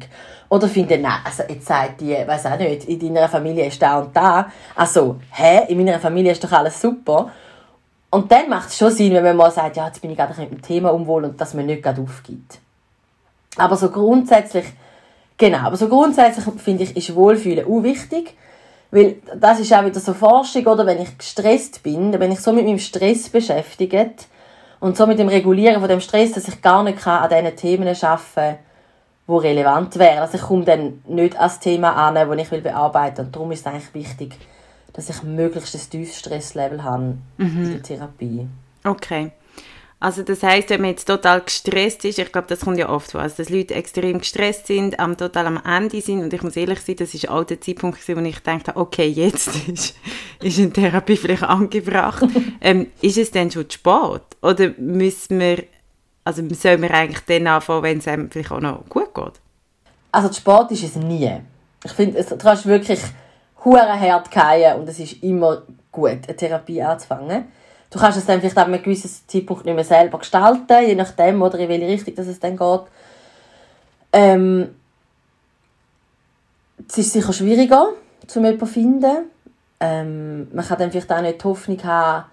Oder 0.49 0.67
finden, 0.67 1.03
nein, 1.03 1.19
also 1.23 1.43
jetzt 1.47 1.67
sagt 1.67 2.01
die, 2.01 2.11
weiß 2.11 2.47
auch 2.47 2.57
nicht, 2.57 2.85
in 2.85 3.13
deiner 3.13 3.29
Familie 3.29 3.67
ist 3.67 3.79
da 3.79 3.99
und 3.99 4.15
da. 4.15 4.51
Also, 4.75 5.17
hä, 5.31 5.65
in 5.67 5.77
meiner 5.77 5.99
Familie 5.99 6.31
ist 6.31 6.43
doch 6.43 6.51
alles 6.51 6.81
super. 6.81 7.31
Und 8.09 8.31
dann 8.31 8.49
macht 8.49 8.69
es 8.69 8.77
schon 8.77 8.91
Sinn, 8.91 9.13
wenn 9.13 9.23
man 9.23 9.37
mal 9.37 9.51
sagt, 9.51 9.77
ja, 9.77 9.85
jetzt 9.85 10.01
bin 10.01 10.09
ich 10.09 10.17
gerade 10.17 10.33
mit 10.41 10.51
dem 10.51 10.61
Thema 10.61 10.89
unwohl 10.89 11.25
und 11.25 11.39
dass 11.39 11.53
man 11.53 11.67
nicht 11.67 11.83
gerade 11.83 12.01
aufgibt. 12.01 12.57
Aber 13.57 13.75
so 13.75 13.89
grundsätzlich, 13.89 14.65
genau, 15.37 15.59
aber 15.59 15.77
so 15.77 15.87
grundsätzlich 15.87 16.45
finde 16.57 16.83
ich, 16.83 16.97
ist 16.97 17.15
Wohlfühlen 17.15 17.65
auch 17.65 17.83
wichtig. 17.83 18.35
Weil 18.91 19.17
das 19.35 19.59
ist 19.59 19.71
auch 19.71 19.85
wieder 19.85 19.99
so 19.99 20.15
Forschung, 20.15 20.65
oder? 20.65 20.83
Wenn 20.87 20.99
ich 20.99 21.15
gestresst 21.15 21.83
bin, 21.83 22.19
wenn 22.19 22.31
ich 22.31 22.39
so 22.39 22.51
mit 22.51 22.65
meinem 22.65 22.79
Stress 22.79 23.29
beschäftigt 23.29 24.25
und 24.79 24.97
so 24.97 25.05
mit 25.05 25.19
dem 25.19 25.27
Regulieren 25.27 25.79
von 25.79 25.89
dem 25.89 26.01
Stress, 26.01 26.31
dass 26.31 26.47
ich 26.47 26.59
gar 26.59 26.83
nicht 26.83 27.05
an 27.05 27.29
diesen 27.29 27.55
Themen 27.55 27.87
arbeiten 27.87 28.23
kann, 28.33 28.57
wo 29.29 29.37
relevant 29.37 29.97
wäre. 29.99 30.21
Also 30.21 30.37
ich 30.37 30.41
komme 30.43 30.65
dann 30.65 31.01
nicht 31.07 31.37
ans 31.37 31.59
Thema 31.59 31.91
an, 31.91 32.15
das 32.15 32.37
ich 32.39 32.51
will 32.51 32.61
bearbeiten 32.61 33.27
Und 33.27 33.35
darum 33.35 33.51
ist 33.51 33.59
es 33.59 33.67
eigentlich 33.67 33.93
wichtig, 33.93 34.35
dass 34.93 35.09
ich 35.09 35.21
möglichst 35.21 35.75
ein 35.75 35.89
tiefes 35.89 36.19
Stresslevel 36.19 36.83
habe 36.83 37.17
mhm. 37.37 37.63
in 37.63 37.71
der 37.73 37.83
Therapie. 37.83 38.47
Okay. 38.83 39.31
Also 39.99 40.23
das 40.23 40.41
heißt, 40.41 40.69
wenn 40.69 40.81
man 40.81 40.91
jetzt 40.91 41.05
total 41.05 41.41
gestresst 41.41 42.05
ist, 42.05 42.17
ich 42.17 42.31
glaube, 42.31 42.47
das 42.47 42.61
kommt 42.61 42.79
ja 42.79 42.89
oft 42.89 43.11
vor, 43.11 43.21
also 43.21 43.35
dass 43.37 43.49
Leute 43.49 43.75
extrem 43.75 44.19
gestresst 44.19 44.65
sind, 44.65 44.97
am 44.97 45.17
total 45.17 45.45
am 45.45 45.61
Ende 45.63 46.01
sind 46.01 46.23
und 46.23 46.33
ich 46.33 46.41
muss 46.41 46.55
ehrlich 46.55 46.79
sein, 46.79 46.95
das 46.95 47.13
ist 47.13 47.29
auch 47.29 47.43
der 47.43 47.59
Zeitpunkt, 47.59 47.99
wo 48.07 48.19
ich 48.21 48.39
dachte, 48.39 48.77
okay, 48.77 49.07
jetzt 49.07 49.49
ist, 49.67 49.95
ist 50.41 50.57
eine 50.57 50.71
Therapie 50.71 51.17
vielleicht 51.17 51.43
angebracht. 51.43 52.23
ähm, 52.61 52.87
ist 53.01 53.17
es 53.17 53.31
denn 53.31 53.51
schon 53.51 53.69
spät? 53.69 54.21
Oder 54.41 54.73
müssen 54.77 55.39
wir 55.39 55.65
also 56.29 56.43
soll 56.53 56.77
man 56.77 56.91
eigentlich 56.91 57.25
dann 57.25 57.47
anfangen, 57.47 57.83
wenn 57.83 57.97
es 57.97 58.07
einem 58.07 58.29
vielleicht 58.29 58.51
auch 58.51 58.59
noch 58.59 58.87
gut 58.87 59.13
geht? 59.15 59.33
Also 60.11 60.31
Sport 60.31 60.71
ist 60.71 60.83
es 60.83 60.95
nie. 60.95 61.41
Ich 61.83 61.91
finde, 61.91 62.23
du 62.23 62.37
kannst 62.37 62.65
wirklich 62.65 63.01
hure 63.63 63.99
hart 63.99 64.27
fallen 64.33 64.79
und 64.79 64.87
es 64.87 64.99
ist 64.99 65.23
immer 65.23 65.63
gut, 65.91 66.11
eine 66.27 66.35
Therapie 66.35 66.81
anzufangen. 66.81 67.45
Du 67.89 67.97
kannst 67.97 68.19
es 68.19 68.25
dann 68.25 68.39
vielleicht 68.39 68.57
ab 68.57 68.67
einem 68.67 68.83
gewissen 68.83 69.09
Zeitpunkt 69.27 69.65
nicht 69.65 69.73
mehr 69.73 69.83
selber 69.83 70.19
gestalten, 70.19 70.85
je 70.85 70.93
nachdem, 70.93 71.41
oder 71.41 71.57
in 71.57 71.69
welche 71.69 71.87
Richtung 71.87 72.15
dass 72.15 72.27
es 72.27 72.39
dann 72.39 72.55
geht. 72.55 72.81
Ähm, 74.13 74.75
es 76.87 76.97
ist 76.99 77.13
sicher 77.13 77.33
schwieriger, 77.33 77.87
um 77.87 78.43
jemanden 78.43 78.59
zu 78.59 78.65
finden. 78.67 79.17
Ähm, 79.79 80.47
man 80.53 80.65
kann 80.65 80.77
dann 80.77 80.91
vielleicht 80.91 81.11
auch 81.11 81.21
nicht 81.21 81.39
die 81.39 81.45
Hoffnung 81.45 81.83
haben, 81.83 82.25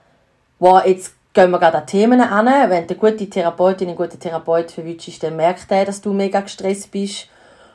wow, 0.59 0.85
jetzt 0.85 1.15
gehen 1.37 1.51
wir 1.51 1.59
gerade 1.59 1.79
an 1.79 1.87
Themen 1.87 2.21
an. 2.21 2.47
Wenn 2.47 2.87
du 2.87 2.95
eine 2.95 3.13
gute 3.13 3.29
Therapeutin, 3.29 3.89
einen 3.89 3.97
guten 3.97 4.19
Therapeut 4.19 4.71
verwünschst, 4.71 5.23
dann 5.23 5.37
merkt 5.37 5.71
er, 5.71 5.85
dass 5.85 6.01
du 6.01 6.13
mega 6.13 6.41
gestresst 6.41 6.91
bist 6.91 7.29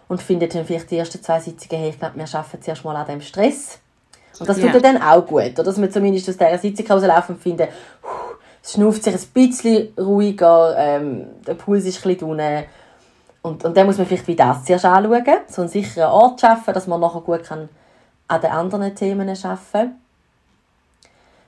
und 0.07 0.21
findet 0.21 0.55
dann 0.55 0.65
vielleicht 0.65 0.89
die 0.89 0.97
ersten 0.97 1.21
zwei 1.21 1.39
Sitzungen, 1.39 1.79
hey, 1.79 1.91
ich 1.91 1.99
glaube, 1.99 2.17
wir 2.17 2.25
arbeiten 2.25 2.61
zuerst 2.61 2.83
mal 2.83 2.95
an 2.95 3.07
dem 3.07 3.21
Stress. 3.21 3.79
Und 4.39 4.49
das 4.49 4.57
tut 4.57 4.73
ja. 4.73 4.79
dann 4.79 5.01
auch 5.01 5.25
gut, 5.25 5.51
oder? 5.53 5.63
dass 5.63 5.77
man 5.77 5.91
zumindest 5.91 6.27
aus 6.27 6.37
dieser 6.37 6.57
Sitzung 6.57 6.87
rauslaufen 6.87 7.35
und 7.35 7.41
finden, 7.41 7.67
es 8.63 8.73
schnauft 8.73 9.03
sich 9.03 9.13
ein 9.13 9.27
bisschen 9.33 9.93
ruhiger, 9.97 10.75
ähm, 10.77 11.27
der 11.45 11.53
Puls 11.53 11.85
ist 11.85 12.03
ein 12.03 12.13
bisschen 12.13 12.29
unten. 12.29 12.63
Und, 13.43 13.63
und 13.63 13.77
dann 13.77 13.85
muss 13.85 13.97
man 13.97 14.07
vielleicht 14.07 14.27
wie 14.27 14.35
das 14.35 14.65
zuerst 14.65 14.85
anschauen, 14.85 15.23
so 15.47 15.61
einen 15.61 15.69
sicheren 15.69 16.09
Ort 16.09 16.41
schaffen, 16.41 16.73
dass 16.73 16.87
man 16.87 16.99
nachher 16.99 17.21
gut 17.21 17.43
kann 17.43 17.69
an 18.27 18.41
den 18.41 18.51
anderen 18.51 18.95
Themen 18.95 19.29
arbeiten 19.29 19.61
kann. 19.71 19.95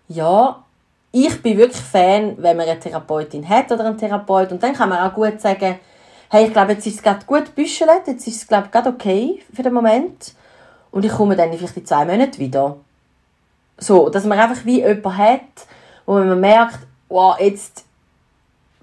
Ja, 0.10 0.64
ich 1.16 1.42
bin 1.44 1.60
wirklich 1.60 1.82
Fan, 1.82 2.36
wenn 2.40 2.58
man 2.58 2.68
eine 2.68 2.80
Therapeutin 2.80 3.48
hat 3.48 3.72
oder 3.72 3.86
einen 3.86 3.98
Therapeut. 3.98 4.52
Und 4.52 4.64
dann 4.64 4.74
kann 4.74 4.90
man 4.90 4.98
auch 4.98 5.14
gut 5.14 5.40
sagen, 5.40 5.80
hey, 6.32 6.48
ich 6.48 6.52
glaube, 6.52 6.74
jetzt 6.74 6.88
ist 6.88 6.96
es 6.96 7.04
gerade 7.04 7.24
gut 7.26 7.46
gebüschelt, 7.46 8.08
jetzt 8.08 8.28
ist 8.28 8.38
es, 8.38 8.48
glaube 8.48 8.66
ich, 8.66 8.72
gerade 8.72 8.90
okay 8.90 9.40
für 9.54 9.62
den 9.62 9.74
Moment. 9.74 10.34
Und 10.90 11.06
ich 11.06 11.12
komme 11.12 11.36
dann 11.36 11.54
vielleicht 11.54 11.78
in 11.78 11.86
zwei 11.86 12.04
Monaten 12.04 12.40
wieder. 12.40 12.78
So, 13.78 14.10
dass 14.10 14.26
man 14.26 14.40
einfach 14.40 14.66
wie 14.66 14.80
jemanden 14.80 15.18
hat, 15.18 15.42
wo 16.08 16.14
man 16.14 16.40
merkt, 16.40 16.80
wow, 17.10 17.40
jetzt 17.40 17.86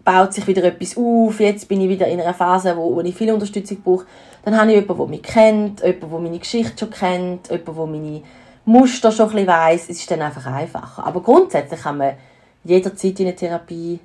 baut 0.04 0.32
sich 0.32 0.46
wieder 0.46 0.62
etwas 0.62 0.96
auf, 0.96 1.40
jetzt 1.40 1.66
bin 1.66 1.80
ich 1.80 1.88
wieder 1.88 2.06
in 2.06 2.20
einer 2.20 2.32
Phase, 2.32 2.76
wo, 2.76 2.94
wo 2.94 3.00
ich 3.00 3.14
viel 3.14 3.32
Unterstützung 3.32 3.82
brauche. 3.82 4.06
Dann 4.44 4.56
habe 4.56 4.70
ich 4.70 4.76
jemanden, 4.76 4.98
der 4.98 5.06
mich 5.08 5.22
kennt, 5.22 5.80
jemanden, 5.80 6.10
der 6.10 6.18
meine 6.20 6.38
Geschichte 6.38 6.78
schon 6.78 6.90
kennt, 6.90 7.50
jemanden, 7.50 7.74
der 7.74 7.86
meine 7.86 8.22
Muster 8.64 9.10
schon 9.10 9.26
ein 9.26 9.32
bisschen 9.32 9.46
weiss, 9.48 9.82
es 9.88 10.00
ist 10.00 10.10
dann 10.10 10.22
einfach 10.22 10.46
einfacher. 10.46 11.06
Aber 11.06 11.20
grundsätzlich 11.22 11.80
kann 11.80 11.98
man 11.98 12.14
jederzeit 12.64 13.18
in 13.20 13.26
eine 13.26 13.36
Therapie 13.36 14.00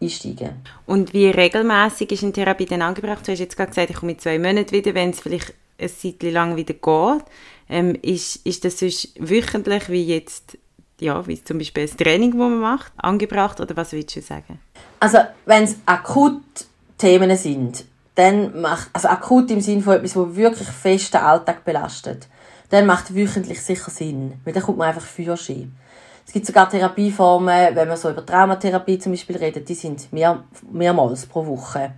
einsteigen. 0.00 0.62
Und 0.86 1.12
wie 1.12 1.28
regelmäßig 1.28 2.12
ist 2.12 2.22
eine 2.22 2.32
Therapie 2.32 2.66
dann 2.66 2.82
angebracht? 2.82 3.26
Du 3.26 3.32
hast 3.32 3.38
jetzt 3.38 3.56
gerade 3.56 3.70
gesagt, 3.70 3.90
ich 3.90 3.96
komme 3.96 4.12
in 4.12 4.18
zwei 4.18 4.38
Monaten 4.38 4.70
wieder, 4.70 4.94
wenn 4.94 5.10
es 5.10 5.20
vielleicht 5.20 5.54
ein 5.78 5.88
Zeit 5.88 6.22
lang 6.22 6.56
wieder 6.56 6.74
geht. 6.74 7.24
Ähm, 7.68 7.96
ist, 8.02 8.36
ist 8.46 8.64
das 8.64 8.78
sonst 8.78 9.10
wöchentlich, 9.18 9.88
wie 9.88 10.04
jetzt, 10.04 10.58
ja, 11.00 11.26
wie 11.26 11.42
zum 11.42 11.58
Beispiel 11.58 11.86
das 11.86 11.96
Training, 11.96 12.32
das 12.32 12.38
man 12.38 12.60
macht, 12.60 12.92
angebracht? 12.96 13.60
Oder 13.60 13.76
was 13.76 13.92
willst 13.92 14.16
du 14.16 14.22
sagen? 14.22 14.58
Also, 14.98 15.18
wenn 15.46 15.64
es 15.64 15.76
akut 15.86 16.42
Themen 16.98 17.34
sind, 17.36 17.84
dann 18.16 18.60
macht, 18.60 18.90
also 18.92 19.08
akut 19.08 19.50
im 19.50 19.60
Sinne 19.60 19.82
von 19.82 19.94
etwas, 19.94 20.14
das 20.14 20.36
wirklich 20.36 20.68
fest 20.68 21.14
den 21.14 21.20
Alltag 21.20 21.64
belastet, 21.64 22.28
dann 22.70 22.86
macht 22.86 23.14
wöchentlich 23.14 23.62
sicher 23.62 23.90
Sinn. 23.90 24.40
Weil 24.44 24.54
dann 24.54 24.62
kommt 24.62 24.78
man 24.78 24.88
einfach 24.88 25.02
Führerschein. 25.02 25.72
Es 26.26 26.32
gibt 26.32 26.46
sogar 26.46 26.70
Therapieformen, 26.70 27.74
wenn 27.74 27.88
man 27.88 27.96
so 27.96 28.10
über 28.10 28.24
Traumatherapie 28.24 28.98
zum 28.98 29.12
Beispiel 29.12 29.36
redet, 29.36 29.68
die 29.68 29.74
sind 29.74 30.12
mehr, 30.12 30.44
mehrmals 30.70 31.26
pro 31.26 31.44
Woche. 31.44 31.92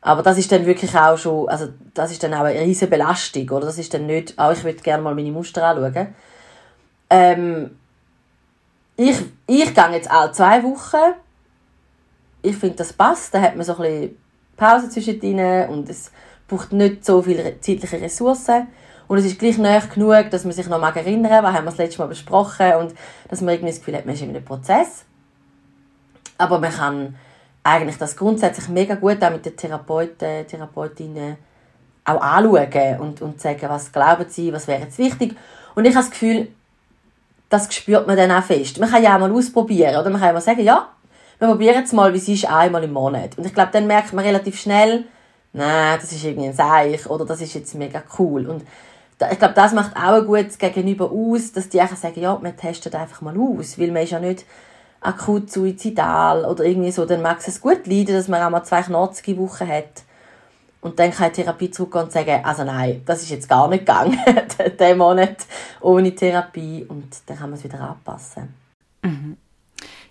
Aber 0.00 0.22
das 0.22 0.38
ist 0.38 0.50
dann 0.50 0.66
wirklich 0.66 0.96
auch 0.96 1.16
schon, 1.16 1.48
also 1.48 1.68
das 1.94 2.10
ist 2.10 2.22
dann 2.22 2.34
auch 2.34 2.44
eine 2.44 2.60
riesige 2.60 2.90
Belastung, 2.90 3.48
oder? 3.50 3.66
Das 3.66 3.78
ist 3.78 3.92
dann 3.94 4.06
nicht, 4.06 4.38
auch 4.38 4.52
ich 4.52 4.64
würde 4.64 4.82
gerne 4.82 5.02
mal 5.02 5.14
meine 5.14 5.30
Muster 5.30 5.64
anschauen. 5.64 6.14
Ähm, 7.10 7.76
ich, 8.96 9.20
ich 9.46 9.74
gehe 9.74 9.90
jetzt 9.92 10.10
alle 10.10 10.32
zwei 10.32 10.62
Wochen. 10.62 11.14
Ich 12.40 12.56
finde, 12.56 12.76
das 12.76 12.92
passt. 12.92 13.34
Da 13.34 13.40
hat 13.40 13.54
man 13.54 13.64
so 13.64 13.76
ein 13.76 13.82
bisschen 13.82 14.18
Pause 14.56 14.88
zwischendrin 14.88 15.68
und 15.68 15.88
es 15.88 16.10
braucht 16.48 16.72
nicht 16.72 17.04
so 17.04 17.22
viele 17.22 17.60
zeitliche 17.60 18.00
Ressourcen. 18.00 18.68
Und 19.08 19.18
es 19.18 19.24
ist 19.24 19.38
gleich 19.38 19.58
näher 19.58 19.82
genug, 19.92 20.30
dass 20.30 20.44
man 20.44 20.52
sich 20.52 20.68
noch 20.68 20.80
mal 20.80 20.94
erinnern 20.96 21.42
was 21.42 21.52
haben 21.52 21.64
wir 21.64 21.70
das 21.70 21.78
letzte 21.78 22.00
Mal 22.00 22.08
besprochen 22.08 22.72
und 22.74 22.94
dass 23.28 23.40
man 23.40 23.54
irgendwie 23.54 23.72
das 23.72 23.80
Gefühl 23.80 23.96
hat, 23.96 24.06
man 24.06 24.14
ist 24.14 24.22
in 24.22 24.30
einem 24.30 24.44
Prozess. 24.44 25.04
Aber 26.38 26.58
man 26.58 26.72
kann 26.72 27.16
eigentlich 27.64 27.98
das 27.98 28.16
grundsätzlich 28.16 28.68
mega 28.68 28.94
gut 28.94 29.22
auch 29.22 29.30
mit 29.30 29.44
den 29.44 29.56
Therapeuten, 29.56 30.46
Therapeutinnen 30.46 31.36
auch 32.04 32.20
anschauen 32.20 32.98
und, 33.00 33.22
und 33.22 33.40
sagen, 33.40 33.68
was 33.68 33.92
glauben 33.92 34.26
sie, 34.28 34.52
was 34.52 34.66
wäre 34.66 34.82
jetzt 34.82 34.98
wichtig. 34.98 35.36
Und 35.74 35.84
ich 35.84 35.94
habe 35.94 36.04
das 36.04 36.10
Gefühl, 36.10 36.48
das 37.48 37.72
spürt 37.72 38.06
man 38.06 38.16
dann 38.16 38.30
auch 38.32 38.42
fest. 38.42 38.80
Man 38.80 38.90
kann 38.90 39.02
ja 39.02 39.14
auch 39.14 39.20
mal 39.20 39.30
ausprobieren, 39.30 39.96
oder 39.96 40.10
man 40.10 40.18
kann 40.18 40.28
ja 40.28 40.32
mal 40.32 40.40
sagen, 40.40 40.62
ja, 40.62 40.88
wir 41.38 41.48
probieren 41.48 41.76
jetzt 41.76 41.92
mal, 41.92 42.12
wie 42.12 42.18
es 42.18 42.28
ist, 42.28 42.50
einmal 42.50 42.82
im 42.82 42.92
Monat. 42.92 43.36
Und 43.36 43.46
ich 43.46 43.54
glaube, 43.54 43.70
dann 43.72 43.86
merkt 43.86 44.12
man 44.12 44.24
relativ 44.24 44.60
schnell, 44.60 45.04
nein, 45.52 45.98
das 46.00 46.12
ist 46.12 46.24
irgendwie 46.24 46.48
ein 46.48 46.54
Seich, 46.54 47.08
oder 47.08 47.24
das 47.24 47.40
ist 47.40 47.54
jetzt 47.54 47.74
mega 47.74 48.02
cool. 48.18 48.48
Und 48.48 48.64
ich 49.30 49.38
glaube, 49.38 49.54
das 49.54 49.72
macht 49.72 49.96
auch 49.96 50.14
ein 50.14 50.26
gutes 50.26 50.58
Gegenüber 50.58 51.10
aus, 51.10 51.52
dass 51.52 51.68
die 51.68 51.80
einfach 51.80 51.96
sagen, 51.96 52.20
ja, 52.20 52.38
man 52.40 52.56
testet 52.56 52.94
einfach 52.94 53.20
mal 53.20 53.36
aus, 53.36 53.78
weil 53.78 53.90
man 53.90 54.02
ist 54.02 54.10
ja 54.10 54.20
nicht 54.20 54.44
akut 55.00 55.50
suizidal 55.50 56.44
oder 56.44 56.64
irgendwie 56.64 56.92
so, 56.92 57.04
dann 57.04 57.22
mag 57.22 57.38
es 57.46 57.60
gut 57.60 57.86
leiden, 57.86 58.14
dass 58.14 58.28
man 58.28 58.42
auch 58.42 58.50
mal 58.50 58.62
zwei 58.62 58.82
knotzige 58.82 59.38
Wochen 59.38 59.68
hat. 59.68 60.04
Und 60.80 60.98
dann 60.98 61.12
kann 61.12 61.28
ich 61.28 61.34
Therapie 61.34 61.70
zurückgehen 61.70 62.04
und 62.04 62.12
sagen, 62.12 62.44
also 62.44 62.64
nein, 62.64 63.02
das 63.06 63.22
ist 63.22 63.30
jetzt 63.30 63.48
gar 63.48 63.68
nicht 63.68 63.86
gegangen, 63.86 64.18
der 64.78 64.96
Monat 64.96 65.46
ohne 65.80 66.14
Therapie. 66.14 66.84
Und 66.88 67.16
dann 67.26 67.38
kann 67.38 67.50
man 67.50 67.58
es 67.58 67.64
wieder 67.64 67.80
anpassen. 67.80 68.52
Mhm. 69.02 69.36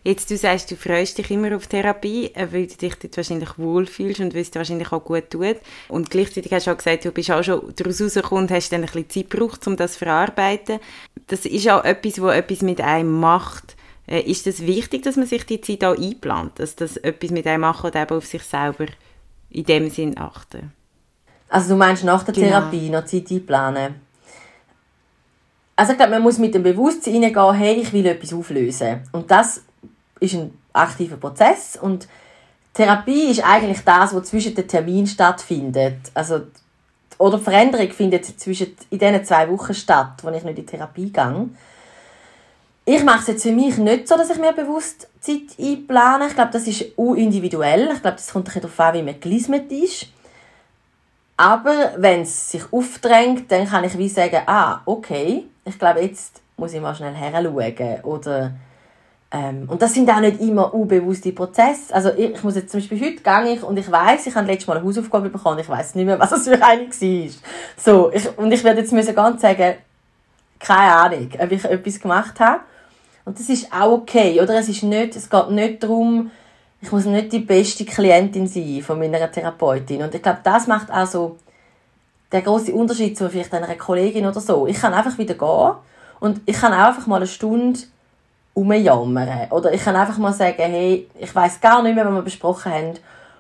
Jetzt, 0.04 0.32
du 0.32 0.38
sagst, 0.38 0.72
du 0.72 0.76
freust 0.76 1.20
dich 1.20 1.30
immer 1.30 1.56
auf 1.56 1.68
Therapie, 1.68 2.32
äh, 2.34 2.48
weil 2.52 2.66
du 2.66 2.76
dich 2.76 2.96
dort 2.96 3.18
wahrscheinlich 3.18 3.58
wohlfühlst 3.58 4.20
und 4.20 4.34
weil 4.34 4.42
es 4.42 4.50
dir 4.50 4.60
wahrscheinlich 4.60 4.92
auch 4.92 5.04
gut 5.04 5.30
tut. 5.30 5.58
Und 5.90 6.10
gleichzeitig 6.10 6.52
hast 6.52 6.66
du 6.66 6.72
auch 6.72 6.78
gesagt, 6.78 7.06
du 7.06 7.12
bist 7.12 7.30
auch 7.30 7.44
schon 7.44 7.72
daraus 7.76 8.02
rausgekommen 8.02 8.46
und 8.46 8.52
hast 8.52 8.72
dann 8.72 8.82
ein 8.82 8.88
bisschen 8.88 9.10
Zeit 9.10 9.30
gebraucht, 9.30 9.68
um 9.68 9.76
das 9.78 9.94
zu 9.94 10.00
verarbeiten. 10.00 10.80
Das 11.28 11.46
ist 11.46 11.70
auch 11.70 11.84
etwas, 11.84 12.20
was 12.20 12.36
etwas 12.36 12.62
mit 12.64 12.82
einem 12.82 13.20
macht. 13.20 13.76
Äh, 14.08 14.22
ist 14.22 14.48
es 14.48 14.58
das 14.58 14.66
wichtig, 14.66 15.04
dass 15.04 15.18
man 15.18 15.28
sich 15.28 15.46
die 15.46 15.62
Zeit 15.62 15.84
auch 15.84 15.96
einplant, 15.96 16.60
dass 16.60 16.76
das 16.76 16.98
etwas 16.98 17.30
mit 17.30 17.46
einem 17.46 17.62
macht 17.62 17.84
und 17.84 17.96
eben 17.96 18.18
auf 18.18 18.26
sich 18.26 18.42
selber 18.42 18.88
in 19.52 19.66
dem 19.66 19.92
Sinn 19.92 20.18
achten? 20.18 20.72
Also 21.48 21.70
du 21.70 21.76
meinst 21.76 22.04
nach 22.04 22.24
der 22.24 22.34
genau. 22.34 22.48
Therapie 22.48 22.90
noch 22.90 23.06
Zeit 23.06 23.30
einplanen? 23.30 23.96
Also 25.76 25.92
ich 25.92 25.98
glaube, 25.98 26.14
man 26.14 26.22
muss 26.22 26.38
mit 26.38 26.56
dem 26.56 26.64
Bewusstsein 26.64 27.24
reingehen, 27.24 27.54
hey, 27.54 27.76
ich 27.76 27.94
will 27.94 28.06
etwas 28.06 28.34
auflösen. 28.34 29.02
Und 29.12 29.30
das 29.30 29.62
ist 30.22 30.36
ein 30.36 30.58
aktiver 30.72 31.18
Prozess 31.18 31.78
und 31.82 32.08
Therapie 32.74 33.32
ist 33.32 33.44
eigentlich 33.44 33.82
das, 33.84 34.16
was 34.16 34.30
zwischen 34.30 34.56
den 34.56 34.68
Terminen 34.68 35.08
stattfindet. 35.08 35.98
Also, 36.14 36.44
oder 37.18 37.38
Veränderung 37.38 37.90
findet 37.92 38.26
zwischen, 38.40 38.78
in 38.90 39.00
diesen 39.00 39.26
zwei 39.26 39.50
Wochen 39.50 39.74
statt, 39.74 40.14
wo 40.22 40.30
ich 40.30 40.44
nicht 40.44 40.58
in 40.58 40.66
Therapie 40.66 41.12
gehe. 41.12 41.50
Ich 42.86 43.04
mache 43.04 43.20
es 43.20 43.28
jetzt 43.28 43.44
für 43.44 43.52
mich 43.52 43.78
nicht 43.78 44.08
so, 44.08 44.16
dass 44.16 44.30
ich 44.30 44.40
mir 44.40 44.54
bewusst 44.54 45.08
Zeit 45.20 45.42
einplane. 45.60 46.28
Ich 46.28 46.36
glaube, 46.36 46.52
das 46.52 46.66
ist 46.66 46.82
individuell. 46.98 47.90
Ich 47.94 48.02
glaube, 48.02 48.18
das 48.18 48.32
kommt 48.32 48.48
ein 48.56 48.62
darauf 48.62 48.80
an, 48.80 48.94
wie 48.96 49.04
man 49.04 49.20
gelismet 49.20 49.72
ist. 49.72 50.08
Aber 51.38 51.94
wenn 51.98 52.22
es 52.22 52.52
sich 52.52 52.64
aufdrängt, 52.72 53.52
dann 53.52 53.68
kann 53.68 53.84
ich 53.84 53.98
wie 53.98 54.10
sagen, 54.10 54.42
ah, 54.46 54.82
okay, 54.86 55.46
ich 55.66 55.78
glaube, 55.78 56.02
jetzt 56.02 56.42
muss 56.58 56.74
ich 56.74 56.82
mal 56.82 56.96
schnell 56.96 57.14
her. 57.14 58.04
Oder 58.04 58.54
ähm, 59.34 59.64
und 59.68 59.82
das 59.82 59.94
sind 59.94 60.10
auch 60.10 60.20
nicht 60.20 60.42
immer 60.42 60.74
unbewusste 60.74 61.32
Prozesse. 61.32 61.94
Also 61.94 62.10
ich, 62.10 62.32
ich 62.32 62.44
muss 62.44 62.56
jetzt 62.56 62.70
zum 62.70 62.82
Beispiel 62.82 63.00
heute 63.00 63.22
gehe 63.22 63.54
ich 63.54 63.64
und 63.64 63.78
ich 63.78 63.90
weiß, 63.90 64.28
ich 64.28 64.36
habe 64.36 64.46
letztes 64.48 64.68
Mal 64.68 64.78
eine 64.78 64.86
Hausaufgabe 64.86 65.30
bekommen, 65.30 65.60
ich 65.60 65.70
weiß 65.70 65.96
nicht 65.96 66.06
mehr, 66.06 66.20
was 66.20 66.34
es 66.34 66.48
für 66.48 66.62
eine 66.62 66.88
war. 66.88 67.30
So, 67.78 68.12
ich, 68.12 68.38
und 68.38 68.52
ich 68.52 68.64
werde 68.64 68.82
jetzt 68.82 68.92
müssen 68.92 69.16
ganz 69.16 69.42
sagen, 69.42 69.76
keine 70.60 70.96
Ahnung, 70.96 71.30
ob 71.40 71.52
ich 71.52 71.64
etwas 71.64 72.00
gemacht 72.00 72.40
habe. 72.42 72.60
Und 73.24 73.40
das 73.40 73.48
ist 73.48 73.72
auch 73.72 73.92
okay, 73.92 74.42
oder? 74.42 74.60
Es 74.60 74.68
ist 74.68 74.84
nicht, 74.84 75.16
es 75.16 75.30
geht 75.30 75.50
nicht 75.52 75.82
darum, 75.82 76.30
ich 76.82 76.92
muss 76.92 77.06
nicht 77.06 77.32
die 77.32 77.40
beste 77.40 77.86
Klientin 77.86 78.48
sein 78.48 78.82
von 78.82 79.00
meiner 79.00 79.32
Therapeutin. 79.32 80.02
Und 80.02 80.14
ich 80.14 80.22
glaube, 80.22 80.40
das 80.44 80.68
macht 80.68 80.92
auch 80.92 81.06
so 81.06 81.38
der 82.32 82.42
große 82.42 82.74
Unterschied 82.74 83.18
zu 83.18 83.30
vielleicht 83.30 83.54
einer 83.54 83.76
Kollegin 83.76 84.26
oder 84.26 84.42
so. 84.42 84.68
Ich 84.68 84.80
kann 84.80 84.94
einfach 84.94 85.18
wieder 85.18 85.36
gehen 85.36 85.76
und 86.20 86.42
ich 86.46 86.58
kann 86.58 86.74
auch 86.74 86.88
einfach 86.88 87.08
mal 87.08 87.18
eine 87.18 87.28
Stunde 87.28 87.80
rumjammern. 88.56 89.52
Oder 89.52 89.74
ich 89.74 89.84
kann 89.84 89.96
einfach 89.96 90.18
mal 90.18 90.34
sagen, 90.34 90.56
hey, 90.58 91.08
ich 91.18 91.34
weiß 91.34 91.62
gar 91.62 91.82
nicht 91.82 91.96
mehr, 91.96 92.06
was 92.06 92.14
wir 92.14 92.22
besprochen 92.22 92.72
haben. 92.72 92.94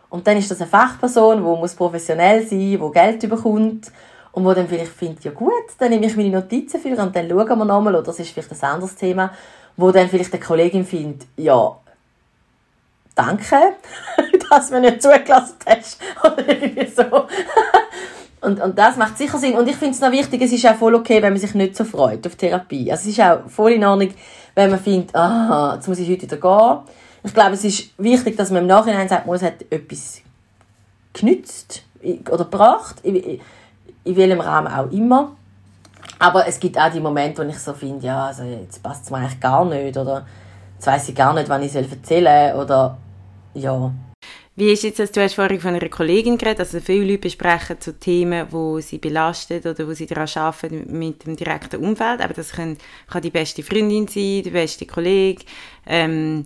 Und 0.09 0.27
dann 0.27 0.37
ist 0.37 0.51
das 0.51 0.61
eine 0.61 0.69
Fachperson, 0.69 1.37
die 1.37 1.43
muss 1.43 1.75
professionell 1.75 2.45
sein, 2.45 2.59
die 2.59 2.91
Geld 2.93 3.29
bekommt 3.29 3.91
und 4.33 4.45
wo 4.45 4.53
dann 4.53 4.67
vielleicht 4.67 4.91
findet, 4.91 5.23
ja 5.23 5.31
gut, 5.31 5.51
dann 5.77 5.89
nehme 5.89 6.05
ich 6.05 6.15
meine 6.15 6.29
Notizen 6.29 6.79
für 6.79 6.89
und 6.89 7.15
dann 7.15 7.29
schauen 7.29 7.47
wir 7.47 7.65
nochmal, 7.65 7.95
oder 7.95 8.03
das 8.03 8.19
ist 8.19 8.31
vielleicht 8.31 8.51
ein 8.51 8.69
anderes 8.69 8.95
Thema, 8.95 9.31
wo 9.77 9.91
dann 9.91 10.09
vielleicht 10.09 10.33
eine 10.33 10.41
Kollegin 10.41 10.85
findet, 10.85 11.27
ja, 11.37 11.77
danke, 13.15 13.55
dass 14.49 14.67
du 14.67 14.75
mir 14.75 14.81
nicht 14.81 15.01
zugelassen 15.01 15.55
hast, 15.65 15.99
oder 16.23 16.47
irgendwie 16.47 16.87
so. 16.87 17.03
Und, 18.43 18.59
und 18.59 18.75
das 18.75 18.97
macht 18.97 19.19
sicher 19.19 19.37
Sinn. 19.37 19.53
Und 19.53 19.69
ich 19.69 19.75
finde 19.75 19.93
es 19.93 20.01
noch 20.01 20.11
wichtig, 20.11 20.41
es 20.41 20.51
ist 20.51 20.65
auch 20.65 20.73
voll 20.73 20.95
okay, 20.95 21.21
wenn 21.21 21.31
man 21.31 21.39
sich 21.39 21.53
nicht 21.53 21.75
so 21.75 21.85
freut 21.85 22.25
auf 22.25 22.35
Therapie. 22.35 22.91
Also 22.91 23.07
es 23.07 23.15
ist 23.15 23.21
auch 23.21 23.47
voll 23.47 23.73
in 23.73 23.85
Ordnung, 23.85 24.11
wenn 24.55 24.69
man 24.69 24.79
findet, 24.79 25.15
aha, 25.15 25.75
jetzt 25.75 25.87
muss 25.87 25.99
ich 25.99 26.09
heute 26.09 26.23
wieder 26.23 26.37
gehen. 26.37 26.95
Ich 27.23 27.33
glaube, 27.33 27.53
es 27.53 27.63
ist 27.63 27.91
wichtig, 27.97 28.35
dass 28.37 28.49
man 28.51 28.63
im 28.63 28.67
Nachhinein 28.67 29.07
sagt, 29.07 29.27
man 29.27 29.39
hat 29.39 29.65
etwas 29.69 30.21
genützt 31.13 31.83
oder 32.29 32.45
gebracht, 32.45 32.97
in, 33.03 33.15
in 33.15 34.15
welchem 34.15 34.41
Rahmen 34.41 34.67
auch 34.73 34.91
immer. 34.91 35.31
Aber 36.19 36.47
es 36.47 36.59
gibt 36.59 36.77
auch 36.77 36.91
die 36.91 36.99
Momente, 36.99 37.43
wo 37.43 37.49
ich 37.49 37.59
so 37.59 37.73
finde, 37.73 38.05
ja, 38.05 38.27
also 38.27 38.43
jetzt 38.43 38.81
passt 38.81 39.05
es 39.05 39.11
mir 39.11 39.17
eigentlich 39.17 39.39
gar 39.39 39.65
nicht 39.65 39.97
oder 39.97 40.25
jetzt 40.75 40.87
weiss 40.87 41.09
ich 41.09 41.15
gar 41.15 41.33
nicht, 41.33 41.49
wann 41.49 41.63
ich 41.63 41.75
erzählen 41.75 42.53
soll 42.53 42.63
oder 42.63 42.97
ja. 43.53 43.91
Wie 44.55 44.71
ist 44.71 44.83
jetzt 44.83 44.99
das, 44.99 45.13
du 45.13 45.21
hast 45.21 45.35
vorhin 45.35 45.61
von 45.61 45.75
einer 45.75 45.87
Kollegin 45.87 46.37
geredet, 46.37 46.59
also 46.59 46.81
viele 46.81 47.05
Leute 47.05 47.19
besprechen 47.19 47.79
zu 47.79 47.97
Themen, 47.97 48.47
wo 48.51 48.81
sie 48.81 48.97
belastet 48.97 49.65
oder 49.65 49.87
wo 49.87 49.93
sie 49.93 50.07
daran 50.07 50.27
arbeiten 50.35 50.99
mit 50.99 51.25
dem 51.25 51.37
direkten 51.37 51.81
Umfeld, 51.81 52.19
aber 52.19 52.33
das 52.33 52.51
kann, 52.51 52.77
kann 53.09 53.21
die 53.21 53.29
beste 53.29 53.63
Freundin 53.63 54.09
sein, 54.09 54.43
der 54.43 54.51
beste 54.51 54.85
Kollege, 54.85 55.45
ähm, 55.87 56.45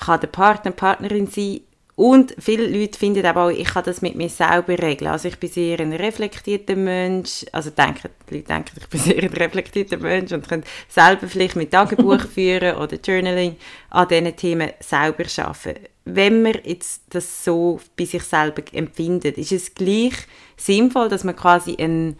kann 0.00 0.20
der 0.20 0.28
Partner, 0.28 0.70
Partnerin 0.70 1.26
sein. 1.26 1.60
Und 1.96 2.34
viele 2.38 2.66
Leute 2.66 2.96
finden 2.96 3.26
aber 3.26 3.46
auch, 3.46 3.50
ich 3.50 3.66
kann 3.66 3.84
das 3.84 4.02
mit 4.02 4.14
mir 4.14 4.28
selber 4.28 4.78
regeln. 4.78 5.10
Also 5.10 5.26
ich 5.26 5.36
bin 5.36 5.50
sehr 5.50 5.80
ein 5.80 5.92
reflektierter 5.92 6.76
Mensch, 6.76 7.44
also 7.50 7.70
denken, 7.70 8.08
die 8.30 8.36
Leute 8.36 8.46
denken, 8.46 8.76
ich 8.78 8.88
bin 8.88 9.00
sehr 9.04 9.22
ein 9.22 9.32
reflektierter 9.32 9.98
Mensch 9.98 10.32
und 10.32 10.48
kann 10.48 10.62
selber 10.88 11.26
vielleicht 11.26 11.56
mit 11.56 11.72
Tagebuch 11.72 12.20
führen 12.34 12.76
oder 12.76 12.96
Journaling. 13.04 13.56
An 13.90 14.08
diesen 14.08 14.36
Themen 14.36 14.70
selber 14.80 15.24
arbeiten 15.38 15.88
wenn 16.14 16.42
man 16.42 16.54
jetzt 16.64 17.02
das 17.10 17.44
so 17.44 17.80
bei 17.96 18.04
sich 18.04 18.22
selber 18.22 18.62
empfindet, 18.72 19.38
ist 19.38 19.52
es 19.52 19.74
gleich 19.74 20.14
sinnvoll, 20.56 21.08
dass 21.08 21.24
man 21.24 21.36
quasi 21.36 21.76
ein, 21.78 22.16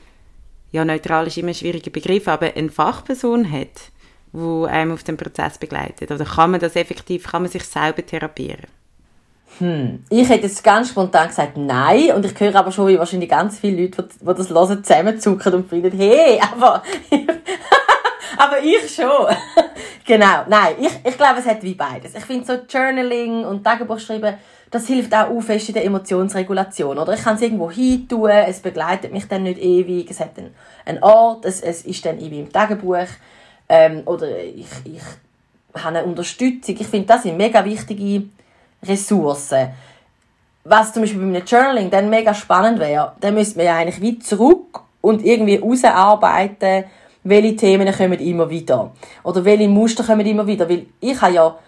ja 0.73 0.85
neutral 0.85 1.27
ist 1.27 1.39
immer 1.39 1.49
ein 1.49 1.55
schwieriger 1.55 1.91
Begriff, 1.91 2.29
aber 2.29 2.55
eine 2.55 2.71
Fachperson 2.71 3.51
hat, 3.51 3.91
wo 4.33 4.65
einem 4.65 4.93
auf 4.93 5.05
dem 5.05 5.17
Prozess 5.17 5.59
begleitet? 5.59 6.11
Oder 6.11 6.25
kann 6.25 6.51
man 6.51 6.61
das 6.61 6.77
effektiv, 6.77 7.27
kann 7.27 7.43
man 7.43 7.51
sich 7.51 7.65
selber 7.65 8.05
therapieren? 8.05 8.67
Hm. 9.59 10.05
Ich 10.11 10.29
hätte 10.29 10.47
jetzt 10.47 10.63
ganz 10.63 10.91
spontan 10.91 11.29
gesagt, 11.29 11.57
nein. 11.57 12.13
Und 12.13 12.25
ich 12.25 12.39
höre 12.39 12.55
aber 12.55 12.71
schon, 12.71 12.89
wie 12.89 12.99
wahrscheinlich 12.99 13.31
ganz 13.31 13.59
viele 13.59 13.83
Leute, 13.83 14.09
die 14.21 14.25
das 14.25 14.51
hören, 14.51 14.85
zusammenzucken 14.85 15.55
und 15.55 15.69
finden, 15.69 15.97
hey, 15.97 16.41
aber, 16.41 16.83
aber 18.39 18.63
ich 18.63 18.95
schon. 18.95 19.27
Genau, 20.05 20.45
nein, 20.49 20.77
ich, 20.81 20.91
ich 21.05 21.19
glaube, 21.19 21.41
es 21.41 21.45
hat 21.45 21.63
wie 21.63 21.75
beides. 21.75 22.15
Ich 22.15 22.25
finde 22.25 22.47
so 22.47 22.55
Journaling 22.67 23.45
und 23.45 23.63
Tagebuch 23.63 23.99
schreiben, 23.99 24.39
das 24.71 24.87
hilft 24.87 25.15
auch 25.15 25.39
fest 25.43 25.69
in 25.69 25.75
der 25.75 25.85
Emotionsregulation. 25.85 26.97
Oder 26.97 27.13
ich 27.13 27.23
kann 27.23 27.37
es 27.37 27.43
irgendwo 27.43 27.71
hin 27.71 28.09
tun, 28.09 28.31
es 28.31 28.61
begleitet 28.61 29.13
mich 29.13 29.29
dann 29.29 29.43
nicht 29.43 29.61
ewig, 29.61 30.11
es 30.11 30.21
hat 30.21 30.39
einen, 30.39 30.55
einen 30.87 31.03
Ort, 31.03 31.45
es, 31.45 31.61
es 31.61 31.83
ist 31.83 32.07
dann 32.07 32.17
irgendwie 32.19 32.41
im 32.41 32.51
Tagebuch. 32.51 33.07
Ähm, 33.69 34.03
oder 34.07 34.39
ich, 34.39 34.67
ich 34.85 35.03
habe 35.75 35.99
eine 35.99 36.05
Unterstützung. 36.05 36.77
Ich 36.79 36.87
finde, 36.87 37.07
das 37.07 37.25
sind 37.25 37.37
mega 37.37 37.63
wichtige 37.63 38.29
Ressourcen. 38.83 39.69
Was 40.65 40.93
zum 40.95 41.03
Beispiel 41.03 41.21
bei 41.21 41.27
einem 41.27 41.45
Journaling 41.45 41.91
dann 41.91 42.09
mega 42.09 42.33
spannend 42.33 42.79
wäre, 42.79 43.13
dann 43.21 43.35
müsste 43.35 43.59
man 43.59 43.67
ja 43.67 43.77
eigentlich 43.77 44.01
wie 44.01 44.19
zurück 44.19 44.81
und 45.03 45.25
irgendwie 45.25 45.57
rausarbeiten, 45.57 46.85
welche 47.29 47.57
Themen 47.57 47.93
kommen 47.93 48.19
immer 48.19 48.49
wieder. 48.49 48.93
Oder 49.23 49.45
welche 49.45 49.69
Muster 49.69 50.05
kommen 50.05 50.27
immer 50.27 50.47
wieder. 50.47 50.69
Weil 50.69 50.87
ich 51.01 51.21
habe 51.21 51.35
ja 51.35 51.59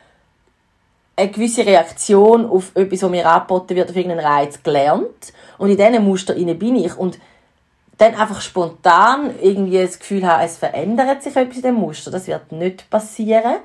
eine 1.16 1.30
gewisse 1.30 1.66
Reaktion 1.66 2.46
auf 2.46 2.72
etwas, 2.74 3.02
was 3.02 3.10
mir 3.10 3.28
angeboten 3.28 3.76
wird, 3.76 3.90
auf 3.90 3.96
irgendeinen 3.96 4.26
Reiz 4.26 4.62
gelernt. 4.62 5.32
Und 5.58 5.70
in 5.70 5.76
diesen 5.76 6.04
Muster 6.04 6.34
bin 6.34 6.76
ich. 6.76 6.96
Und 6.96 7.18
dann 7.98 8.14
einfach 8.14 8.40
spontan 8.40 9.34
irgendwie 9.42 9.82
das 9.82 9.98
Gefühl 9.98 10.26
habe, 10.26 10.44
es 10.44 10.56
verändert 10.56 11.22
sich 11.22 11.36
etwas 11.36 11.56
in 11.56 11.62
dem 11.62 11.74
Muster. 11.74 12.10
Das 12.10 12.26
wird 12.26 12.50
nicht 12.52 12.88
passieren. 12.88 13.56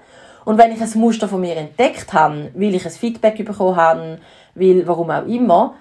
Und 0.43 0.57
wenn 0.57 0.73
ich 0.73 0.81
ein 0.81 0.99
Muster 0.99 1.29
von 1.29 1.39
mir 1.41 1.55
entdeckt 1.55 2.11
habe, 2.11 2.51
weil 2.53 2.75
ich 2.75 2.85
ein 2.85 2.91
Feedback 2.91 3.43
bekommen 3.43 3.77
habe, 3.77 4.19
weil, 4.53 4.85
warum 4.85 5.09
auch 5.09 5.25
immer, 5.25 5.75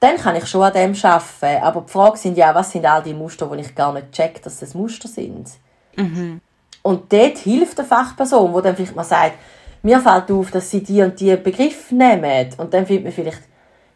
dann 0.00 0.16
kann 0.16 0.36
ich 0.36 0.46
schon 0.46 0.62
an 0.62 0.72
dem 0.72 0.94
arbeiten. 1.02 1.62
Aber 1.62 1.80
die 1.82 1.92
Frage 1.92 2.18
sind 2.18 2.36
ja, 2.36 2.54
was 2.54 2.70
sind 2.70 2.86
all 2.86 3.02
die 3.02 3.14
Muster, 3.14 3.46
die 3.52 3.60
ich 3.60 3.74
gar 3.74 3.92
nicht 3.92 4.12
check, 4.12 4.42
dass 4.42 4.60
das 4.60 4.74
Muster 4.74 5.08
sind. 5.08 5.48
Mhm. 5.96 6.40
Und 6.82 7.12
dort 7.12 7.38
hilft 7.38 7.78
eine 7.78 7.88
Fachperson, 7.88 8.52
wo 8.52 8.60
dann 8.60 8.76
vielleicht 8.76 8.94
mal 8.94 9.04
sagt, 9.04 9.34
mir 9.82 10.00
fällt 10.00 10.30
auf, 10.30 10.50
dass 10.50 10.70
sie 10.70 10.82
die 10.82 11.02
und 11.02 11.18
die 11.18 11.36
Begriff 11.36 11.90
nehmen. 11.90 12.48
Und 12.56 12.72
dann 12.72 12.86
findet 12.86 13.04
man 13.04 13.12
vielleicht, 13.12 13.42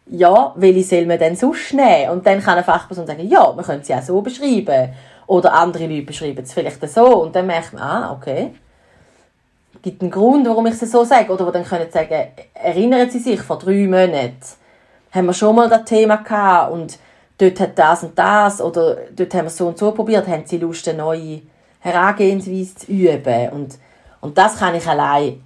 ja, 0.07 0.53
welche 0.55 0.83
soll 0.83 1.05
man 1.05 1.17
denn 1.17 1.35
sonst 1.35 1.73
nehmen? 1.73 2.11
Und 2.11 2.25
dann 2.25 2.41
kann 2.41 2.55
eine 2.55 2.63
Fachperson 2.63 3.07
sagen, 3.07 3.27
ja, 3.27 3.51
man 3.53 3.63
könnte 3.63 3.85
sie 3.85 3.95
auch 3.95 4.01
so 4.01 4.21
beschreiben. 4.21 4.93
Oder 5.27 5.53
andere 5.53 5.87
Leute 5.87 6.05
beschreiben 6.05 6.43
es 6.43 6.53
vielleicht 6.53 6.87
so. 6.89 7.23
Und 7.23 7.35
dann 7.35 7.47
merkt 7.47 7.73
man, 7.73 7.81
ah, 7.81 8.11
okay. 8.11 8.53
Gibt 9.81 10.01
einen 10.01 10.11
Grund, 10.11 10.47
warum 10.47 10.65
ich 10.67 10.81
es 10.81 10.91
so 10.91 11.05
sage. 11.05 11.31
Oder 11.31 11.47
wo 11.47 11.51
dann 11.51 11.63
können 11.63 11.85
sie 11.85 11.91
sagen, 11.91 12.27
erinnern 12.53 13.09
Sie 13.09 13.19
sich, 13.19 13.41
vor 13.41 13.57
drei 13.57 13.85
Monaten 13.87 14.35
haben 15.13 15.25
wir 15.27 15.33
schon 15.33 15.55
mal 15.55 15.69
das 15.69 15.85
Thema 15.85 16.17
gehabt 16.17 16.71
und 16.71 16.97
dort 17.37 17.59
hat 17.59 17.77
das 17.77 18.03
und 18.03 18.17
das 18.17 18.61
oder 18.61 18.97
dort 19.15 19.33
haben 19.33 19.45
wir 19.45 19.49
so 19.49 19.67
und 19.67 19.77
so 19.77 19.91
probiert, 19.91 20.27
haben 20.27 20.45
sie 20.45 20.57
Lust, 20.57 20.87
eine 20.87 20.97
neue 20.97 21.41
Herangehensweise 21.79 22.75
zu 22.75 22.91
üben 22.91 23.49
und, 23.49 23.77
und 24.21 24.37
das 24.37 24.57
kann 24.57 24.75
ich 24.75 24.87
allein 24.87 25.43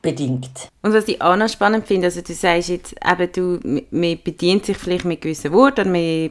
bedingt. 0.00 0.68
Und 0.82 0.94
was 0.94 1.08
ich 1.08 1.20
auch 1.20 1.36
noch 1.36 1.48
spannend 1.48 1.86
finde, 1.86 2.06
also 2.06 2.20
du 2.20 2.32
sagst 2.32 2.68
jetzt 2.68 2.94
eben, 3.04 3.32
du, 3.32 3.80
man 3.90 4.18
bedient 4.22 4.66
sich 4.66 4.76
vielleicht 4.76 5.04
mit 5.04 5.20
gewissen 5.20 5.52
Worten, 5.52 5.90
man 5.90 6.30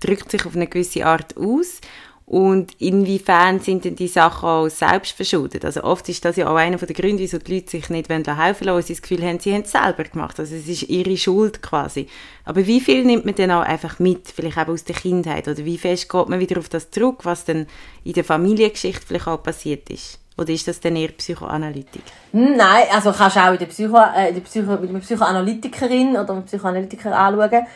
drückt 0.00 0.30
sich 0.30 0.44
auf 0.44 0.54
eine 0.54 0.66
gewisse 0.66 1.06
Art 1.06 1.36
aus 1.36 1.80
und 2.26 2.80
inwiefern 2.80 3.60
sind 3.60 3.84
denn 3.84 3.96
die 3.96 4.08
Sachen 4.08 4.48
auch 4.48 4.68
selbst 4.68 5.12
verschuldet? 5.12 5.64
Also 5.64 5.84
oft 5.84 6.08
ist 6.08 6.24
das 6.24 6.36
ja 6.36 6.48
auch 6.48 6.56
einer 6.56 6.78
der 6.78 6.94
Gründe, 6.94 7.22
wieso 7.22 7.38
die 7.38 7.54
Leute 7.54 7.70
sich 7.70 7.90
nicht 7.90 8.08
helfen 8.08 8.26
wollen, 8.36 8.76
weil 8.76 8.82
sie 8.82 8.94
das 8.94 9.02
Gefühl 9.02 9.22
haben, 9.22 9.40
sie 9.40 9.52
haben 9.52 9.62
es 9.62 9.72
selber 9.72 10.04
gemacht. 10.04 10.40
Also 10.40 10.54
es 10.54 10.66
ist 10.66 10.84
ihre 10.84 11.16
Schuld 11.18 11.60
quasi. 11.60 12.08
Aber 12.46 12.66
wie 12.66 12.80
viel 12.80 13.04
nimmt 13.04 13.26
man 13.26 13.34
denn 13.34 13.50
auch 13.50 13.62
einfach 13.62 13.98
mit, 13.98 14.28
vielleicht 14.28 14.56
auch 14.56 14.68
aus 14.68 14.84
der 14.84 14.96
Kindheit? 14.96 15.48
Oder 15.48 15.64
wie 15.66 15.76
fest 15.76 16.08
geht 16.08 16.28
man 16.28 16.40
wieder 16.40 16.58
auf 16.58 16.70
das 16.70 16.90
zurück, 16.90 17.20
was 17.24 17.44
dann 17.44 17.66
in 18.04 18.14
der 18.14 18.24
Familiengeschichte 18.24 19.06
vielleicht 19.06 19.28
auch 19.28 19.42
passiert 19.42 19.90
ist? 19.90 20.18
Oder 20.38 20.50
ist 20.50 20.66
das 20.66 20.80
dann 20.80 20.96
eher 20.96 21.08
Psychoanalytik? 21.08 22.02
Nein, 22.32 22.86
also 22.90 23.12
kannst 23.12 23.36
du 23.36 23.40
auch 23.40 23.52
in 23.52 23.58
der 23.58 23.66
Psycho, 23.66 23.98
äh, 23.98 24.32
der 24.32 24.40
Psycho, 24.40 24.72
mit 24.78 24.90
einer 24.90 24.98
Psychoanalytikerin 25.00 26.16
oder 26.16 26.30
einem 26.30 26.44
Psychoanalytiker 26.44 27.16
anschauen. 27.16 27.66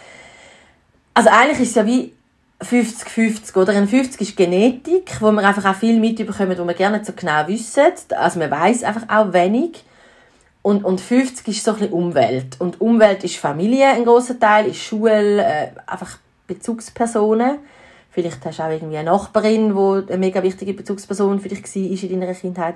Also 1.15 1.31
eigentlich 1.31 1.61
ist 1.61 1.69
es 1.69 1.75
ja 1.75 1.87
wie 1.87 2.13
50-50, 2.61 3.57
oder? 3.57 3.73
Ein 3.73 3.87
50 3.87 4.21
ist 4.21 4.37
Genetik, 4.37 5.21
wo 5.21 5.31
wir 5.31 5.47
einfach 5.47 5.65
auch 5.65 5.77
viel 5.77 6.01
mitbekommen, 6.01 6.59
wo 6.59 6.67
wir 6.67 6.75
gerne 6.75 7.05
so 7.05 7.13
genau 7.13 7.47
wissen. 7.47 7.93
Also 8.17 8.39
man 8.39 8.51
weiß 8.51 8.83
einfach 8.83 9.09
auch 9.09 9.33
wenig. 9.33 9.85
Und, 10.63 10.85
und 10.85 11.01
50 11.01 11.49
ist 11.49 11.65
so 11.65 11.73
ein 11.73 11.79
bisschen 11.79 11.93
Umwelt. 11.93 12.57
Und 12.59 12.81
Umwelt 12.81 13.23
ist 13.23 13.37
Familie 13.37 13.87
ein 13.87 14.05
großer 14.05 14.39
Teil, 14.41 14.67
ist 14.67 14.83
Schule, 14.83 15.43
äh, 15.43 15.69
einfach 15.87 16.19
Bezugspersonen. 16.49 17.59
Vielleicht 18.11 18.45
hast 18.45 18.59
du 18.59 18.65
auch 18.65 18.71
irgendwie 18.71 18.97
eine 18.97 19.11
Nachbarin, 19.11 19.75
die 19.77 20.13
eine 20.13 20.19
mega 20.19 20.43
wichtige 20.43 20.75
Bezugsperson 20.75 21.39
für 21.39 21.49
dich 21.49 21.63
war 21.63 22.11
in 22.11 22.21
deiner 22.21 22.35
Kindheit. 22.35 22.75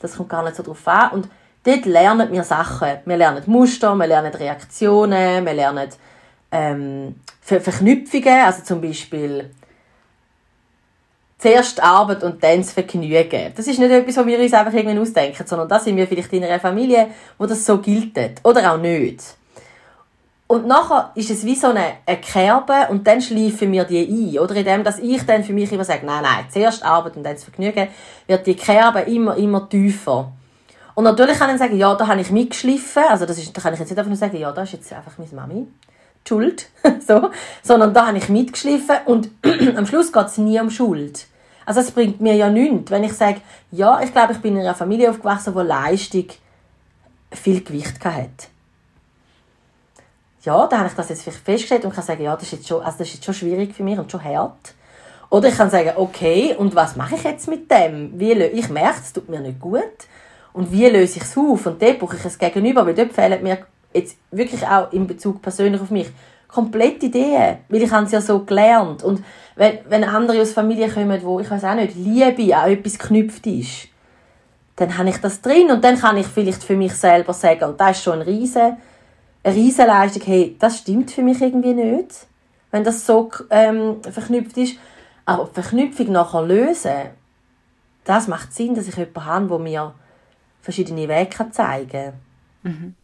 Das 0.00 0.16
kommt 0.16 0.30
gar 0.30 0.42
nicht 0.42 0.56
so 0.56 0.62
drauf 0.62 0.88
an. 0.88 1.10
Und 1.10 1.28
dort 1.64 1.84
lernen 1.84 2.32
wir 2.32 2.44
Sachen. 2.44 2.88
Wir 3.04 3.16
lernen 3.18 3.42
Muster, 3.46 3.94
wir 3.94 4.06
lernen 4.06 4.32
Reaktionen, 4.32 5.44
wir 5.44 5.52
lernen 5.52 5.90
ähm, 6.50 7.16
Ver 7.40 7.60
Verknüpfungen, 7.60 8.44
also 8.44 8.62
zum 8.62 8.80
Beispiel 8.80 9.50
zuerst 11.38 11.82
Arbeit 11.82 12.24
und 12.24 12.42
dann 12.42 12.58
das 12.58 12.72
Vergnügen. 12.72 13.52
Das 13.54 13.66
ist 13.66 13.78
nicht 13.78 13.90
etwas, 13.90 14.16
was 14.16 14.26
wir 14.26 14.38
uns 14.38 14.52
einfach 14.52 14.72
irgendwann 14.72 14.98
ausdenken, 14.98 15.46
sondern 15.46 15.68
das 15.68 15.84
sind 15.84 15.96
wir 15.96 16.06
vielleicht 16.06 16.32
in 16.32 16.44
einer 16.44 16.60
Familie, 16.60 17.08
wo 17.38 17.46
das 17.46 17.64
so 17.64 17.78
gilt. 17.78 18.18
Oder 18.42 18.72
auch 18.72 18.78
nicht. 18.78 19.22
Und 20.48 20.66
nachher 20.66 21.12
ist 21.14 21.30
es 21.30 21.44
wie 21.44 21.54
so 21.54 21.68
eine, 21.68 21.98
eine 22.06 22.16
Kerbe 22.18 22.88
und 22.88 23.06
dann 23.06 23.20
schleifen 23.20 23.70
wir 23.70 23.84
die 23.84 24.34
ein. 24.34 24.38
Oder 24.40 24.56
indem, 24.56 24.82
dass 24.82 24.98
ich 24.98 25.24
dann 25.26 25.44
für 25.44 25.52
mich 25.52 25.70
immer 25.70 25.84
sage, 25.84 26.06
nein, 26.06 26.22
nein, 26.22 26.46
zuerst 26.50 26.82
Arbeit 26.82 27.16
und 27.16 27.22
dann 27.22 27.34
das 27.34 27.44
Vergnügen, 27.44 27.88
wird 28.26 28.46
die 28.46 28.56
Kerbe 28.56 29.00
immer, 29.00 29.36
immer 29.36 29.68
tiefer. 29.68 30.32
Und 30.94 31.04
natürlich 31.04 31.38
kann 31.38 31.50
ich 31.50 31.58
sagen, 31.58 31.76
ja, 31.76 31.94
da 31.94 32.06
habe 32.06 32.20
ich 32.20 32.30
mitgeschliffen. 32.30 33.04
Also 33.08 33.26
das 33.26 33.38
ist, 33.38 33.56
da 33.56 33.60
kann 33.60 33.74
ich 33.74 33.78
jetzt 33.78 33.90
nicht 33.90 33.98
einfach 33.98 34.08
nur 34.08 34.16
sagen, 34.16 34.38
ja, 34.38 34.50
das 34.50 34.70
ist 34.70 34.72
jetzt 34.72 34.92
einfach 34.92 35.12
meine 35.18 35.30
Mami. 35.32 35.66
Schuld, 36.28 36.68
so, 37.06 37.30
sondern 37.62 37.94
da 37.94 38.06
habe 38.08 38.18
ich 38.18 38.28
mitgeschliffen 38.28 38.96
und 39.06 39.30
am 39.76 39.86
Schluss 39.86 40.12
geht 40.12 40.26
es 40.26 40.38
nie 40.38 40.60
um 40.60 40.70
Schuld. 40.70 41.26
Also 41.66 41.80
es 41.80 41.90
bringt 41.90 42.20
mir 42.20 42.34
ja 42.34 42.48
nichts, 42.48 42.90
wenn 42.90 43.04
ich 43.04 43.12
sage, 43.12 43.40
ja, 43.70 44.00
ich 44.00 44.12
glaube, 44.12 44.32
ich 44.32 44.38
bin 44.38 44.54
in 44.54 44.62
einer 44.62 44.74
Familie 44.74 45.10
aufgewachsen, 45.10 45.54
wo 45.54 45.60
Leistung 45.60 46.26
viel 47.30 47.62
Gewicht 47.62 48.02
hat. 48.04 48.48
Ja, 50.42 50.66
dann 50.66 50.78
habe 50.78 50.88
ich 50.88 50.94
das 50.94 51.08
jetzt 51.10 51.22
vielleicht 51.22 51.44
festgestellt 51.44 51.84
und 51.84 51.94
kann 51.94 52.04
sagen, 52.04 52.22
ja, 52.22 52.34
das 52.34 52.44
ist 52.44 52.52
jetzt 52.52 52.68
schon, 52.68 52.82
also 52.82 52.98
das 52.98 53.08
ist 53.08 53.14
jetzt 53.14 53.24
schon 53.24 53.34
schwierig 53.34 53.74
für 53.74 53.82
mich 53.82 53.98
und 53.98 54.10
schon 54.10 54.22
hart. 54.22 54.74
Oder 55.30 55.48
ich 55.48 55.56
kann 55.56 55.68
sagen, 55.68 55.92
okay, 55.96 56.54
und 56.56 56.74
was 56.74 56.96
mache 56.96 57.16
ich 57.16 57.24
jetzt 57.24 57.48
mit 57.48 57.70
dem? 57.70 58.18
Wie, 58.18 58.32
ich 58.32 58.70
merke, 58.70 59.00
es 59.02 59.12
tut 59.12 59.28
mir 59.28 59.40
nicht 59.40 59.60
gut. 59.60 59.82
Und 60.54 60.72
wie 60.72 60.86
löse 60.86 61.18
ich 61.18 61.24
es 61.24 61.36
auf? 61.36 61.66
Und 61.66 61.82
dort 61.82 61.98
brauche 61.98 62.16
ich 62.16 62.24
es 62.24 62.38
gegenüber, 62.38 62.86
weil 62.86 62.94
dort 62.94 63.12
fehlen 63.12 63.42
mir 63.42 63.58
jetzt 63.92 64.16
wirklich 64.30 64.66
auch 64.66 64.92
in 64.92 65.06
Bezug 65.06 65.42
persönlich 65.42 65.80
auf 65.80 65.90
mich, 65.90 66.08
komplett 66.48 67.02
Ideen, 67.02 67.58
weil 67.68 67.82
ich 67.82 67.90
habe 67.90 68.06
es 68.06 68.12
ja 68.12 68.20
so 68.20 68.40
gelernt. 68.40 69.04
Und 69.04 69.22
wenn, 69.54 69.78
wenn 69.88 70.04
andere 70.04 70.40
aus 70.40 70.52
Familien 70.52 70.92
kommen, 70.92 71.22
wo, 71.22 71.40
ich 71.40 71.50
weiß 71.50 71.64
auch 71.64 71.74
nicht, 71.74 71.94
Liebe 71.94 72.56
an 72.56 72.70
etwas 72.70 72.98
geknüpft 72.98 73.46
ist, 73.46 73.88
dann 74.76 74.96
habe 74.96 75.10
ich 75.10 75.18
das 75.18 75.42
drin 75.42 75.70
und 75.70 75.84
dann 75.84 75.98
kann 75.98 76.16
ich 76.16 76.26
vielleicht 76.26 76.62
für 76.62 76.76
mich 76.76 76.94
selber 76.94 77.32
sagen, 77.32 77.74
das 77.76 77.98
ist 77.98 78.04
schon 78.04 78.20
ein 78.20 78.22
riesen, 78.22 78.76
eine 79.42 79.54
riesen 79.54 79.86
Leistung, 79.86 80.22
hey, 80.24 80.56
das 80.58 80.78
stimmt 80.78 81.10
für 81.10 81.22
mich 81.22 81.42
irgendwie 81.42 81.74
nicht, 81.74 82.26
wenn 82.70 82.84
das 82.84 83.04
so 83.04 83.30
ähm, 83.50 83.96
verknüpft 84.02 84.56
ist. 84.56 84.78
Aber 85.26 85.44
die 85.44 85.60
Verknüpfung 85.60 86.12
nachher 86.12 86.42
lösen, 86.42 87.10
das 88.04 88.28
macht 88.28 88.54
Sinn, 88.54 88.74
dass 88.74 88.88
ich 88.88 88.96
jemanden 88.96 89.24
habe, 89.26 89.48
der 89.48 89.58
mir 89.58 89.94
verschiedene 90.62 91.08
Wege 91.08 91.50
zeigen 91.50 91.90
kann. 91.90 92.12
Mhm. 92.62 92.94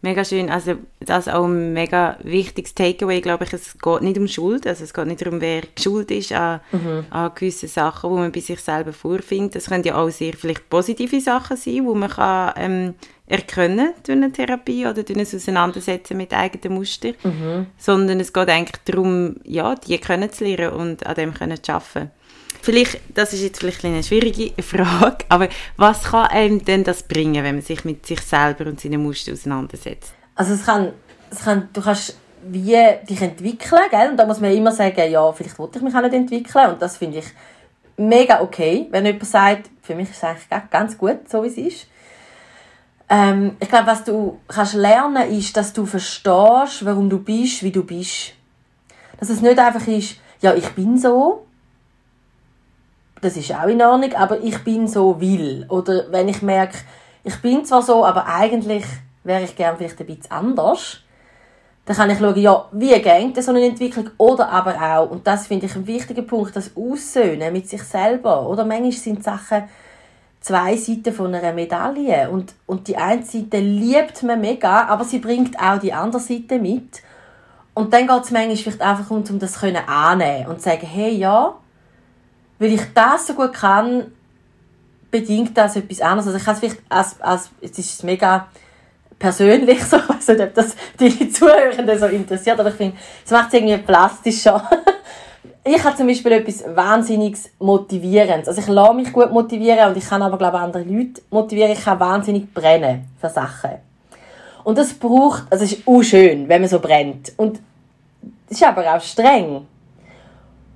Mega 0.00 0.24
schön. 0.24 0.48
Also 0.48 0.76
das 1.00 1.26
ist 1.26 1.32
auch 1.32 1.44
ein 1.44 1.72
mega 1.72 2.18
wichtiges 2.22 2.74
Takeaway, 2.74 3.20
glaube 3.20 3.44
ich. 3.44 3.52
Es 3.52 3.76
geht 3.76 4.02
nicht 4.02 4.16
um 4.16 4.28
Schuld. 4.28 4.66
Also 4.66 4.84
es 4.84 4.94
geht 4.94 5.06
nicht 5.06 5.20
darum, 5.20 5.40
wer 5.40 5.62
schuld 5.78 6.10
ist 6.12 6.32
an, 6.32 6.60
mhm. 6.70 7.06
an 7.10 7.32
gewissen 7.34 7.68
Sachen, 7.68 8.10
wo 8.10 8.16
man 8.16 8.30
bei 8.30 8.40
sich 8.40 8.60
selber 8.60 8.92
vorfindet. 8.92 9.56
Das 9.56 9.66
können 9.66 9.82
ja 9.82 9.96
auch 9.96 10.08
sehr 10.10 10.34
vielleicht 10.34 10.70
positive 10.70 11.20
Sachen 11.20 11.56
sein, 11.56 11.84
wo 11.84 11.94
man 11.94 12.10
kann, 12.10 12.52
ähm, 12.56 12.94
erkennen 13.26 13.92
durch 14.04 14.16
eine 14.16 14.32
Therapie 14.32 14.86
oder 14.86 15.02
durch 15.02 15.18
ein 15.18 15.26
Auseinandersetzen 15.26 16.16
mit 16.16 16.32
eigenen 16.32 16.78
Mustern. 16.78 17.14
Mhm. 17.24 17.66
Sondern 17.76 18.20
es 18.20 18.32
geht 18.32 18.48
eigentlich 18.48 18.82
darum, 18.84 19.36
ja, 19.44 19.74
die 19.74 19.98
können 19.98 20.32
zu 20.32 20.44
lernen 20.44 20.74
und 20.74 21.06
an 21.06 21.14
dem 21.16 21.34
können 21.34 21.62
zu 21.62 21.72
arbeiten. 21.72 22.10
Vielleicht, 22.62 23.00
das 23.14 23.32
ist 23.32 23.42
jetzt 23.42 23.60
vielleicht 23.60 23.84
eine 23.84 24.02
schwierige 24.02 24.62
Frage, 24.62 25.24
aber 25.28 25.48
was 25.76 26.04
kann 26.04 26.26
einem 26.26 26.64
denn 26.64 26.84
das 26.84 27.02
bringen, 27.02 27.44
wenn 27.44 27.56
man 27.56 27.64
sich 27.64 27.84
mit 27.84 28.06
sich 28.06 28.20
selber 28.20 28.66
und 28.66 28.80
seinen 28.80 29.02
Mustern 29.02 29.34
auseinandersetzt? 29.34 30.12
Also 30.34 30.54
es 30.54 30.64
kann, 30.64 30.92
es 31.30 31.44
kann, 31.44 31.68
du 31.72 31.80
kannst 31.80 32.16
wie 32.42 32.76
dich 33.08 33.22
entwickeln, 33.22 33.82
gell? 33.90 34.10
Und 34.10 34.16
da 34.16 34.26
muss 34.26 34.40
man 34.40 34.52
immer 34.52 34.72
sagen, 34.72 35.10
ja, 35.10 35.32
vielleicht 35.32 35.58
wollte 35.58 35.78
ich 35.78 35.84
mich 35.84 35.94
auch 35.94 36.02
nicht 36.02 36.14
entwickeln 36.14 36.70
und 36.70 36.82
das 36.82 36.96
finde 36.96 37.18
ich 37.18 37.26
mega 37.96 38.40
okay, 38.40 38.86
wenn 38.90 39.04
jemand 39.04 39.26
sagt, 39.26 39.70
für 39.82 39.94
mich 39.94 40.10
ist 40.10 40.18
es 40.18 40.24
eigentlich 40.24 40.70
ganz 40.70 40.96
gut, 40.96 41.28
so 41.28 41.42
wie 41.42 41.48
es 41.48 41.56
ist. 41.56 41.86
Ähm, 43.08 43.56
ich 43.58 43.68
glaube, 43.68 43.86
was 43.86 44.04
du 44.04 44.38
kannst 44.46 44.74
lernen, 44.74 45.30
ist, 45.30 45.56
dass 45.56 45.72
du 45.72 45.86
verstehst, 45.86 46.84
warum 46.84 47.08
du 47.08 47.18
bist, 47.18 47.62
wie 47.62 47.72
du 47.72 47.82
bist. 47.82 48.34
Dass 49.18 49.30
es 49.30 49.40
nicht 49.40 49.58
einfach 49.58 49.86
ist, 49.86 50.16
ja, 50.40 50.54
ich 50.54 50.68
bin 50.70 50.96
so, 50.98 51.46
das 53.20 53.36
ist 53.36 53.54
auch 53.54 53.66
in 53.66 53.82
Ordnung, 53.82 54.14
aber 54.14 54.40
ich 54.40 54.58
bin 54.64 54.86
so 54.88 55.20
will. 55.20 55.66
Oder 55.68 56.10
wenn 56.10 56.28
ich 56.28 56.42
merke, 56.42 56.78
ich 57.24 57.36
bin 57.42 57.64
zwar 57.64 57.82
so, 57.82 58.04
aber 58.04 58.26
eigentlich 58.26 58.84
wäre 59.24 59.44
ich 59.44 59.56
gerne 59.56 59.76
vielleicht 59.76 60.00
ein 60.00 60.06
bisschen 60.06 60.30
anders, 60.30 61.00
dann 61.84 61.96
kann 61.96 62.10
ich 62.10 62.18
schauen, 62.18 62.36
ja, 62.36 62.66
wie 62.72 63.00
geht 63.00 63.42
so 63.42 63.50
eine 63.50 63.64
Entwicklung 63.64 64.10
oder 64.18 64.50
aber 64.50 64.76
auch, 64.76 65.10
und 65.10 65.26
das 65.26 65.46
finde 65.46 65.66
ich 65.66 65.74
ein 65.74 65.86
wichtiger 65.86 66.20
Punkt, 66.20 66.54
das 66.54 66.72
Aussöhnen 66.76 67.50
mit 67.52 67.68
sich 67.68 67.82
selber. 67.82 68.46
Oder 68.46 68.66
manchmal 68.66 68.92
sind 68.92 69.24
Sachen 69.24 69.64
zwei 70.40 70.76
Seiten 70.76 71.14
von 71.14 71.34
einer 71.34 71.52
Medaille 71.54 72.28
und, 72.30 72.54
und 72.66 72.88
die 72.88 72.96
eine 72.96 73.22
Seite 73.22 73.58
liebt 73.58 74.22
man 74.22 74.40
mega, 74.40 74.84
aber 74.86 75.04
sie 75.04 75.18
bringt 75.18 75.58
auch 75.58 75.78
die 75.78 75.94
andere 75.94 76.20
Seite 76.20 76.58
mit. 76.58 77.02
Und 77.72 77.92
dann 77.92 78.06
geht 78.06 78.22
es 78.22 78.30
manchmal 78.32 78.56
vielleicht 78.56 78.82
einfach 78.82 79.10
um, 79.10 79.24
um 79.28 79.38
das 79.38 79.60
können 79.60 79.82
annehmen 79.86 80.48
und 80.48 80.60
sagen, 80.60 80.86
hey, 80.86 81.14
ja, 81.16 81.54
weil 82.58 82.72
ich 82.72 82.82
das 82.94 83.26
so 83.26 83.34
gut 83.34 83.52
kann, 83.52 84.12
bedingt 85.10 85.56
das 85.56 85.76
etwas 85.76 86.00
anderes. 86.00 86.26
Also 86.26 86.38
ich 86.38 86.44
kann 86.44 86.54
es 86.54 86.60
vielleicht 86.60 86.82
als, 86.88 87.20
als 87.20 87.50
es 87.60 87.78
ist 87.78 88.04
mega 88.04 88.48
persönlich 89.18 89.82
so, 89.84 89.96
ich 89.96 90.08
weiß 90.08 90.28
nicht, 90.28 90.40
ob 90.40 90.54
das 90.54 90.76
die 91.00 91.30
Zuhörenden 91.30 91.98
so 91.98 92.06
interessiert, 92.06 92.58
aber 92.60 92.68
ich 92.70 92.74
finde, 92.76 92.96
es 93.24 93.30
macht 93.30 93.48
es 93.48 93.54
irgendwie 93.54 93.78
plastischer. 93.78 94.68
ich 95.64 95.84
habe 95.84 95.96
zum 95.96 96.06
Beispiel 96.06 96.32
etwas 96.32 96.64
wahnsinnig 96.74 97.36
Motivierendes. 97.58 98.48
Also 98.48 98.60
ich 98.60 98.68
lasse 98.68 98.94
mich 98.94 99.12
gut 99.12 99.32
motivieren 99.32 99.90
und 99.90 99.96
ich 99.96 100.08
kann 100.08 100.22
aber, 100.22 100.38
glaube 100.38 100.56
ich, 100.56 100.62
andere 100.62 100.82
Leute 100.84 101.22
motivieren. 101.30 101.72
Ich 101.72 101.84
kann 101.84 102.00
wahnsinnig 102.00 102.52
brennen 102.52 103.06
für 103.20 103.28
Sachen. 103.28 103.70
Und 104.64 104.76
das 104.76 104.92
braucht, 104.92 105.44
also 105.50 105.64
es 105.64 105.72
ist 105.72 105.88
auch 105.88 106.02
schön, 106.02 106.48
wenn 106.48 106.60
man 106.60 106.68
so 106.68 106.78
brennt. 106.78 107.32
Und 107.36 107.60
es 108.50 108.58
ist 108.58 108.66
aber 108.66 108.94
auch 108.94 109.00
streng. 109.00 109.66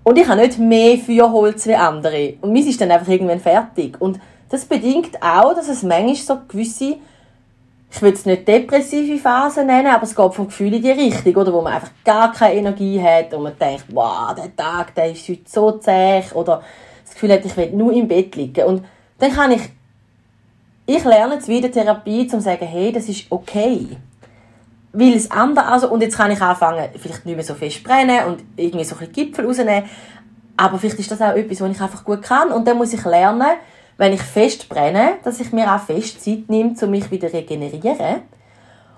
Und 0.05 0.19
ich 0.19 0.27
habe 0.27 0.41
nicht 0.41 0.59
mehr 0.59 0.99
Feuerholz 0.99 1.67
wie 1.67 1.75
andere. 1.75 2.35
Und 2.41 2.53
meins 2.53 2.67
ist 2.67 2.81
dann 2.81 2.91
einfach 2.91 3.09
irgendwann 3.09 3.41
fertig. 3.41 4.01
Und 4.01 4.19
das 4.49 4.65
bedingt 4.65 5.23
auch, 5.23 5.55
dass 5.55 5.69
es 5.69 5.83
manchmal 5.83 6.17
so 6.17 6.39
gewisse, 6.49 6.97
ich 7.91 8.03
will 8.03 8.13
es 8.13 8.27
nicht 8.27 8.49
depressive 8.49 9.19
Phasen 9.19 9.67
nennen, 9.67 9.89
aber 9.89 10.05
es 10.05 10.15
geht 10.15 10.35
vom 10.35 10.47
Gefühl 10.47 10.75
in 10.75 10.83
die 10.83 10.91
Richtung, 10.91 11.37
oder? 11.37 11.53
Wo 11.53 11.61
man 11.61 11.75
einfach 11.75 11.91
gar 12.05 12.33
keine 12.33 12.55
Energie 12.55 13.01
hat 13.01 13.33
und 13.35 13.45
man 13.45 13.59
denkt, 13.59 13.85
wow, 13.93 14.35
der 14.35 14.55
Tag, 14.57 14.95
der 14.95 15.13
ist 15.13 15.29
heute 15.29 15.43
so 15.47 15.73
zäh, 15.73 16.23
oder 16.35 16.63
das 17.05 17.15
Gefühl 17.15 17.33
hat, 17.33 17.45
ich 17.45 17.57
will 17.57 17.71
nur 17.71 17.93
im 17.93 18.09
Bett 18.09 18.35
liegen. 18.35 18.67
Und 18.67 18.85
dann 19.19 19.33
kann 19.33 19.53
ich, 19.53 19.63
ich 20.87 21.05
lerne 21.05 21.35
jetzt 21.35 21.49
wieder 21.49 21.71
Therapie, 21.71 22.23
um 22.23 22.29
zu 22.29 22.41
sagen, 22.41 22.67
hey, 22.67 22.93
das 22.93 23.09
ist 23.09 23.27
okay 23.31 23.97
weil 24.93 25.15
es 25.15 25.31
anders, 25.31 25.67
also, 25.67 25.91
und 25.91 26.03
jetzt 26.03 26.17
kann 26.17 26.31
ich 26.31 26.41
anfangen, 26.41 26.89
vielleicht 26.99 27.25
nicht 27.25 27.35
mehr 27.35 27.45
so 27.45 27.55
fest 27.55 27.83
brennen 27.83 28.27
und 28.27 28.45
irgendwie 28.57 28.85
so 28.85 28.97
ein 28.99 29.11
Gipfel 29.11 29.47
rausnehmen, 29.47 29.85
aber 30.57 30.79
vielleicht 30.79 30.99
ist 30.99 31.11
das 31.11 31.21
auch 31.23 31.35
etwas, 31.35 31.61
was 31.61 31.71
ich 31.71 31.81
einfach 31.81 32.05
gut 32.05 32.23
kann. 32.23 32.53
Und 32.53 32.69
dann 32.69 32.77
muss 32.77 32.93
ich 32.93 33.05
lernen, 33.05 33.53
wenn 33.97 34.13
ich 34.13 34.23
fest 34.23 34.69
brenne, 34.69 35.15
dass 35.25 35.41
ich 35.41 35.53
mir 35.53 35.73
auch 35.75 35.81
fest 35.81 36.23
Zeit 36.23 36.49
nehme, 36.49 36.75
um 36.81 36.91
mich 36.91 37.11
wieder 37.11 37.33
regenerieren. 37.33 38.23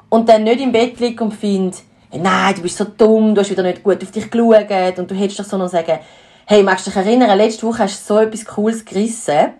Und 0.08 0.28
dann 0.28 0.44
nicht 0.44 0.60
im 0.60 0.72
Bett 0.72 0.98
liege 1.00 1.22
und 1.22 1.32
finde, 1.32 1.76
hey, 2.10 2.20
nein, 2.20 2.54
du 2.54 2.62
bist 2.62 2.76
so 2.76 2.84
dumm, 2.84 3.34
du 3.34 3.40
hast 3.40 3.50
wieder 3.50 3.62
nicht 3.62 3.82
gut 3.82 4.02
auf 4.02 4.10
dich 4.10 4.30
geschaut 4.30 4.98
und 4.98 5.10
du 5.10 5.14
hättest 5.14 5.40
doch 5.40 5.44
so 5.44 5.56
noch 5.56 5.68
sagen, 5.68 5.98
hey, 6.46 6.62
magst 6.62 6.86
du 6.86 6.90
dich 6.90 6.98
erinnern, 6.98 7.36
letzte 7.36 7.66
Woche 7.66 7.84
hast 7.84 8.08
du 8.08 8.14
so 8.14 8.20
etwas 8.20 8.44
Cooles 8.44 8.84
gerissen. 8.84 9.54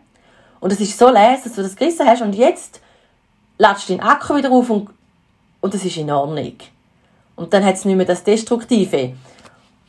Und 0.61 0.73
es 0.73 0.81
ist 0.81 0.99
so 0.99 1.09
leise, 1.09 1.45
dass 1.45 1.55
du 1.55 1.63
das 1.63 1.77
gerissen 1.77 2.07
hast. 2.07 2.23
Und 2.23 2.35
jetzt 2.35 2.81
ladest 3.59 3.89
du 3.89 3.95
den 3.95 4.03
Akku 4.03 4.37
wieder 4.37 4.51
auf 4.51 4.71
und, 4.71 4.89
und 5.65 5.73
das 5.73 5.83
ist 5.83 5.97
in 5.97 6.11
Ordnung. 6.11 6.57
Und 7.37 7.55
dann 7.55 7.65
hat 7.65 7.77
es 7.77 7.87
nicht 7.87 7.97
mehr 7.97 8.05
das 8.05 8.23
Destruktive. 8.23 9.15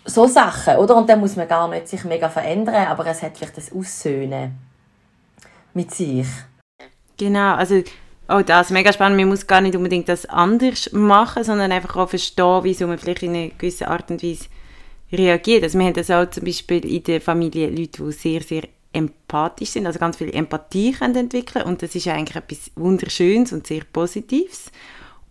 So 0.06 0.26
Sachen, 0.26 0.78
oder? 0.78 0.96
Und 0.96 1.10
dann 1.10 1.20
muss 1.20 1.36
man 1.36 1.50
gar 1.50 1.68
nicht 1.68 1.90
sich 1.90 2.06
mega 2.06 2.30
verändern, 2.30 2.88
aber 2.88 3.06
es 3.08 3.22
hat 3.22 3.38
vielleicht 3.38 3.58
das 3.58 3.74
Aussöhnen 3.74 4.58
mit 5.74 5.94
sich. 5.94 6.28
Genau, 7.18 7.56
also 7.56 7.84
oh, 8.30 8.42
das 8.46 8.68
ist 8.68 8.72
mega 8.72 8.94
spannend. 8.94 9.20
Man 9.20 9.28
muss 9.28 9.48
gar 9.48 9.60
nicht 9.60 9.76
unbedingt 9.76 10.08
das 10.08 10.26
anders 10.26 10.94
machen, 10.94 11.44
sondern 11.44 11.74
einfach 11.74 11.98
auch 11.98 12.08
verstehen, 12.08 12.64
wieso 12.64 12.88
man 12.88 12.98
vielleicht 12.98 13.24
in 13.24 13.36
einer 13.36 13.50
gewissen 13.50 13.88
Art 13.88 14.10
und 14.10 14.24
Weise 14.24 14.46
reagiert. 15.12 15.64
Also 15.64 15.78
wir 15.78 15.88
haben 15.88 15.94
das 15.94 16.10
auch 16.10 16.30
zum 16.30 16.46
Beispiel 16.46 16.86
in 16.86 17.04
der 17.04 17.20
Familie 17.20 17.68
Leute, 17.68 18.02
die 18.02 18.12
sehr, 18.14 18.42
sehr 18.42 18.64
empathisch 18.94 19.72
sind, 19.72 19.88
also 19.88 20.00
ganz 20.00 20.16
viel 20.16 20.34
Empathie 20.34 20.94
können 20.94 21.18
entwickeln 21.18 21.66
und 21.66 21.82
das 21.82 21.96
ist 21.96 22.08
eigentlich 22.08 22.38
etwas 22.38 22.72
Wunderschönes 22.78 23.52
und 23.52 23.68
sehr 23.68 23.82
Positives. 23.92 24.72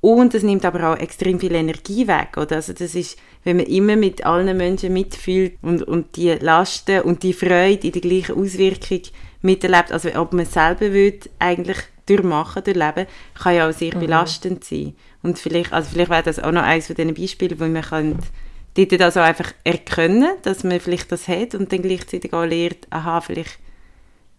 Und 0.04 0.34
es 0.34 0.42
nimmt 0.42 0.66
aber 0.66 0.92
auch 0.92 0.98
extrem 0.98 1.40
viel 1.40 1.54
Energie 1.54 2.06
weg. 2.06 2.36
Oder? 2.36 2.56
Also 2.56 2.74
das 2.74 2.94
ist, 2.94 3.18
wenn 3.42 3.56
man 3.56 3.64
immer 3.64 3.96
mit 3.96 4.26
allen 4.26 4.54
Menschen 4.54 4.92
mitfühlt 4.92 5.54
und, 5.62 5.82
und 5.82 6.16
die 6.16 6.30
Lasten 6.32 7.00
und 7.00 7.22
die 7.22 7.32
Freude 7.32 7.86
in 7.86 7.92
der 7.92 8.02
gleichen 8.02 8.36
Auswirkung 8.36 9.00
miterlebt, 9.40 9.92
also 9.92 10.10
ob 10.16 10.34
man 10.34 10.44
selber 10.44 10.92
will, 10.92 11.18
eigentlich 11.38 11.78
durchmachen, 12.04 12.62
durchleben, 12.62 13.06
kann 13.32 13.54
ja 13.54 13.66
auch 13.66 13.72
sehr 13.72 13.96
mhm. 13.96 14.00
belastend 14.00 14.62
sein. 14.62 14.94
Und 15.22 15.38
vielleicht, 15.38 15.72
also 15.72 15.88
vielleicht 15.90 16.10
wäre 16.10 16.22
das 16.22 16.38
auch 16.38 16.52
noch 16.52 16.64
eines 16.64 16.86
von 16.86 16.96
diesen 16.96 17.14
Beispielen, 17.14 17.58
wo 17.58 17.64
man 17.64 17.80
kann 17.80 18.18
dort 18.74 19.00
also 19.00 19.20
einfach 19.20 19.54
erkennen, 19.64 20.34
dass 20.42 20.64
man 20.64 20.80
vielleicht 20.80 21.12
das 21.12 21.28
hat 21.28 21.54
und 21.54 21.72
dann 21.72 21.80
gleichzeitig 21.80 22.30
auch 22.34 22.44
lernt, 22.44 22.88
aha, 22.90 23.22
vielleicht 23.22 23.58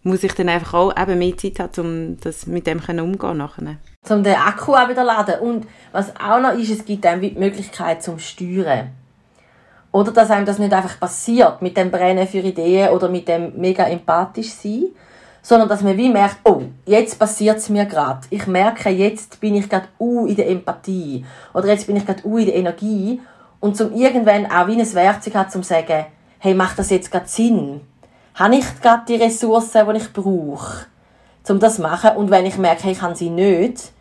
muss 0.04 0.22
ich 0.22 0.32
dann 0.34 0.48
einfach 0.48 0.74
auch 0.74 0.96
eben 0.96 1.18
mehr 1.18 1.36
Zeit 1.36 1.58
haben, 1.58 1.80
um 1.80 2.20
das 2.20 2.46
mit 2.46 2.68
dem 2.68 2.78
umgehen 2.78 3.38
nachher. 3.38 3.78
Um 4.10 4.22
den 4.22 4.36
Akku 4.36 4.74
auch 4.74 4.88
wieder 4.88 5.04
laden. 5.04 5.40
Und 5.40 5.66
was 5.92 6.14
auch 6.16 6.40
noch 6.40 6.52
ist, 6.52 6.70
es 6.70 6.84
gibt 6.84 7.04
einem 7.06 7.20
die 7.20 7.32
Möglichkeit 7.32 8.02
zum 8.02 8.18
Steuern. 8.18 8.90
Oder 9.92 10.12
dass 10.12 10.30
einem 10.30 10.44
das 10.44 10.58
nicht 10.58 10.74
einfach 10.74 11.00
passiert 11.00 11.62
mit 11.62 11.76
dem 11.76 11.90
Brennen 11.90 12.28
für 12.28 12.38
Ideen 12.38 12.90
oder 12.90 13.08
mit 13.08 13.28
dem 13.28 13.58
mega 13.58 13.84
empathisch 13.84 14.50
sein, 14.50 14.88
sondern 15.40 15.68
dass 15.68 15.82
man 15.82 15.96
wie 15.96 16.10
merkt, 16.10 16.38
oh, 16.44 16.62
jetzt 16.84 17.18
passiert 17.18 17.58
es 17.58 17.68
mir 17.68 17.86
gerade. 17.86 18.20
Ich 18.30 18.46
merke, 18.46 18.90
jetzt 18.90 19.40
bin 19.40 19.54
ich 19.54 19.68
gerade 19.68 19.86
uh, 19.98 20.26
in 20.26 20.36
der 20.36 20.50
Empathie 20.50 21.24
oder 21.54 21.68
jetzt 21.68 21.86
bin 21.86 21.96
ich 21.96 22.04
gerade 22.04 22.26
uh, 22.26 22.36
in 22.36 22.46
der 22.46 22.56
Energie 22.56 23.22
und 23.60 23.76
zum 23.76 23.94
irgendwann 23.94 24.50
auch 24.50 24.66
wie 24.66 24.78
ein 24.78 24.94
Werkzeug 24.94 25.34
hat, 25.34 25.50
zum 25.50 25.62
zu 25.62 25.70
sagen, 25.70 26.06
hey, 26.40 26.52
macht 26.52 26.78
das 26.78 26.90
jetzt 26.90 27.10
gerade 27.10 27.28
Sinn? 27.28 27.80
Habe 28.34 28.56
ich 28.56 28.80
gerade 28.82 29.04
die 29.08 29.16
Ressourcen, 29.16 29.88
die 29.88 29.96
ich 29.96 30.12
brauche, 30.12 30.86
um 31.48 31.58
das 31.58 31.76
zu 31.76 31.82
machen? 31.82 32.16
Und 32.16 32.30
wenn 32.30 32.44
ich 32.44 32.58
merke, 32.58 32.82
hey, 32.82 32.92
ich 32.92 33.00
habe 33.00 33.14
sie 33.14 33.30
nicht, 33.30 33.92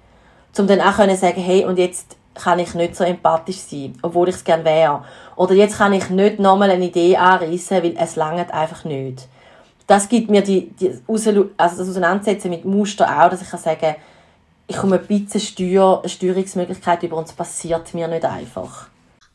um 0.60 0.68
dann 0.68 0.82
auch 0.82 0.98
zu 0.98 1.16
sagen, 1.16 1.42
hey, 1.42 1.66
und 1.66 1.78
jetzt 1.78 2.16
kann 2.34 2.60
ich 2.60 2.74
nicht 2.74 2.96
so 2.96 3.04
empathisch 3.04 3.58
sein, 3.58 3.98
obwohl 4.02 4.30
ich 4.30 4.36
es 4.36 4.44
gerne 4.44 4.66
wäre. 4.66 5.04
Oder 5.36 5.54
jetzt 5.54 5.78
kann 5.78 5.94
ich 5.94 6.10
nicht 6.10 6.40
nochmal 6.40 6.70
eine 6.70 6.86
Idee 6.86 7.18
anreißen, 7.18 7.82
weil 7.82 7.96
es 7.98 8.16
langt 8.16 8.54
einfach 8.54 8.84
nicht. 8.84 9.28
Das 9.88 10.10
gibt 10.10 10.30
mir 10.30 10.42
die, 10.42 10.70
die 10.72 11.00
also 11.08 11.50
das 11.58 11.80
Auseinandersetzen 11.80 12.50
mit 12.50 12.66
Muster 12.66 13.08
auch, 13.08 13.30
dass 13.30 13.42
ich 13.42 13.50
kann 13.50 13.60
sagen, 13.60 13.96
ich 14.68 14.78
komme 14.78 15.00
ein 15.00 15.06
bisschen 15.06 15.40
Steuer, 15.40 16.02
Steuerungsmöglichkeit 16.06 17.04
über 17.04 17.18
und 17.18 17.28
es 17.28 17.34
passiert 17.34 17.94
mir 17.94 18.08
nicht 18.08 18.26
einfach. 18.26 18.88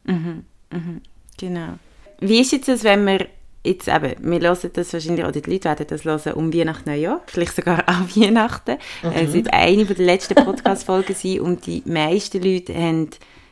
Mhm, 0.05 0.45
mhm, 0.71 1.03
genau. 1.39 1.75
Wie 2.19 2.41
ist 2.41 2.53
jetzt 2.53 2.69
das, 2.69 2.85
wenn 2.85 3.05
wir 3.05 3.27
jetzt 3.65 3.89
eben, 3.89 4.15
wir 4.21 4.41
hören 4.41 4.71
das 4.73 4.93
wahrscheinlich, 4.93 5.25
oder 5.25 5.41
die 5.41 5.51
Leute 5.51 5.65
werden 5.65 5.87
das 5.89 6.05
hören 6.05 6.33
um 6.35 6.53
Weihnachten, 6.53 6.89
Neujahr, 6.89 7.23
vielleicht 7.27 7.57
sogar 7.57 7.89
an 7.89 8.09
Weihnachten. 8.15 8.79
Mhm. 9.03 9.13
Es 9.15 9.33
wird 9.33 9.53
eine 9.53 9.85
der 9.85 9.97
letzten 9.97 10.35
Podcast-Folgen 10.35 11.15
sein 11.15 11.41
und 11.41 11.67
die 11.67 11.83
meisten 11.85 12.43
Leute 12.43 12.75
haben 12.75 13.11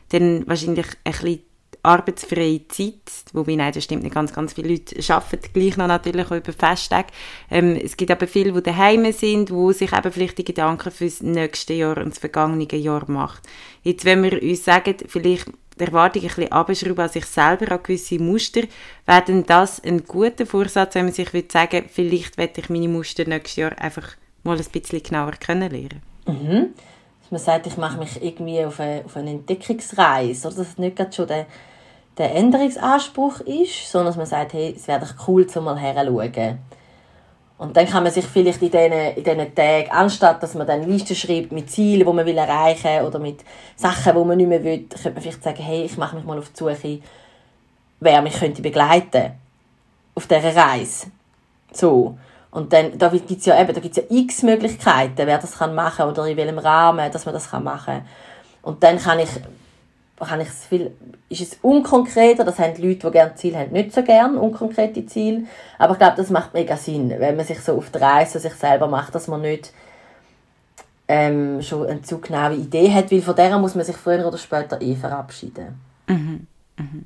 dann 0.09 0.47
wahrscheinlich 0.47 0.87
ein 1.03 1.11
bisschen 1.11 1.43
arbeitsfreie 1.81 2.67
Zeit, 2.67 3.01
wobei, 3.31 3.55
nein, 3.55 3.71
das 3.73 3.85
stimmt 3.85 4.03
nicht, 4.03 4.13
ganz, 4.13 4.33
ganz 4.33 4.53
viele 4.53 4.69
Leute 4.69 4.95
arbeiten 5.13 5.53
gleich 5.53 5.77
noch 5.77 5.87
natürlich 5.87 6.25
auch 6.25 6.35
über 6.35 6.51
Festtage. 6.51 7.07
Ähm, 7.49 7.77
es 7.81 7.95
gibt 7.95 8.11
aber 8.11 8.27
viele, 8.27 8.51
die 8.51 8.63
daheim 8.63 9.09
sind, 9.13 9.51
wo 9.51 9.71
sich 9.71 9.93
eben 9.93 10.11
vielleicht 10.11 10.37
die 10.37 10.43
Gedanken 10.43 10.91
für 10.91 11.05
das 11.05 11.21
nächste 11.21 11.73
Jahr 11.73 11.97
und 11.97 12.09
das 12.09 12.19
vergangene 12.19 12.67
Jahr 12.75 13.09
macht. 13.09 13.43
Jetzt, 13.83 14.03
wenn 14.03 14.23
wir 14.23 14.41
uns 14.41 14.65
sagen, 14.65 14.95
vielleicht 15.07 15.47
die 15.79 15.85
Erwartung 15.85 16.23
ein 16.23 16.27
bisschen 16.27 16.51
abschrauben 16.51 16.99
an 16.99 17.09
sich 17.09 17.25
selber, 17.25 17.71
an 17.71 17.83
gewisse 17.83 18.19
Muster, 18.19 18.61
wäre 19.05 19.21
denn 19.21 19.45
das 19.45 19.81
ein 19.83 20.03
guter 20.03 20.45
Vorsatz, 20.45 20.95
wenn 20.95 21.05
man 21.05 21.13
sich 21.13 21.33
würde 21.33 21.47
sagen, 21.51 21.85
vielleicht 21.89 22.37
werde 22.37 22.61
ich 22.61 22.69
meine 22.69 22.87
Muster 22.87 23.25
nächstes 23.25 23.55
Jahr 23.55 23.79
einfach 23.79 24.15
mal 24.43 24.57
ein 24.57 24.65
bisschen 24.71 25.03
genauer 25.03 25.31
kennenlernen? 25.31 26.01
Mhm. 26.27 26.73
Dass 27.21 27.31
man 27.31 27.39
sagt, 27.39 27.67
ich 27.67 27.77
mache 27.77 27.97
mich 27.97 28.21
irgendwie 28.21 28.63
auf 28.63 28.79
eine, 28.79 29.03
auf 29.05 29.15
eine 29.17 29.31
Entdeckungsreise, 29.31 30.47
oder 30.47 30.57
dass 30.57 30.67
es 30.67 30.77
nicht 30.77 30.95
gerade 30.95 31.13
schon 31.13 31.27
der, 31.27 31.45
der 32.17 32.35
Änderungsanspruch 32.35 33.41
ist, 33.41 33.91
sondern 33.91 34.07
dass 34.07 34.17
man 34.17 34.25
sagt, 34.25 34.53
hey, 34.53 34.73
es 34.75 34.87
wäre 34.87 34.99
doch 34.99 35.27
cool, 35.27 35.47
zum 35.47 35.65
mal 35.65 35.77
herzuschauen. 35.77 36.59
Und 37.59 37.75
dann 37.75 37.87
kann 37.87 38.03
man 38.03 38.11
sich 38.11 38.25
vielleicht 38.25 38.61
in 38.61 38.71
diesen, 38.71 38.91
in 38.91 39.23
diesen 39.23 39.53
Tagen, 39.53 39.91
anstatt 39.91 40.41
dass 40.41 40.55
man 40.55 40.65
dann 40.65 40.89
Listen 40.89 41.13
schreibt 41.13 41.51
mit 41.51 41.69
Zielen, 41.69 42.07
die 42.07 42.13
man 42.13 42.25
will 42.25 42.37
erreichen 42.37 43.05
oder 43.05 43.19
mit 43.19 43.43
Sachen, 43.75 44.15
die 44.15 44.23
man 44.23 44.37
nicht 44.37 44.47
mehr 44.47 44.63
will, 44.63 44.85
könnte 44.87 45.11
man 45.11 45.21
vielleicht 45.21 45.43
sagen, 45.43 45.61
hey, 45.61 45.83
ich 45.83 45.97
mache 45.97 46.15
mich 46.15 46.23
mal 46.23 46.39
auf 46.39 46.49
die 46.49 46.57
Suche, 46.57 46.99
wer 47.99 48.21
mich 48.21 48.39
könnte 48.39 48.61
begleiten 48.61 49.33
auf 50.15 50.25
dieser 50.25 50.55
Reise. 50.55 51.07
So. 51.73 52.17
Und 52.49 52.71
dann, 52.71 52.97
da 52.97 53.09
gibt's 53.09 53.45
ja 53.45 53.59
eben, 53.59 53.73
da 53.73 53.81
gibt's 53.81 53.97
ja 53.97 54.03
x 54.09 54.41
Möglichkeiten, 54.43 55.27
wer 55.27 55.37
das 55.37 55.57
kann 55.57 55.75
machen 55.75 56.05
oder 56.05 56.25
in 56.27 56.37
welchem 56.37 56.59
Rahmen, 56.59 57.11
dass 57.11 57.25
man 57.25 57.33
das 57.33 57.51
kann 57.51 57.65
machen. 57.65 58.05
Und 58.61 58.81
dann 58.83 58.97
kann 58.99 59.19
ich 59.19 59.29
kann 60.19 60.41
ich 60.41 60.49
viel, 60.49 60.91
ist 61.29 61.41
es 61.41 61.57
unkonkreter, 61.61 62.43
das 62.43 62.59
haben 62.59 62.75
die 62.75 62.87
Leute, 62.87 63.07
die 63.07 63.11
gerne 63.11 63.35
Ziel 63.35 63.55
haben, 63.55 63.71
nicht 63.71 63.93
so 63.93 64.03
gerne, 64.03 64.39
unkonkrete 64.39 65.05
Ziele. 65.05 65.43
Aber 65.77 65.93
ich 65.93 65.99
glaube, 65.99 66.17
das 66.17 66.29
macht 66.29 66.53
mega 66.53 66.75
Sinn, 66.77 67.13
wenn 67.17 67.35
man 67.35 67.45
sich 67.45 67.59
so 67.61 67.77
auf 67.77 67.89
der 67.89 68.01
Reise 68.01 68.39
sich 68.39 68.53
selber 68.53 68.87
macht, 68.87 69.15
dass 69.15 69.27
man 69.27 69.41
nicht 69.41 69.71
ähm, 71.07 71.61
schon 71.61 71.87
eine 71.87 72.01
zu 72.01 72.19
genaue 72.19 72.55
Idee 72.55 72.93
hat, 72.93 73.11
weil 73.11 73.21
von 73.21 73.35
der 73.35 73.57
muss 73.57 73.75
man 73.75 73.85
sich 73.85 73.97
früher 73.97 74.25
oder 74.27 74.37
später 74.37 74.81
eh 74.81 74.95
verabschieden. 74.95 75.79
Mhm. 76.07 76.47
Mhm. 76.77 77.05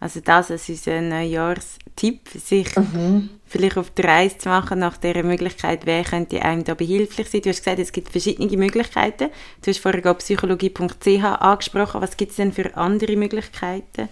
Also 0.00 0.20
das 0.20 0.50
ist 0.50 0.68
unser 0.68 1.00
Neujahrstipp, 1.00 2.28
sich 2.28 2.76
mhm. 2.76 3.30
Vielleicht 3.46 3.78
auf 3.78 3.90
die 3.90 4.02
Reise 4.02 4.38
zu 4.38 4.48
machen 4.48 4.80
nach 4.80 4.96
dieser 4.96 5.22
Möglichkeit, 5.22 5.86
wer 5.86 6.02
könnte 6.04 6.42
einem 6.42 6.64
da 6.64 6.74
behilflich 6.74 7.28
sein. 7.28 7.42
Du 7.42 7.50
hast 7.50 7.64
gesagt, 7.64 7.78
es 7.78 7.92
gibt 7.92 8.10
verschiedene 8.10 8.56
Möglichkeiten. 8.56 9.30
Du 9.62 9.70
hast 9.70 9.78
vorher 9.78 10.14
psychologie.ch 10.14 11.24
angesprochen. 11.24 12.02
Was 12.02 12.16
gibt 12.16 12.32
es 12.32 12.36
denn 12.36 12.52
für 12.52 12.76
andere 12.76 13.16
Möglichkeiten? 13.16 14.08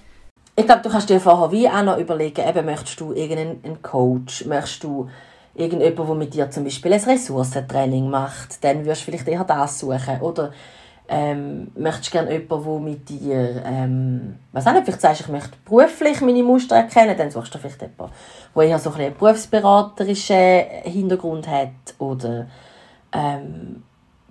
Ich 0.56 0.66
glaube, 0.66 0.82
du 0.82 0.88
kannst 0.88 1.10
dir 1.10 1.18
vorher 1.18 1.50
wie 1.50 1.68
auch 1.68 1.82
noch 1.82 1.98
überlegen, 1.98 2.46
eben, 2.46 2.64
möchtest 2.64 3.00
du 3.00 3.12
irgendeinen 3.12 3.82
Coach, 3.82 4.44
möchtest 4.44 4.84
du 4.84 5.10
irgendjemanden, 5.54 6.06
der 6.06 6.14
mit 6.14 6.34
dir 6.34 6.50
zum 6.50 6.64
Beispiel 6.64 6.92
ein 6.92 7.00
Ressourcentraining 7.00 8.08
macht, 8.08 8.62
dann 8.62 8.84
wirst 8.84 9.02
du 9.02 9.04
vielleicht 9.06 9.26
eher 9.26 9.42
das 9.42 9.80
suchen. 9.80 10.20
Oder 10.20 10.52
ähm, 11.06 11.70
möchtest 11.76 12.08
du 12.08 12.10
gerne 12.12 12.32
jemanden, 12.32 12.64
der 12.64 12.80
mit 12.80 13.08
dir, 13.08 13.62
ähm, 13.66 14.38
was 14.52 14.66
auch 14.66 14.72
nicht, 14.72 14.84
vielleicht 14.84 15.02
sagst 15.02 15.20
du, 15.20 15.24
ich 15.24 15.30
möchte 15.30 15.56
beruflich 15.64 16.20
meine 16.22 16.42
Muster 16.42 16.76
erkennen, 16.76 17.16
dann 17.16 17.30
suchst 17.30 17.54
du 17.54 17.58
vielleicht 17.58 17.82
jemanden, 17.82 18.14
der 18.54 18.62
eher 18.62 18.78
so 18.78 18.90
ein 18.90 19.00
einen 19.00 19.14
berufsberaterischen 19.14 20.62
Hintergrund 20.84 21.46
hat 21.46 21.94
oder 21.98 22.46
ähm, 23.12 23.82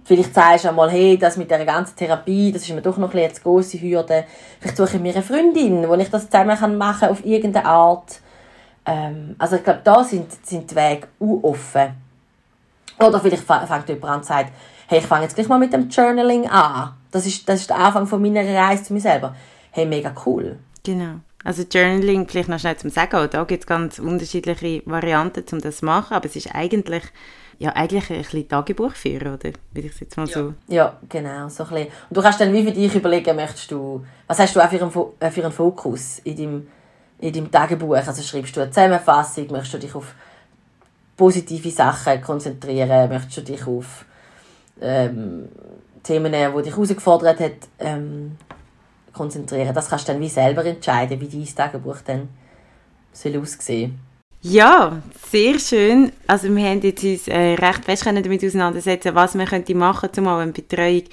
vielleicht 0.04 0.34
sagst 0.34 0.66
du 0.66 0.70
einmal, 0.70 0.90
hey, 0.90 1.18
das 1.18 1.38
mit 1.38 1.52
der 1.52 1.64
ganzen 1.64 1.96
Therapie, 1.96 2.52
das 2.52 2.64
ist 2.64 2.74
mir 2.74 2.82
doch 2.82 2.98
noch 2.98 3.14
ein 3.14 3.22
bisschen 3.22 3.44
grosse 3.44 3.80
Hürde, 3.80 4.26
vielleicht 4.60 4.78
suche 4.78 4.98
ich 4.98 5.02
mir 5.02 5.14
eine 5.14 5.22
Freundin, 5.22 5.88
wo 5.88 5.94
ich 5.94 6.10
das 6.10 6.30
zusammen 6.30 6.78
machen 6.78 7.00
kann 7.00 7.10
auf 7.12 7.24
irgendeine 7.24 7.68
Art. 7.68 8.20
Ähm, 8.86 9.36
also 9.38 9.58
ich 9.58 9.64
glaube, 9.64 9.82
da 9.84 10.04
sind, 10.04 10.32
sind 10.46 10.72
die 10.72 10.76
Wege 10.76 11.08
offen. 11.20 11.94
Oder 13.00 13.20
vielleicht 13.20 13.44
fängt 13.44 13.90
jemand 13.90 14.06
an 14.06 14.18
und 14.18 14.26
sagt, 14.26 14.52
hey, 14.94 15.00
ich 15.00 15.08
fange 15.08 15.24
jetzt 15.24 15.34
gleich 15.34 15.48
mal 15.48 15.58
mit 15.58 15.74
dem 15.74 15.90
Journaling 15.90 16.48
an. 16.48 16.94
Das 17.10 17.26
ist, 17.26 17.50
das 17.50 17.62
ist 17.62 17.70
der 17.72 17.78
Anfang 17.78 18.06
von 18.06 18.22
meiner 18.22 18.46
Reise 18.46 18.84
zu 18.84 18.94
mir 18.94 19.02
selber. 19.02 19.36
Hey, 19.72 19.88
mega 19.88 20.14
cool. 20.26 20.60
Genau. 20.84 21.16
Also 21.44 21.64
Journaling, 21.64 22.28
vielleicht 22.28 22.48
noch 22.48 22.60
schnell 22.60 22.78
zum 22.78 22.92
Sagen, 22.92 23.28
da 23.32 23.44
gibt 23.44 23.64
es 23.64 23.68
ganz 23.68 23.98
unterschiedliche 23.98 24.84
Varianten, 24.86 25.44
um 25.52 25.62
das 25.62 25.78
zu 25.78 25.86
machen, 25.86 26.14
aber 26.14 26.28
es 26.28 26.36
ist 26.36 26.54
eigentlich, 26.54 27.04
ja, 27.58 27.72
eigentlich 27.72 28.08
ein 28.12 28.18
bisschen 28.18 28.48
Tagebuch 28.48 28.94
führen, 28.94 29.34
oder? 29.34 29.52
Würde 29.74 29.88
ich 29.88 30.00
jetzt 30.00 30.16
mal 30.16 30.28
ja. 30.28 30.34
so... 30.34 30.54
Ja, 30.68 30.98
genau, 31.10 31.50
so 31.50 31.64
ein 31.64 31.70
bisschen. 31.70 31.88
Und 32.10 32.18
du 32.18 32.22
kannst 32.22 32.40
dann 32.40 32.54
wie 32.54 32.64
für 32.64 32.72
dich 32.72 32.94
überlegen, 32.94 33.36
möchtest 33.36 33.72
du, 33.72 34.06
was 34.28 34.38
hast 34.38 34.56
du 34.56 34.64
auch 34.64 34.70
für 34.70 34.80
einen, 34.80 34.92
äh, 35.20 35.32
für 35.32 35.44
einen 35.44 35.52
Fokus 35.52 36.20
in 36.20 36.38
deinem, 36.38 36.68
in 37.20 37.34
deinem 37.34 37.52
Tagebuch? 37.52 37.96
Also 37.96 38.22
schreibst 38.22 38.56
du 38.56 38.62
eine 38.62 38.70
Zusammenfassung, 38.70 39.48
möchtest 39.52 39.74
du 39.74 39.80
dich 39.80 39.96
auf 39.96 40.14
positive 41.18 41.72
Sachen 41.72 42.22
konzentrieren? 42.22 43.10
Möchtest 43.10 43.38
du 43.38 43.42
dich 43.42 43.66
auf 43.66 44.06
ähm, 44.82 45.50
Themen, 46.04 46.34
die 46.34 46.62
dich 46.64 46.74
herausgefordert 46.74 47.40
hat, 47.40 47.52
ähm, 47.80 48.38
konzentrieren? 49.14 49.74
Das 49.74 49.90
kannst 49.90 50.08
du 50.08 50.14
dann 50.14 50.22
wie 50.22 50.30
selber 50.30 50.66
entscheiden, 50.66 51.20
wie 51.20 51.28
dein 51.28 51.56
Tagebuch 51.56 51.98
dann 52.06 52.30
soll 53.12 53.38
aussehen 53.38 54.00
ja, 54.46 55.02
sehr 55.32 55.58
schön. 55.58 56.12
Also 56.28 56.54
wir 56.54 56.70
haben 56.70 56.82
jetzt 56.82 57.02
uns 57.02 57.30
äh, 57.30 57.54
recht 57.54 57.86
fest 57.86 58.06
damit 58.06 58.44
auseinandersetzen, 58.44 59.16
was 59.16 59.36
man 59.36 59.48
könnte 59.48 59.74
machen, 59.74 60.10
um 60.18 60.28
eine 60.28 60.52
Betreuung 60.52 61.04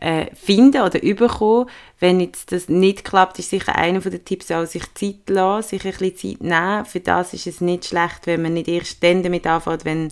äh, 0.00 0.26
finden 0.34 0.82
oder 0.82 1.00
überkommen. 1.00 1.70
Wenn 2.00 2.18
jetzt 2.18 2.50
das 2.50 2.68
nicht 2.68 3.04
klappt, 3.04 3.38
ist 3.38 3.50
sicher 3.50 3.76
einer 3.76 4.00
der 4.00 4.24
Tipps 4.24 4.50
auch, 4.50 4.66
sich 4.66 4.92
Zeit 4.94 5.28
lassen, 5.28 5.68
sich 5.68 5.84
ein 5.84 5.92
bisschen 5.92 6.16
Zeit 6.16 6.40
nehmen. 6.40 6.84
Für 6.84 6.98
das 6.98 7.32
ist 7.32 7.46
es 7.46 7.60
nicht 7.60 7.84
schlecht, 7.84 8.26
wenn 8.26 8.42
man 8.42 8.54
nicht 8.54 8.66
erst 8.66 9.00
dann 9.04 9.22
damit 9.22 9.46
anfängt, 9.46 9.84
wenn 9.84 10.08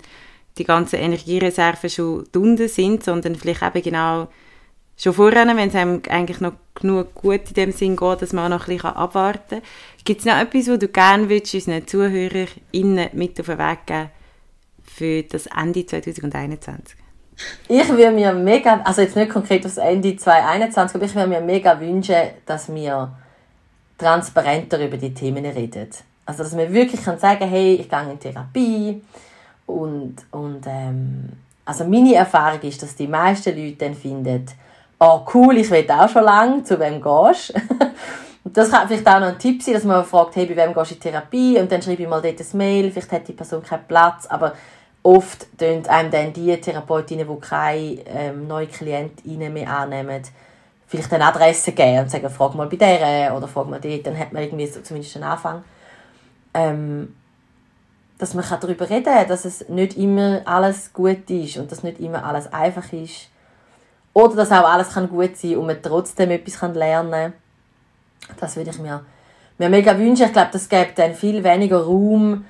die 0.58 0.64
ganzen 0.64 0.96
Energiereserven 0.96 1.90
schon 1.90 2.24
unten 2.34 2.68
sind, 2.68 3.04
sondern 3.04 3.36
vielleicht 3.36 3.62
eben 3.62 3.82
genau 3.82 4.28
schon 4.96 5.14
vorher, 5.14 5.46
wenn 5.46 5.68
es 5.68 5.74
einem 5.74 6.02
eigentlich 6.08 6.40
noch 6.40 6.54
genug 6.74 7.14
gut 7.14 7.48
in 7.48 7.54
dem 7.54 7.72
Sinn 7.72 7.96
geht, 7.96 8.22
dass 8.22 8.32
man 8.32 8.44
auch 8.46 8.58
noch 8.58 8.68
ein 8.68 8.76
bisschen 8.76 8.90
abwarten 8.90 9.60
kann. 9.60 9.62
Gibt 10.04 10.20
es 10.20 10.26
noch 10.26 10.38
etwas, 10.38 10.68
was 10.68 10.78
du 10.78 10.88
gerne 10.88 11.28
würdest, 11.28 11.54
unseren 11.54 11.86
ZuhörerInnen 11.86 13.10
mit 13.12 13.38
auf 13.40 13.46
den 13.46 13.58
Weg 13.58 13.86
geben 13.86 14.10
für 14.82 15.22
das 15.22 15.46
Ende 15.46 15.86
2021? 15.86 16.96
Ich 17.68 17.88
würde 17.88 18.10
mir 18.10 18.32
mega, 18.32 18.80
also 18.84 19.02
jetzt 19.02 19.14
nicht 19.14 19.30
konkret 19.30 19.64
aufs 19.64 19.76
Ende 19.76 20.16
2021, 20.16 20.96
aber 20.96 21.04
ich 21.04 21.14
würde 21.14 21.28
mir 21.28 21.40
mega 21.40 21.78
wünschen, 21.78 22.16
dass 22.46 22.72
wir 22.72 23.16
transparenter 23.96 24.84
über 24.84 24.96
die 24.96 25.14
Themen 25.14 25.44
reden. 25.44 25.88
Also 26.26 26.42
dass 26.42 26.54
man 26.54 26.72
wirklich 26.72 27.02
kann 27.02 27.18
sagen, 27.18 27.48
hey, 27.48 27.74
ich 27.74 27.88
gehe 27.88 28.10
in 28.10 28.18
Therapie 28.18 29.02
und, 29.68 30.16
und 30.30 30.62
ähm, 30.66 31.28
also 31.64 31.84
meine 31.84 32.14
Erfahrung 32.14 32.60
ist, 32.62 32.82
dass 32.82 32.96
die 32.96 33.06
meisten 33.06 33.56
Leute 33.56 33.76
dann 33.76 33.94
finden, 33.94 34.46
oh 34.98 35.20
cool, 35.34 35.58
ich 35.58 35.70
will 35.70 35.88
auch 35.90 36.08
schon 36.08 36.24
lange, 36.24 36.64
zu 36.64 36.80
wem 36.80 37.00
gehst 37.00 37.54
Das 38.44 38.70
kann 38.70 38.88
vielleicht 38.88 39.06
auch 39.06 39.20
noch 39.20 39.28
ein 39.28 39.38
Tipp 39.38 39.62
sein, 39.62 39.74
dass 39.74 39.84
man 39.84 40.04
fragt, 40.06 40.36
hey, 40.36 40.46
bei 40.46 40.56
wem 40.56 40.72
gehst 40.72 40.90
du 40.90 40.94
in 40.94 41.00
Therapie? 41.00 41.58
Und 41.58 41.70
dann 41.70 41.82
schreibe 41.82 42.02
ich 42.02 42.08
mal 42.08 42.22
dort 42.22 42.40
ein 42.40 42.56
Mail, 42.56 42.90
vielleicht 42.90 43.12
hat 43.12 43.28
die 43.28 43.34
Person 43.34 43.62
keinen 43.62 43.84
Platz, 43.86 44.26
aber 44.26 44.54
oft 45.02 45.46
tun 45.58 45.86
einem 45.86 46.10
dann 46.10 46.32
die 46.32 46.58
Therapeutinnen, 46.58 47.28
die 47.28 47.40
keine 47.40 47.98
ähm, 48.06 48.46
neuen 48.46 48.70
Klientinnen 48.70 49.52
mehr 49.52 49.68
annehmen, 49.68 50.22
vielleicht 50.86 51.12
eine 51.12 51.26
Adresse 51.26 51.72
geben 51.72 52.00
und 52.00 52.10
sagen, 52.10 52.30
frag 52.30 52.54
mal 52.54 52.66
bei 52.66 52.76
der 52.76 53.36
oder 53.36 53.46
frag 53.46 53.68
mal 53.68 53.80
dort, 53.80 54.06
dann 54.06 54.18
hat 54.18 54.32
man 54.32 54.42
irgendwie 54.42 54.66
so 54.66 54.80
zumindest 54.80 55.16
einen 55.16 55.24
Anfang. 55.24 55.62
Ähm, 56.54 57.14
dass 58.18 58.34
man 58.34 58.44
darüber 58.60 58.90
reden 58.90 59.04
kann, 59.04 59.28
dass 59.28 59.44
es 59.44 59.68
nicht 59.68 59.96
immer 59.96 60.42
alles 60.44 60.92
gut 60.92 61.30
ist 61.30 61.56
und 61.56 61.70
dass 61.70 61.84
nicht 61.84 62.00
immer 62.00 62.24
alles 62.24 62.52
einfach 62.52 62.92
ist. 62.92 63.28
Oder 64.12 64.36
dass 64.36 64.50
auch 64.50 64.68
alles 64.68 64.94
kann 64.94 65.08
gut 65.08 65.36
sein 65.36 65.56
und 65.56 65.66
man 65.66 65.80
trotzdem 65.80 66.30
etwas 66.30 66.60
lernen 66.74 67.10
kann. 67.12 67.32
Das 68.40 68.56
würde 68.56 68.70
ich 68.70 68.78
mir, 68.80 69.04
mir 69.58 69.68
mega 69.68 69.96
wünschen. 69.96 70.26
Ich 70.26 70.32
glaube, 70.32 70.50
das 70.52 70.68
gibt 70.68 70.98
dann 70.98 71.14
viel 71.14 71.44
weniger 71.44 71.84
Raum 71.84 72.44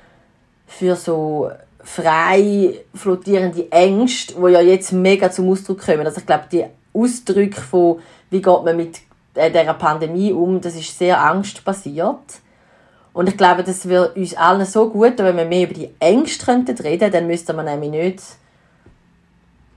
für 0.66 0.96
so 0.96 1.50
frei 1.84 2.80
flottierende 2.94 3.70
Ängste, 3.70 4.34
die 4.34 4.52
ja 4.52 4.60
jetzt 4.60 4.92
mega 4.92 5.30
zum 5.30 5.50
Ausdruck 5.50 5.84
kommen. 5.84 6.06
Also 6.06 6.20
ich 6.20 6.26
glaube, 6.26 6.44
die 6.50 6.64
Ausdrücke 6.94 7.60
von, 7.60 8.00
wie 8.30 8.42
geht 8.42 8.64
man 8.64 8.76
mit 8.76 9.00
äh, 9.34 9.50
dieser 9.50 9.74
Pandemie 9.74 10.32
um, 10.32 10.60
das 10.60 10.74
ist 10.74 10.98
sehr 10.98 11.20
angstbasiert. 11.20 12.40
Und 13.18 13.28
ich 13.28 13.36
glaube, 13.36 13.64
das 13.64 13.88
wäre 13.88 14.10
uns 14.10 14.36
allen 14.36 14.64
so 14.64 14.90
gut, 14.90 15.18
wenn 15.18 15.36
wir 15.36 15.44
mehr 15.44 15.64
über 15.64 15.74
die 15.74 15.90
Ängste 15.98 16.46
reden 16.52 16.76
könnten, 16.76 17.10
dann 17.10 17.26
müsste 17.26 17.52
man 17.52 17.64
nämlich 17.64 17.90
nicht, 17.90 18.22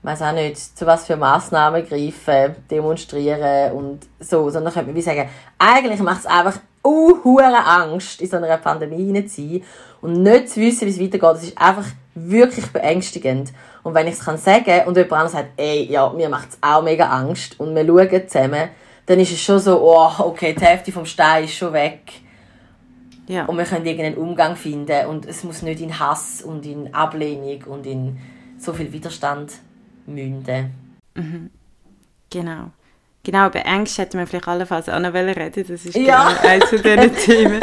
weiß 0.02 0.22
auch 0.22 0.32
nicht, 0.32 0.78
zu 0.78 0.86
was 0.86 1.06
für 1.06 1.16
Massnahmen 1.16 1.84
greifen, 1.84 2.54
demonstrieren 2.70 3.72
und 3.72 4.06
so, 4.20 4.48
sondern 4.48 4.72
könnte 4.72 4.90
man 4.90 4.94
wie 4.94 5.02
sagen, 5.02 5.28
eigentlich 5.58 5.98
macht 5.98 6.20
es 6.20 6.26
einfach 6.26 6.60
uh, 6.86 7.38
Angst, 7.40 8.20
in 8.20 8.30
so 8.30 8.36
einer 8.36 8.58
Pandemie 8.58 9.06
hinein 9.06 9.64
und 10.02 10.22
nicht 10.22 10.50
zu 10.50 10.60
wissen, 10.60 10.86
wie 10.86 10.90
es 10.90 11.00
weitergeht. 11.00 11.22
Das 11.22 11.42
ist 11.42 11.58
einfach 11.58 11.86
wirklich 12.14 12.66
beängstigend. 12.66 13.52
Und 13.82 13.94
wenn 13.94 14.06
ich 14.06 14.14
es 14.14 14.24
kann 14.24 14.38
sagen 14.38 14.86
und 14.86 14.96
jemand 14.96 15.14
anderes 15.14 15.32
sagt, 15.32 15.48
ey, 15.56 15.90
ja, 15.90 16.08
mir 16.10 16.28
macht 16.28 16.50
es 16.50 16.58
auch 16.60 16.84
mega 16.84 17.06
Angst 17.06 17.58
und 17.58 17.74
wir 17.74 17.84
schauen 17.84 18.28
zusammen, 18.28 18.68
dann 19.06 19.18
ist 19.18 19.32
es 19.32 19.40
schon 19.40 19.58
so, 19.58 19.80
oh, 19.82 20.12
okay, 20.20 20.54
die 20.56 20.64
Hälfte 20.64 20.92
vom 20.92 21.06
Stein 21.06 21.42
ist 21.42 21.56
schon 21.56 21.72
weg. 21.72 22.22
Ja. 23.32 23.46
Und 23.46 23.56
wir 23.56 23.64
können 23.64 23.86
irgendeinen 23.86 24.16
Umgang 24.16 24.56
finden 24.56 25.06
und 25.06 25.24
es 25.26 25.42
muss 25.42 25.62
nicht 25.62 25.80
in 25.80 25.98
Hass 25.98 26.42
und 26.42 26.66
in 26.66 26.92
Ablehnung 26.92 27.62
und 27.64 27.86
in 27.86 28.18
so 28.58 28.72
viel 28.72 28.92
Widerstand 28.92 29.52
münden. 30.06 30.72
Mhm. 31.14 31.50
Genau. 32.30 32.70
Genau, 33.24 33.46
über 33.46 33.64
Ängste 33.64 34.02
hätten 34.02 34.18
wir 34.18 34.26
vielleicht 34.26 34.48
allenfalls 34.48 34.88
auch 34.88 34.98
noch 34.98 35.14
reden 35.14 35.52
Das 35.54 35.86
ist 35.86 35.94
ja. 35.94 36.28
genau 36.28 36.48
eines 36.48 36.68
von 36.68 36.82
diesen 36.82 37.16
Themen. 37.24 37.60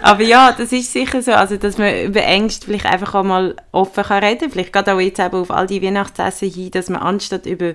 Aber 0.00 0.22
ja, 0.22 0.52
das 0.52 0.72
ist 0.72 0.92
sicher 0.92 1.20
so, 1.20 1.32
also, 1.32 1.56
dass 1.58 1.76
man 1.76 2.04
über 2.04 2.22
Ängste 2.22 2.66
vielleicht 2.66 2.86
einfach 2.86 3.14
auch 3.14 3.22
mal 3.22 3.54
offen 3.72 4.04
kann 4.04 4.24
reden 4.24 4.40
kann. 4.40 4.50
Vielleicht 4.50 4.72
geht 4.72 4.88
auch 4.88 4.98
jetzt 4.98 5.20
eben 5.20 5.36
auf 5.36 5.50
all 5.50 5.66
die 5.66 5.82
Weihnachtsessen 5.82 6.50
hin, 6.50 6.70
dass 6.70 6.88
man 6.88 7.02
anstatt 7.02 7.44
über 7.44 7.74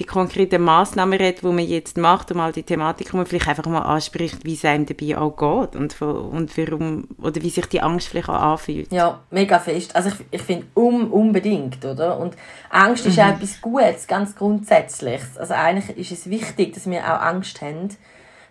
die 0.00 0.06
konkreten 0.06 0.62
Massnahmen 0.62 1.18
redet, 1.18 1.42
die 1.42 1.46
man 1.46 1.58
jetzt 1.58 1.98
macht, 1.98 2.32
um 2.32 2.40
all 2.40 2.52
die 2.52 2.62
Thematik, 2.62 3.12
man 3.12 3.26
vielleicht 3.26 3.48
einfach 3.48 3.66
mal 3.66 3.82
anspricht, 3.82 4.46
wie 4.46 4.54
es 4.54 4.64
einem 4.64 4.86
dabei 4.86 5.18
auch 5.18 5.36
geht 5.36 5.76
und, 5.76 6.00
und 6.00 6.56
warum, 6.56 7.06
oder 7.20 7.42
wie 7.42 7.50
sich 7.50 7.66
die 7.66 7.82
Angst 7.82 8.08
vielleicht 8.08 8.30
auch 8.30 8.40
anfühlt. 8.40 8.90
Ja, 8.90 9.20
mega 9.30 9.58
fest. 9.58 9.94
Also 9.94 10.08
ich, 10.08 10.14
ich 10.30 10.42
finde 10.42 10.66
um, 10.72 11.12
unbedingt, 11.12 11.84
oder? 11.84 12.18
Und 12.18 12.34
Angst 12.70 13.04
mhm. 13.04 13.10
ist 13.10 13.20
auch 13.20 13.28
etwas 13.28 13.60
Gutes, 13.60 14.06
ganz 14.06 14.34
grundsätzlich. 14.34 15.20
Also 15.38 15.52
eigentlich 15.52 15.98
ist 15.98 16.12
es 16.12 16.30
wichtig, 16.30 16.72
dass 16.72 16.88
wir 16.88 17.04
auch 17.04 17.20
Angst 17.20 17.60
haben, 17.60 17.90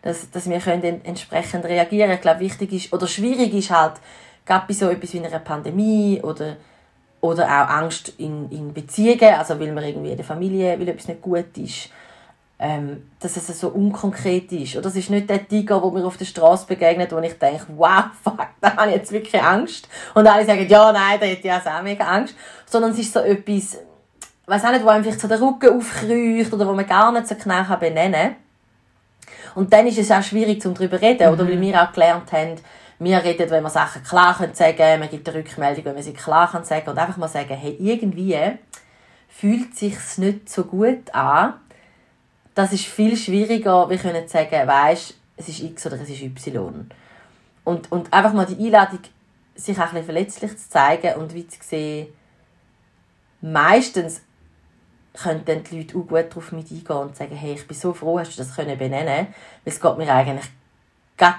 dass, 0.03 0.29
dass 0.29 0.47
wir 0.47 0.59
können 0.59 1.03
entsprechend 1.03 1.65
reagieren 1.65 2.09
können. 2.09 2.13
Ich 2.13 2.21
glaube, 2.21 2.41
wichtig 2.41 2.73
ist, 2.73 2.93
oder 2.93 3.07
schwierig 3.07 3.55
ist 3.55 3.71
halt, 3.71 3.93
gerade 4.45 4.65
bei 4.67 4.73
so 4.75 4.87
etwas 4.87 5.13
wie 5.13 5.19
einer 5.19 5.39
Pandemie 5.39 6.21
oder 6.21 6.57
oder 7.21 7.45
auch 7.45 7.69
Angst 7.69 8.13
in, 8.17 8.49
in 8.51 8.73
Beziehungen, 8.73 9.35
also 9.35 9.59
weil 9.59 9.71
man 9.71 9.83
irgendwie 9.83 10.11
in 10.11 10.17
der 10.17 10.25
Familie, 10.25 10.79
weil 10.79 10.87
etwas 10.87 11.07
nicht 11.07 11.21
gut 11.21 11.57
ist. 11.57 11.89
Ähm, 12.61 13.09
dass 13.21 13.37
es 13.37 13.57
so 13.57 13.69
unkonkret 13.69 14.51
ist. 14.51 14.75
Oder 14.75 14.87
es 14.87 14.95
ist 14.97 15.09
nicht 15.09 15.29
der 15.29 15.47
Tiger, 15.47 15.79
der 15.79 15.91
mir 15.91 16.05
auf 16.05 16.17
der 16.17 16.25
Straße 16.25 16.67
begegnet, 16.67 17.09
wo 17.13 17.19
ich 17.19 17.39
denke, 17.39 17.67
wow, 17.77 18.03
fuck, 18.21 18.47
da 18.59 18.75
habe 18.75 18.89
ich 18.89 18.97
jetzt 18.97 19.13
wirklich 19.13 19.41
Angst. 19.41 19.87
Und 20.13 20.27
alle 20.27 20.45
sagen, 20.45 20.67
ja, 20.67 20.91
nein, 20.91 21.17
da 21.21 21.25
hätte 21.25 21.47
ich 21.47 21.53
auch 21.53 21.81
mega 21.81 22.03
Angst. 22.03 22.35
Sondern 22.65 22.91
es 22.91 22.99
ist 22.99 23.13
so 23.13 23.21
etwas, 23.21 23.77
weiß 24.45 24.65
auch 24.65 24.71
nicht, 24.71 24.83
wo 24.83 24.89
einem 24.89 25.05
vielleicht 25.05 25.21
so 25.21 25.29
der 25.29 25.39
Rücken 25.39 25.69
aufkreucht 25.69 26.51
oder 26.51 26.67
wo 26.67 26.73
man 26.73 26.85
gar 26.85 27.13
nicht 27.13 27.29
so 27.29 27.35
genau 27.35 27.63
benennen 27.77 28.13
kann. 28.13 28.35
Und 29.55 29.71
dann 29.71 29.87
ist 29.87 29.97
es 29.97 30.11
auch 30.11 30.21
schwierig, 30.21 30.65
um 30.65 30.73
darüber 30.73 30.97
zu 30.97 31.03
reden. 31.03 31.27
Mhm. 31.27 31.33
Oder 31.33 31.47
weil 31.47 31.61
wir 31.61 31.81
auch 31.81 31.93
gelernt 31.93 32.31
haben, 32.33 32.55
wir 32.99 33.23
reden, 33.23 33.49
wenn 33.49 33.63
wir 33.63 33.69
Sachen 33.69 34.03
klar 34.03 34.37
können 34.37 34.53
sagen, 34.53 34.99
man 34.99 35.09
gibt 35.09 35.27
eine 35.27 35.37
Rückmeldung, 35.37 35.85
wenn 35.85 35.93
man 35.93 36.03
sie 36.03 36.13
klar 36.13 36.51
kann 36.51 36.65
sagen 36.65 36.89
und 36.89 36.97
einfach 36.97 37.17
mal 37.17 37.29
sagen, 37.29 37.55
hey, 37.55 37.77
irgendwie 37.79 38.37
fühlt 39.29 39.75
sich's 39.75 40.17
nicht 40.17 40.49
so 40.49 40.65
gut 40.65 41.13
an. 41.13 41.53
Das 42.55 42.73
ist 42.73 42.85
viel 42.85 43.15
schwieriger, 43.15 43.89
wir 43.89 43.97
können 43.97 44.27
sagen, 44.27 44.67
weisst, 44.67 45.15
es 45.37 45.47
ist 45.47 45.61
X 45.61 45.85
oder 45.85 45.95
es 45.95 46.09
ist 46.09 46.21
Y. 46.21 46.89
Und, 47.63 47.91
und 47.91 48.11
einfach 48.11 48.33
mal 48.33 48.45
die 48.45 48.65
Einladung, 48.65 48.99
sich 49.55 49.79
auch 49.79 49.93
ein 49.93 50.03
verletzlich 50.03 50.57
zu 50.57 50.69
zeigen 50.69 51.15
und 51.19 51.33
wie 51.33 51.47
zu 51.47 51.59
sehen, 51.61 52.07
meistens 53.41 54.21
können 55.13 55.43
dann 55.45 55.63
die 55.63 55.79
Leute 55.79 55.97
auch 55.97 56.07
gut 56.07 56.25
darauf 56.29 56.51
mit 56.51 56.71
eingehen 56.71 56.97
und 56.97 57.15
sagen, 57.15 57.35
hey, 57.35 57.53
ich 57.53 57.67
bin 57.67 57.77
so 57.77 57.93
froh, 57.93 58.19
hast 58.19 58.33
du 58.33 58.37
das 58.37 58.55
können 58.55 58.77
benennen, 58.77 59.27
weil 59.27 59.73
es 59.73 59.79
geht 59.79 59.97
mir 59.97 60.13
eigentlich 60.13 60.45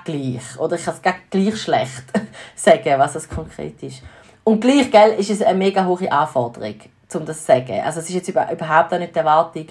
gleich. 0.05 0.59
Oder 0.59 0.77
ich 0.77 0.85
kann 0.85 0.95
es 0.95 1.21
gleich 1.31 1.61
schlecht 1.61 2.05
sagen, 2.55 2.99
was 2.99 3.15
es 3.15 3.29
konkret 3.29 3.83
ist. 3.83 4.03
Und 4.45 4.61
gleich, 4.61 4.91
gell, 4.91 5.13
ist 5.19 5.31
es 5.31 5.43
eine 5.43 5.59
mega 5.59 5.85
hohe 5.85 6.11
Anforderung, 6.11 6.77
um 7.15 7.27
das 7.27 7.41
zu 7.41 7.47
sagen. 7.47 7.81
Also 7.85 8.01
es 8.01 8.09
ist 8.09 8.15
jetzt 8.15 8.29
überhaupt 8.29 8.93
auch 8.93 8.99
nicht 8.99 9.15
die 9.15 9.19
Erwartung, 9.19 9.67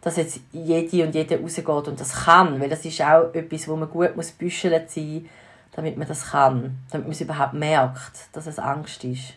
dass 0.00 0.16
jetzt 0.16 0.40
jede 0.52 1.06
und 1.06 1.14
jeder 1.14 1.40
rausgeht 1.40 1.66
und 1.88 1.98
das 1.98 2.24
kann, 2.24 2.60
weil 2.60 2.68
das 2.68 2.84
ist 2.84 3.00
auch 3.00 3.32
etwas, 3.32 3.66
wo 3.68 3.76
man 3.76 3.88
gut 3.88 4.14
muss 4.16 4.32
büscheln 4.32 4.82
sein, 4.86 5.28
damit 5.72 5.96
man 5.96 6.06
das 6.06 6.30
kann, 6.30 6.78
damit 6.90 7.06
man 7.06 7.12
es 7.12 7.20
überhaupt 7.20 7.54
merkt, 7.54 8.28
dass 8.32 8.46
es 8.46 8.58
Angst 8.58 9.02
ist. 9.04 9.34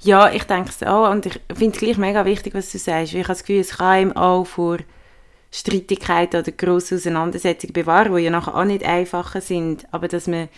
Ja, 0.00 0.30
ich 0.30 0.44
denke 0.44 0.70
es 0.70 0.82
auch 0.82 1.10
und 1.10 1.26
ich 1.26 1.40
finde 1.54 1.76
es 1.76 1.78
gleich 1.82 1.98
mega 1.98 2.24
wichtig, 2.24 2.54
was 2.54 2.72
du 2.72 2.78
sagst. 2.78 3.12
Ich 3.12 3.18
habe 3.24 3.28
das 3.28 3.44
Gefühl, 3.44 3.60
es 3.60 3.76
kann 3.76 4.00
ihm 4.00 4.16
auch 4.16 4.44
vor 4.44 4.78
Streitigkeiten 5.56 6.40
oder 6.40 6.52
grosse 6.52 6.96
Auseinandersetzungen 6.96 7.72
bewahren, 7.72 8.14
die 8.14 8.22
ja 8.22 8.30
nachher 8.30 8.54
auch 8.54 8.64
nicht 8.64 8.84
einfacher 8.84 9.40
sind, 9.40 9.86
aber 9.90 10.06
dass 10.06 10.26
man 10.26 10.48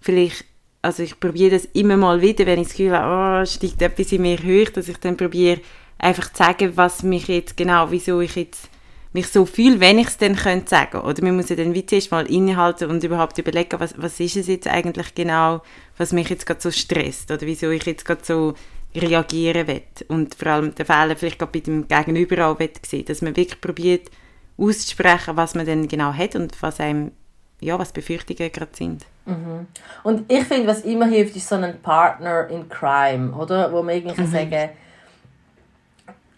vielleicht, 0.00 0.44
also 0.80 1.02
ich 1.02 1.20
probiere 1.20 1.50
das 1.50 1.66
immer 1.74 1.96
mal 1.96 2.22
wieder, 2.22 2.46
wenn 2.46 2.60
ich 2.60 2.68
das 2.68 2.76
Gefühl 2.76 2.96
habe, 2.96 3.42
oh, 3.42 3.46
steigt 3.46 3.82
etwas 3.82 4.12
in 4.12 4.22
mir 4.22 4.38
hoch, 4.38 4.70
dass 4.70 4.88
ich 4.88 4.96
dann 4.98 5.16
probiere, 5.16 5.60
einfach 5.98 6.32
zu 6.32 6.42
sagen, 6.42 6.72
was 6.76 7.02
mich 7.02 7.28
jetzt 7.28 7.56
genau, 7.56 7.90
wieso 7.90 8.20
ich 8.20 8.34
jetzt 8.36 8.70
mich 9.12 9.28
so 9.28 9.46
fühle, 9.46 9.80
wenn 9.80 9.98
ich 9.98 10.08
es 10.08 10.18
dann 10.18 10.36
könnte 10.36 10.68
sagen. 10.68 11.00
Oder 11.00 11.22
man 11.22 11.36
muss 11.36 11.48
ja 11.48 11.56
dann 11.56 11.74
zuerst 11.86 12.10
mal 12.10 12.30
innehalten 12.30 12.90
und 12.90 13.02
überhaupt 13.02 13.38
überlegen, 13.38 13.80
was, 13.80 13.94
was 13.96 14.20
ist 14.20 14.36
es 14.36 14.46
jetzt 14.46 14.68
eigentlich 14.68 15.14
genau, 15.14 15.62
was 15.96 16.12
mich 16.12 16.28
jetzt 16.28 16.46
gerade 16.46 16.60
so 16.60 16.70
stresst 16.70 17.30
oder 17.30 17.42
wieso 17.42 17.70
ich 17.70 17.84
jetzt 17.84 18.04
gerade 18.04 18.24
so 18.24 18.54
reagieren 18.94 19.66
will 19.66 19.82
und 20.08 20.34
vor 20.34 20.48
allem 20.48 20.74
den 20.74 20.86
Fehler 20.86 21.16
vielleicht 21.16 21.38
gerade 21.38 21.52
bei 21.52 21.60
dem 21.60 21.88
Gegenüber 21.88 22.46
auch 22.46 22.58
sehen, 22.86 23.04
dass 23.04 23.22
man 23.22 23.36
wirklich 23.36 23.60
probiert 23.60 24.10
auszusprechen, 24.58 25.36
was 25.36 25.54
man 25.54 25.66
denn 25.66 25.88
genau 25.88 26.12
hat 26.12 26.34
und 26.34 26.60
was 26.62 26.80
einem 26.80 27.12
ja, 27.60 27.78
was 27.78 27.92
Befürchtungen 27.92 28.52
gerade 28.52 28.72
sind. 28.74 29.06
Mhm. 29.24 29.66
Und 30.02 30.30
ich 30.30 30.44
finde, 30.44 30.68
was 30.68 30.82
immer 30.82 31.06
hilft, 31.06 31.36
ist 31.36 31.48
so 31.48 31.54
ein 31.54 31.80
Partner 31.80 32.48
in 32.48 32.68
Crime, 32.68 33.32
oder? 33.32 33.72
Wo 33.72 33.82
man 33.82 33.94
irgendwie 33.94 34.20
mhm. 34.20 34.30
sagen 34.30 34.70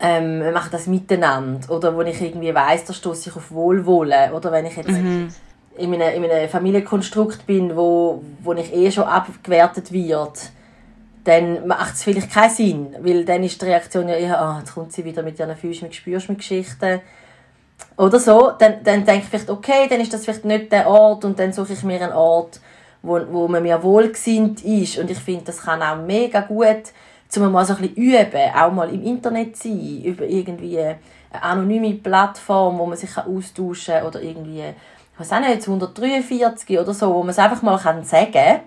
ähm, 0.01 0.41
wir 0.41 0.53
machen 0.53 0.71
das 0.71 0.87
miteinander. 0.87 1.71
Oder 1.71 1.95
wo 1.95 2.03
ich 2.03 2.21
irgendwie 2.21 2.55
weiss, 2.55 2.85
da 2.85 2.93
stoße 2.93 3.31
ich 3.31 3.37
auf 3.37 3.51
Wohlwollen. 3.51 4.33
Oder 4.33 4.53
wenn 4.53 4.67
ich 4.67 4.77
jetzt 4.77 4.91
mhm. 4.91 5.29
in, 5.77 5.95
einem, 5.95 6.25
in 6.25 6.31
einem 6.31 6.49
Familienkonstrukt 6.49 7.47
bin, 7.47 7.77
wo, 7.77 8.23
wo 8.41 8.53
ich 8.55 8.73
eh 8.73 8.91
schon 8.91 9.05
abgewertet 9.05 9.93
wird, 9.93 10.51
dann 11.25 11.67
macht 11.67 11.95
es 11.95 12.05
vielleicht 12.05 12.33
keinen 12.33 12.51
Sinn. 12.51 12.97
Weil 13.01 13.25
dann 13.25 13.43
ist 13.43 13.61
die 13.61 13.67
Reaktion 13.67 14.09
ja 14.09 14.15
eher, 14.15 14.41
ah, 14.41 14.59
jetzt 14.61 14.75
kommt 14.75 14.93
sie 14.93 15.05
wieder 15.05 15.23
mit 15.23 15.39
ihren 15.39 15.57
Füßen, 15.57 15.89
mit 15.89 15.95
spürst 15.95 16.29
mit 16.29 16.39
Geschichten. 16.39 17.01
Oder 17.99 18.19
so. 18.19 18.53
Dann, 18.59 18.83
dann 18.85 19.05
denke 19.05 19.25
ich 19.25 19.29
vielleicht, 19.29 19.51
okay, 19.51 19.87
dann 19.91 20.01
ist 20.01 20.15
das 20.15 20.25
vielleicht 20.25 20.45
nicht 20.47 20.73
der 20.73 20.89
Ort 20.89 21.25
und 21.25 21.39
dann 21.39 21.53
suche 21.53 21.75
ich 21.75 21.83
mir 21.83 22.01
einen 22.01 22.13
Ort, 22.13 22.61
wo, 23.03 23.21
wo 23.31 23.49
man 23.49 23.63
mir 23.63 23.83
wohlgesinnt 23.83 24.65
ist. 24.65 24.99
Und 24.99 25.11
ich 25.11 25.19
finde, 25.19 25.45
das 25.45 25.63
kann 25.63 25.83
auch 25.83 25.97
mega 25.97 26.41
gut 26.41 26.93
um 27.37 27.53
mal 27.53 27.65
so 27.65 27.75
ein 27.75 27.81
bisschen 27.81 27.97
üben, 27.97 28.55
auch 28.55 28.73
mal 28.73 28.93
im 28.93 29.03
Internet 29.03 29.57
sein, 29.57 30.03
über 30.03 30.25
irgendwie 30.25 30.79
eine 30.79 30.99
anonyme 31.31 31.95
Plattform, 31.95 32.79
wo 32.79 32.87
man 32.87 32.97
sich 32.97 33.17
austauschen 33.17 33.95
kann 33.95 34.07
oder 34.07 34.23
irgendwie, 34.23 34.63
ich 34.63 35.21
weiß 35.21 35.33
auch 35.33 35.41
nicht, 35.41 35.61
143 35.61 36.79
oder 36.79 36.95
so, 36.95 37.13
wo 37.15 37.21
man 37.21 37.31
es 37.31 37.39
einfach 37.39 37.61
mal 37.63 37.79
kann 37.79 38.03
sagen 38.05 38.33
kann. 38.33 38.61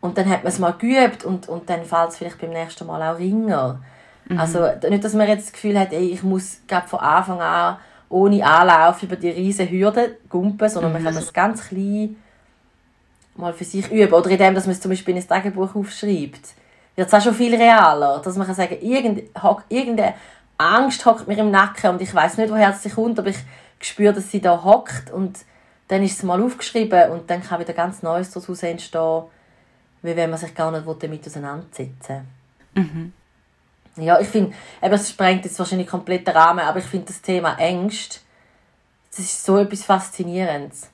Und 0.00 0.16
dann 0.16 0.28
hat 0.28 0.44
man 0.44 0.52
es 0.52 0.60
mal 0.60 0.74
geübt 0.74 1.24
und, 1.24 1.48
und 1.48 1.68
dann 1.68 1.84
fällt 1.84 2.10
es 2.10 2.18
vielleicht 2.18 2.40
beim 2.40 2.50
nächsten 2.50 2.86
Mal 2.86 3.02
auch 3.02 3.18
ringer. 3.18 3.80
Mhm. 4.26 4.38
Also 4.38 4.64
nicht, 4.88 5.02
dass 5.02 5.14
man 5.14 5.26
jetzt 5.26 5.46
das 5.46 5.52
Gefühl 5.52 5.78
hat, 5.78 5.92
ey, 5.92 6.10
ich 6.10 6.22
muss 6.22 6.60
von 6.86 7.00
Anfang 7.00 7.40
an 7.40 7.78
ohne 8.08 8.44
Anlauf 8.44 9.02
über 9.02 9.16
die 9.16 9.30
riesen 9.30 9.68
Hürden 9.68 10.12
gumpen, 10.28 10.68
sondern 10.68 10.92
mhm. 10.92 11.02
man 11.02 11.04
kann 11.04 11.14
das 11.14 11.32
ganz 11.32 11.68
klein 11.68 12.16
mal 13.36 13.52
für 13.52 13.64
sich 13.64 13.90
üben. 13.90 14.12
Oder 14.12 14.30
indem, 14.30 14.54
dass 14.54 14.66
man 14.66 14.72
es 14.72 14.80
zum 14.80 14.90
Beispiel 14.90 15.16
in 15.16 15.22
ein 15.22 15.28
Tagebuch 15.28 15.74
aufschreibt 15.74 16.54
wird 16.98 17.06
es 17.06 17.14
auch 17.14 17.22
schon 17.22 17.34
viel 17.34 17.54
realer, 17.54 18.20
dass 18.24 18.36
man 18.36 18.44
kann 18.44 18.56
sagen, 18.56 18.76
irgendeine 18.80 20.14
Angst 20.58 21.06
hockt 21.06 21.28
mir 21.28 21.38
im 21.38 21.52
Nacken 21.52 21.92
und 21.92 22.02
ich 22.02 22.12
weiß 22.12 22.38
nicht, 22.38 22.50
woher 22.50 22.72
sie 22.72 22.90
kommt, 22.90 23.20
aber 23.20 23.28
ich 23.28 23.38
spüre, 23.80 24.12
dass 24.12 24.32
sie 24.32 24.40
da 24.40 24.64
hockt 24.64 25.12
und 25.12 25.38
dann 25.86 26.02
ist 26.02 26.18
es 26.18 26.22
mal 26.24 26.42
aufgeschrieben 26.42 27.10
und 27.10 27.30
dann 27.30 27.40
kann 27.40 27.60
wieder 27.60 27.72
ganz 27.72 28.02
Neues 28.02 28.32
daraus 28.32 28.64
entstehen, 28.64 29.22
wie 30.02 30.16
wenn 30.16 30.28
man 30.28 30.40
sich 30.40 30.52
gar 30.56 30.72
nicht 30.72 31.02
damit 31.02 31.24
auseinandersetzen 31.24 32.26
mhm. 32.74 33.12
Ja, 34.00 34.20
ich 34.20 34.28
finde, 34.28 34.54
es 34.80 35.10
sprengt 35.10 35.44
jetzt 35.44 35.58
wahrscheinlich 35.58 35.86
komplett 35.86 36.26
den 36.26 36.36
Rahmen, 36.36 36.60
aber 36.60 36.78
ich 36.78 36.84
finde 36.84 37.06
das 37.06 37.20
Thema 37.20 37.56
Ängste, 37.58 38.20
das 39.10 39.20
ist 39.20 39.44
so 39.44 39.56
etwas 39.58 39.84
Faszinierendes. 39.84 40.88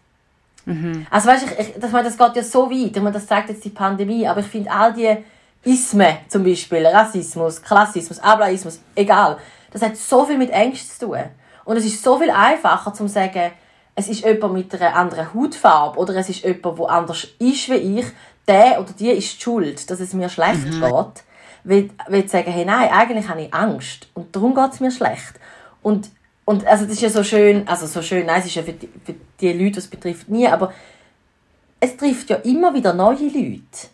Mhm. 0.65 1.07
Also 1.11 1.29
weißt 1.29 1.47
ich, 1.47 1.59
ich, 1.59 1.75
das, 1.79 1.93
das 1.93 2.17
geht 2.17 2.37
ja 2.37 2.43
so 2.43 2.71
weit, 2.71 2.97
und 2.97 3.13
das 3.13 3.27
zeigt 3.27 3.51
jetzt 3.51 3.65
die 3.65 3.71
Pandemie, 3.71 4.27
aber 4.27 4.41
ich 4.41 4.47
finde 4.47 4.71
all 4.71 4.93
die 4.93 5.17
Isme 5.65 6.19
zum 6.29 6.45
Beispiel, 6.45 6.87
Rassismus, 6.87 7.63
Klassismus, 7.63 8.19
Ablaismus, 8.21 8.81
egal. 8.95 9.39
Das 9.73 9.83
hat 9.83 9.97
so 9.97 10.25
viel 10.25 10.39
mit 10.39 10.51
Ängsten 10.51 10.99
zu 10.99 11.07
tun. 11.07 11.25
Und 11.65 11.77
es 11.77 11.85
ist 11.85 12.03
so 12.03 12.19
viel 12.19 12.31
einfacher 12.31 12.93
zu 12.93 13.09
sagen, 13.09 13.53
es 13.95 14.09
ist 14.09 14.25
jemand 14.25 14.55
mit 14.55 14.75
einer 14.75 14.95
anderen 14.95 15.33
Hautfarbe 15.33 15.99
oder 15.99 16.17
es 16.17 16.29
ist 16.29 16.45
jemand, 16.45 16.79
der 16.79 16.91
anders 16.91 17.27
ist 17.39 17.69
wie 17.71 18.01
ich, 18.01 18.07
der 18.47 18.81
oder 18.81 18.93
die 18.93 19.11
ist 19.11 19.39
die 19.39 19.43
schuld, 19.43 19.89
dass 19.91 20.01
es 20.01 20.13
mir 20.13 20.29
schlecht 20.29 20.67
mhm. 20.67 20.81
geht. 20.81 21.24
Will, 21.65 21.91
will 22.09 22.29
sagen, 22.29 22.53
hey, 22.53 22.65
nein, 22.65 22.91
eigentlich 22.91 23.29
habe 23.29 23.43
ich 23.43 23.55
Angst 23.55 24.09
und 24.15 24.37
darum 24.37 24.55
geht 24.55 24.73
es 24.73 24.81
mir 24.81 24.91
schlecht. 24.91 25.35
Und, 25.83 26.11
und 26.45 26.67
also 26.67 26.85
das 26.85 26.95
ist 26.95 27.03
ja 27.03 27.11
so 27.11 27.25
schön, 27.25 27.67
also 27.67 27.87
so 27.87 28.03
schön, 28.03 28.27
nein, 28.27 28.41
es 28.41 28.47
ist 28.47 28.55
ja 28.55 28.62
für 28.62 28.73
die, 28.73 28.89
für 29.05 29.15
die 29.41 29.53
Leute, 29.53 29.79
es 29.79 29.89
betrifft 29.89 30.29
nie, 30.29 30.47
aber 30.47 30.73
es 31.81 31.97
trifft 31.97 32.31
ja 32.31 32.37
immer 32.37 32.75
wieder 32.75 32.93
neue 32.93 33.29
Leute. 33.29 33.89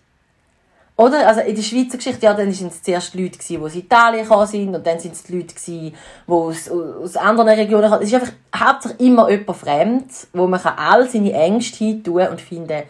Oder? 1.01 1.27
Also 1.27 1.41
in 1.41 1.57
der 1.57 1.62
Schweizer 1.62 1.97
Geschichte, 1.97 2.27
ja, 2.27 2.35
dann 2.35 2.55
waren 2.55 2.66
es 2.68 2.83
zuerst 2.83 3.14
Leute, 3.14 3.39
die 3.39 3.57
aus 3.57 3.75
Italien 3.75 4.25
gekommen 4.25 4.47
sind 4.47 4.75
und 4.75 4.87
dann 4.87 5.01
sind 5.01 5.14
es 5.14 5.23
die 5.23 5.39
Leute, 5.39 5.55
die 5.66 5.95
aus, 6.27 6.68
aus 6.68 7.16
anderen 7.16 7.49
Regionen 7.49 7.89
kamen. 7.89 8.03
Es 8.03 8.12
ist 8.12 8.14
einfach 8.16 8.33
hauptsächlich 8.55 9.09
immer 9.09 9.31
jemand 9.31 9.57
fremd, 9.57 10.11
wo 10.35 10.47
man 10.47 10.61
all 10.61 11.09
seine 11.09 11.33
Ängste 11.33 11.79
hintun 11.79 12.29
und 12.29 12.41
finden, 12.41 12.83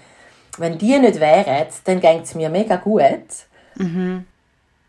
wenn 0.59 0.76
die 0.76 0.99
nicht 0.99 1.20
wären, 1.20 1.68
dann 1.85 2.01
geht 2.01 2.24
es 2.24 2.35
mir 2.35 2.51
mega 2.51 2.76
gut. 2.76 3.28
Mhm. 3.76 4.26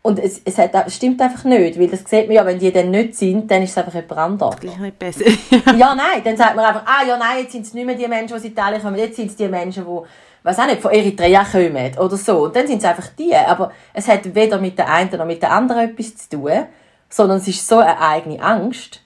Und 0.02 0.18
es, 0.18 0.42
es, 0.44 0.58
hat, 0.58 0.74
stimmt 0.90 1.20
einfach 1.22 1.44
nicht, 1.44 1.78
weil 1.78 1.86
das 1.86 2.00
sieht 2.00 2.26
man 2.26 2.34
ja, 2.34 2.44
wenn 2.44 2.58
die 2.58 2.72
dann 2.72 2.90
nicht 2.90 3.14
sind, 3.14 3.48
dann 3.48 3.62
ist 3.62 3.70
es 3.70 3.78
einfach 3.78 3.94
jemand 3.94 4.18
anderes. 4.18 4.56
Gleich 4.56 4.78
nicht 4.78 4.98
besser. 4.98 5.24
ja, 5.76 5.94
nein, 5.94 6.22
dann 6.24 6.36
sagt 6.36 6.56
man 6.56 6.64
einfach, 6.64 6.82
ah 6.84 7.06
ja, 7.06 7.16
nein, 7.16 7.42
jetzt 7.42 7.52
sind 7.52 7.64
es 7.64 7.72
nicht 7.72 7.86
mehr 7.86 7.94
die 7.94 8.08
Menschen, 8.08 8.28
die 8.28 8.34
aus 8.34 8.44
Italien 8.44 8.82
kommen, 8.82 8.98
jetzt 8.98 9.14
sind 9.14 9.30
es 9.30 9.36
die 9.36 9.46
Menschen, 9.46 9.84
die 9.84 10.00
weiß 10.42 10.58
auch 10.58 10.66
nicht, 10.66 10.82
von 10.82 10.90
Eritrea 10.90 11.44
kommen 11.44 11.98
oder 11.98 12.16
so. 12.16 12.44
Und 12.44 12.56
dann 12.56 12.66
sind 12.66 12.78
es 12.78 12.84
einfach 12.84 13.08
die. 13.18 13.34
Aber 13.34 13.72
es 13.92 14.08
hat 14.08 14.34
weder 14.34 14.58
mit 14.58 14.78
der 14.78 14.92
einen 14.92 15.10
noch 15.16 15.24
mit 15.24 15.42
der 15.42 15.52
anderen 15.52 15.90
etwas 15.90 16.16
zu 16.16 16.36
tun, 16.36 16.66
sondern 17.08 17.38
es 17.38 17.48
ist 17.48 17.66
so 17.66 17.78
eine 17.78 18.00
eigene 18.00 18.42
Angst. 18.42 19.00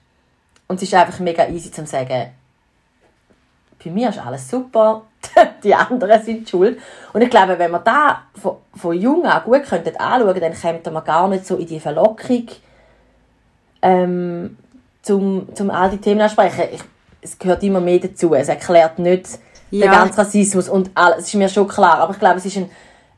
Und 0.67 0.77
es 0.77 0.83
ist 0.83 0.93
einfach 0.93 1.19
mega 1.19 1.47
easy 1.47 1.71
zu 1.71 1.85
sagen, 1.85 2.31
bei 3.87 3.93
mir 3.93 4.09
ist 4.09 4.19
alles 4.19 4.49
super, 4.49 5.03
die 5.63 5.73
anderen 5.73 6.21
sind 6.21 6.49
schuld. 6.49 6.79
Und 7.13 7.21
ich 7.21 7.29
glaube, 7.29 7.57
wenn 7.57 7.71
wir 7.71 7.79
da 7.79 8.23
von, 8.39 8.57
von 8.75 8.99
jung 8.99 9.25
an 9.25 9.43
gut 9.43 9.63
könnten 9.63 9.95
anschauen, 9.97 10.39
dann 10.39 10.53
kommt 10.53 10.93
man 10.93 11.03
gar 11.03 11.27
nicht 11.27 11.45
so 11.45 11.55
in 11.55 11.67
die 11.67 11.79
Verlockung, 11.79 12.47
ähm, 13.81 14.57
zum, 15.01 15.47
zum 15.55 15.69
all 15.69 15.89
die 15.89 15.97
Themen 15.97 16.21
ansprechen. 16.21 16.65
Ich, 16.73 16.81
es 17.21 17.39
gehört 17.39 17.63
immer 17.63 17.79
mehr 17.79 17.99
dazu. 17.99 18.33
Es 18.33 18.49
erklärt 18.49 18.99
nicht, 18.99 19.39
ja. 19.71 19.85
der 19.85 19.91
ganze 19.91 20.17
Rassismus 20.17 20.69
und 20.69 20.91
alles, 20.93 21.17
das 21.17 21.27
ist 21.27 21.35
mir 21.35 21.49
schon 21.49 21.67
klar, 21.67 21.99
aber 21.99 22.13
ich 22.13 22.19
glaube, 22.19 22.37
es 22.37 22.45
ist 22.45 22.57
ein, 22.57 22.69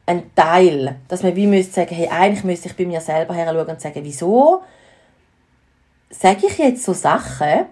ein 0.05 0.35
Teil, 0.35 0.95
dass 1.07 1.23
man 1.23 1.35
wie 1.35 1.47
müsste 1.47 1.73
sagen, 1.73 1.95
hey, 1.95 2.07
eigentlich 2.07 2.43
müsste 2.43 2.69
ich 2.69 2.75
bei 2.75 2.85
mir 2.85 3.01
selber 3.01 3.33
heranschauen 3.33 3.67
und 3.67 3.81
sagen, 3.81 3.99
wieso 4.03 4.63
sage 6.09 6.47
ich 6.47 6.57
jetzt 6.57 6.83
so 6.83 6.93
Sachen, 6.93 7.67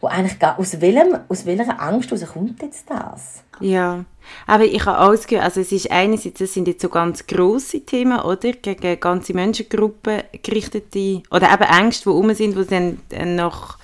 wo 0.00 0.08
eigentlich 0.08 0.38
gar, 0.38 0.58
aus, 0.58 0.80
welchem, 0.80 1.18
aus 1.28 1.46
welcher 1.46 1.80
Angst 1.80 2.10
heraus 2.10 2.26
kommt 2.32 2.62
jetzt 2.62 2.88
das? 2.88 3.42
Ja, 3.60 4.04
aber 4.46 4.64
ich 4.64 4.84
habe 4.84 5.00
ausgehört, 5.00 5.44
also 5.44 5.60
es 5.60 5.72
ist 5.72 5.90
einerseits, 5.90 6.38
das 6.38 6.52
sind 6.52 6.68
jetzt 6.68 6.82
so 6.82 6.88
ganz 6.88 7.26
grosse 7.26 7.80
Themen, 7.80 8.20
oder, 8.20 8.52
gegen 8.52 9.00
ganze 9.00 9.32
Menschengruppen 9.32 10.22
gerichtete, 10.42 11.22
oder 11.30 11.52
eben 11.52 11.62
Ängste, 11.62 12.04
die 12.04 12.10
rum 12.10 12.34
sind, 12.34 12.56
die 12.56 12.98
dann 13.08 13.36
noch, 13.36 13.78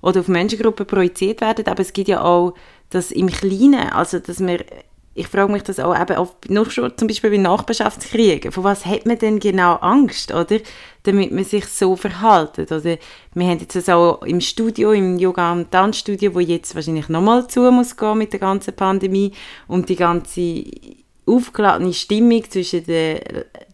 oder 0.00 0.20
auf 0.20 0.28
Menschengruppen 0.28 0.86
projiziert 0.86 1.40
werden, 1.40 1.66
aber 1.66 1.80
es 1.80 1.92
gibt 1.92 2.08
ja 2.08 2.22
auch 2.22 2.54
dass 2.90 3.10
im 3.10 3.28
Kleinen, 3.28 3.90
also 3.90 4.18
dass 4.18 4.40
wir, 4.40 4.64
ich 5.14 5.28
frage 5.28 5.52
mich 5.52 5.62
das 5.62 5.80
auch 5.80 5.98
eben 5.98 6.16
oft, 6.16 6.48
nur 6.48 6.70
schon 6.70 6.96
zum 6.96 7.08
Beispiel 7.08 7.30
bei 7.30 7.36
Nachbarschaftskriegen, 7.36 8.52
von 8.52 8.64
was 8.64 8.86
hat 8.86 9.06
man 9.06 9.18
denn 9.18 9.40
genau 9.40 9.74
Angst, 9.76 10.32
oder? 10.32 10.58
Damit 11.08 11.32
man 11.32 11.44
sich 11.44 11.64
so 11.64 11.96
verhaltet, 11.96 12.70
oder? 12.70 12.98
Wir 13.32 13.46
haben 13.46 13.58
jetzt 13.60 13.74
also 13.76 14.18
im 14.26 14.42
Studio, 14.42 14.92
im 14.92 15.18
Yoga- 15.18 15.52
und 15.52 15.70
Tanzstudio, 15.70 16.34
wo 16.34 16.40
jetzt 16.40 16.74
wahrscheinlich 16.74 17.08
nochmal 17.08 17.48
zu 17.48 17.62
muss 17.70 17.96
gehen 17.96 18.18
mit 18.18 18.34
der 18.34 18.40
ganzen 18.40 18.76
Pandemie 18.76 19.32
und 19.68 19.88
die 19.88 19.96
ganze 19.96 20.64
aufgeladene 21.24 21.94
Stimmung 21.94 22.44
zwischen 22.50 22.84
den, 22.84 23.20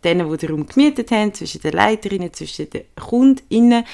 denen, 0.05 0.31
die 0.31 0.37
den 0.37 0.51
Raum 0.51 0.67
gemietet 0.67 1.11
haben, 1.11 1.35
zwischen 1.35 1.61
den 1.61 1.73
Leiterinnen, 1.73 2.33
zwischen 2.33 2.71
den 2.71 2.85
KundInnen. 2.95 3.85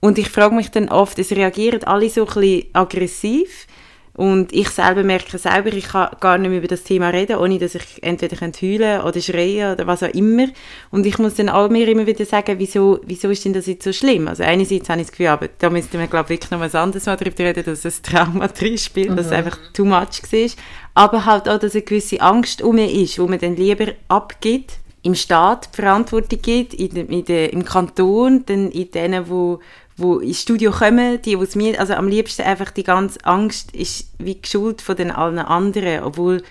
Und 0.00 0.18
ich 0.18 0.28
frage 0.28 0.54
mich 0.54 0.70
dann 0.70 0.90
oft, 0.90 1.18
es 1.18 1.30
reagieren 1.30 1.84
alle 1.84 2.10
so 2.10 2.26
ein 2.26 2.34
bisschen 2.34 2.66
aggressiv 2.74 3.66
und 4.14 4.52
ich 4.52 4.68
selber 4.68 5.02
merke 5.02 5.38
selber, 5.38 5.72
ich 5.72 5.88
kann 5.88 6.10
gar 6.20 6.36
nicht 6.36 6.50
mehr 6.50 6.58
über 6.58 6.68
das 6.68 6.84
Thema 6.84 7.08
reden, 7.08 7.36
ohne 7.36 7.58
dass 7.58 7.74
ich 7.74 8.02
entweder 8.02 8.36
heulen 8.36 9.00
oder 9.00 9.20
schreien 9.22 9.72
oder 9.72 9.86
was 9.86 10.02
auch 10.02 10.12
immer. 10.12 10.48
Und 10.90 11.06
ich 11.06 11.18
muss 11.18 11.36
dann 11.36 11.48
auch 11.48 11.70
mir 11.70 11.88
immer 11.88 12.06
wieder 12.06 12.26
sagen, 12.26 12.58
wieso, 12.58 13.00
wieso 13.06 13.30
ist 13.30 13.46
denn 13.46 13.54
das 13.54 13.66
jetzt 13.66 13.84
so 13.84 13.92
schlimm? 13.92 14.28
Also 14.28 14.42
einerseits 14.42 14.90
habe 14.90 15.00
ich 15.00 15.06
das 15.06 15.12
Gefühl, 15.12 15.28
aber 15.28 15.48
da 15.58 15.70
müsste 15.70 15.96
man 15.96 16.10
glaube 16.10 16.28
wirklich 16.28 16.50
noch 16.50 16.60
was 16.60 16.74
anderes 16.74 17.06
mal 17.06 17.16
darüber 17.16 17.38
reden, 17.38 17.64
dass 17.64 17.82
das 17.82 18.02
Trauma 18.02 18.48
drin 18.48 18.76
spielt, 18.76 19.10
mhm. 19.10 19.16
dass 19.16 19.26
es 19.26 19.32
einfach 19.32 19.58
too 19.72 19.86
much 19.86 20.22
war. 20.30 20.50
Aber 20.94 21.24
halt 21.24 21.48
auch, 21.48 21.58
dass 21.58 21.72
eine 21.72 21.82
gewisse 21.82 22.20
Angst 22.20 22.60
um 22.60 22.74
mich 22.74 22.94
ist, 22.94 23.18
wo 23.18 23.26
man 23.26 23.38
dann 23.38 23.56
lieber 23.56 23.92
abgibt, 24.08 24.72
im 25.02 25.14
Staat 25.14 25.70
die 25.72 25.82
Verantwortung 25.82 26.40
gibt, 26.40 26.74
in 26.74 26.90
de, 26.90 27.04
in 27.06 27.24
de, 27.24 27.48
im 27.48 27.64
Kanton, 27.64 28.44
dann 28.46 28.70
in 28.70 28.90
denen, 28.90 29.28
wo 29.28 29.58
wo 30.02 30.18
ins 30.18 30.42
Studio 30.42 30.70
kommen, 30.70 31.20
die, 31.22 31.36
die 31.36 31.58
mir, 31.58 31.80
also 31.80 31.94
am 31.94 32.08
liebsten 32.08 32.42
einfach 32.42 32.70
die 32.70 32.84
ganze 32.84 33.24
Angst 33.24 33.74
ist 33.74 34.08
wie 34.18 34.34
die 34.34 34.48
Schuld 34.48 34.82
von 34.82 34.96
den 34.96 35.10
allen 35.10 35.38
anderen, 35.38 36.02
obwohl 36.02 36.42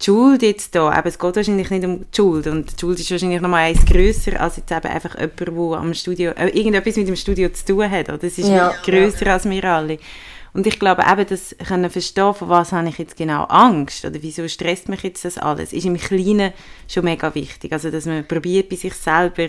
die 0.00 0.04
Schuld 0.04 0.42
jetzt 0.42 0.74
da, 0.74 0.90
aber 0.90 1.08
es 1.08 1.18
geht 1.18 1.36
wahrscheinlich 1.36 1.70
nicht 1.70 1.84
um 1.84 2.00
die 2.00 2.16
Schuld 2.16 2.46
und 2.46 2.72
die 2.72 2.80
Schuld 2.80 3.00
ist 3.00 3.10
wahrscheinlich 3.10 3.40
noch 3.40 3.50
mal 3.50 3.64
eins 3.64 3.84
grösser 3.84 4.40
als 4.40 4.56
jetzt 4.56 4.70
eben 4.70 4.86
einfach 4.86 5.18
jemand, 5.18 5.40
der 5.40 5.78
am 5.78 5.94
Studio, 5.94 6.30
äh, 6.32 6.48
irgendetwas 6.50 6.96
mit 6.96 7.08
dem 7.08 7.16
Studio 7.16 7.48
zu 7.48 7.64
tun 7.64 7.90
hat, 7.90 8.08
oder? 8.08 8.18
Das 8.18 8.38
ist 8.38 8.48
ja, 8.48 8.72
grösser 8.84 9.26
ja. 9.26 9.32
als 9.34 9.48
wir 9.48 9.64
alle. 9.64 9.98
Und 10.54 10.66
ich 10.66 10.78
glaube 10.78 11.04
eben, 11.10 11.26
das 11.26 11.54
können 11.66 11.90
verstehen, 11.90 12.34
von 12.34 12.48
was 12.48 12.72
habe 12.72 12.88
ich 12.88 12.98
jetzt 12.98 13.16
genau 13.16 13.44
Angst 13.44 14.04
oder 14.04 14.16
wieso 14.20 14.46
stresst 14.48 14.88
mich 14.88 15.02
jetzt 15.02 15.24
das 15.24 15.36
alles, 15.38 15.72
ist 15.72 15.84
im 15.84 15.96
Kleinen 15.96 16.52
schon 16.88 17.04
mega 17.04 17.34
wichtig. 17.34 17.72
Also, 17.72 17.90
dass 17.90 18.06
man 18.06 18.26
probiert, 18.26 18.68
bei 18.68 18.76
sich 18.76 18.94
selber 18.94 19.48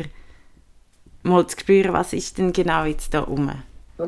mal 1.30 1.48
zu 1.48 1.58
spüren, 1.60 1.94
was 1.94 2.14
ist 2.14 2.38
denn 2.38 2.54
genau 2.54 2.84
jetzt 2.84 3.14
da 3.14 3.22
rum. 3.22 3.52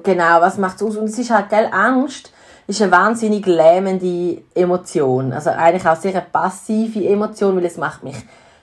Genau, 0.03 0.41
was 0.41 0.57
macht 0.57 0.78
es 0.78 0.84
aus? 0.84 0.97
Und 0.97 1.05
es 1.05 1.19
ist 1.19 1.32
halt, 1.32 1.49
gell, 1.49 1.67
Angst 1.72 2.32
ist 2.67 2.82
eine 2.82 2.91
wahnsinnig 2.91 3.45
lähmende 3.45 4.41
Emotion. 4.55 5.34
Also 5.34 5.49
eigentlich 5.49 5.86
auch 5.86 5.95
sehr 5.95 6.11
eine 6.11 6.22
passive 6.22 7.05
Emotion, 7.05 7.55
weil 7.55 7.65
es 7.65 7.78
macht 7.78 8.03
mich 8.03 8.15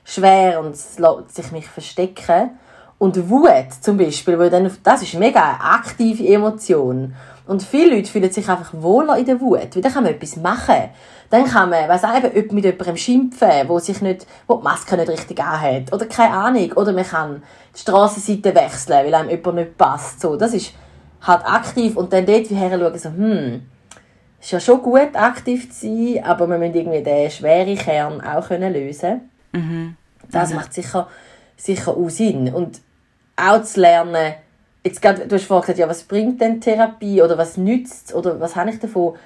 schwer 0.05 0.61
und 0.61 0.75
es 0.75 0.99
lässt 0.99 1.35
sich 1.35 1.53
mich 1.53 1.67
verstecken. 1.67 2.51
Und 2.99 3.31
Wut 3.31 3.51
zum 3.81 3.97
Beispiel, 3.97 4.39
weil 4.39 4.51
dann, 4.51 4.71
das 4.83 5.03
ist 5.03 5.15
mega 5.15 5.41
eine 5.41 5.61
aktive 5.61 6.27
Emotion. 6.27 7.15
Und 7.47 7.63
viele 7.63 7.97
Leute 7.97 8.11
fühlen 8.11 8.33
sich 8.33 8.49
einfach 8.49 8.73
wohler 8.73 9.17
in 9.17 9.27
der 9.27 9.41
Wut, 9.41 9.75
weil 9.75 9.83
dann 9.83 9.93
kann 9.93 10.05
man 10.05 10.13
etwas 10.13 10.37
machen. 10.37 10.91
Dann 11.31 11.45
kann 11.45 11.69
man, 11.69 11.89
weiss 11.89 12.05
auch, 12.05 12.23
mit 12.23 12.65
jemandem 12.65 12.97
schimpfen, 12.97 13.69
wo 13.69 13.79
sich 13.79 14.01
nicht, 14.01 14.27
wo 14.47 14.57
die 14.57 14.63
Maske 14.63 14.97
nicht 14.97 15.11
richtig 15.11 15.41
anhat. 15.41 15.93
Oder 15.93 16.07
keine 16.07 16.35
Ahnung. 16.35 16.73
Oder 16.73 16.93
man 16.93 17.05
kann 17.05 17.43
die 17.75 17.81
Strassenseite 17.81 18.55
wechseln, 18.55 19.05
weil 19.05 19.15
einem 19.15 19.31
jemand 19.31 19.57
nicht 19.57 19.77
passt. 19.77 20.21
So, 20.21 20.37
das 20.37 20.55
ist 20.55 20.73
halt 21.21 21.45
aktiv. 21.45 21.97
Und 21.97 22.13
dann 22.13 22.25
dort 22.25 22.49
wie 22.49 22.55
her 22.55 22.79
schauen, 22.79 22.99
so, 22.99 23.09
hm, 23.11 23.63
ist 24.41 24.53
ja 24.53 24.61
schon 24.61 24.83
gut, 24.83 25.15
aktiv 25.15 25.71
zu 25.71 25.87
sein, 25.87 26.25
aber 26.25 26.49
wir 26.49 26.59
müssen 26.59 26.75
irgendwie 26.75 27.03
den 27.03 27.31
schweren 27.31 27.77
Kern 27.77 28.21
auch 28.21 28.49
können 28.49 28.73
lösen 28.73 29.29
mhm. 29.53 29.97
Das 30.31 30.51
mhm. 30.51 30.57
macht 30.57 30.73
sicher, 30.73 31.09
sicher 31.57 31.97
auch 31.97 32.09
Sinn. 32.09 32.53
Und 32.55 32.81
auch 33.37 33.63
zu 33.63 33.81
lernen, 33.81 34.35
jetzt 34.85 35.03
grad, 35.03 35.31
du 35.31 35.35
hast 35.35 35.45
vorhin 35.45 35.63
gesagt, 35.63 35.79
ja, 35.79 35.89
was 35.89 36.05
bringt 36.05 36.41
denn 36.41 36.61
Therapie 36.61 37.21
oder 37.21 37.37
was 37.37 37.57
nützt 37.57 38.15
oder 38.15 38.41
was 38.41 38.57
habe 38.57 38.71
ich 38.71 38.79
davon, 38.79 39.17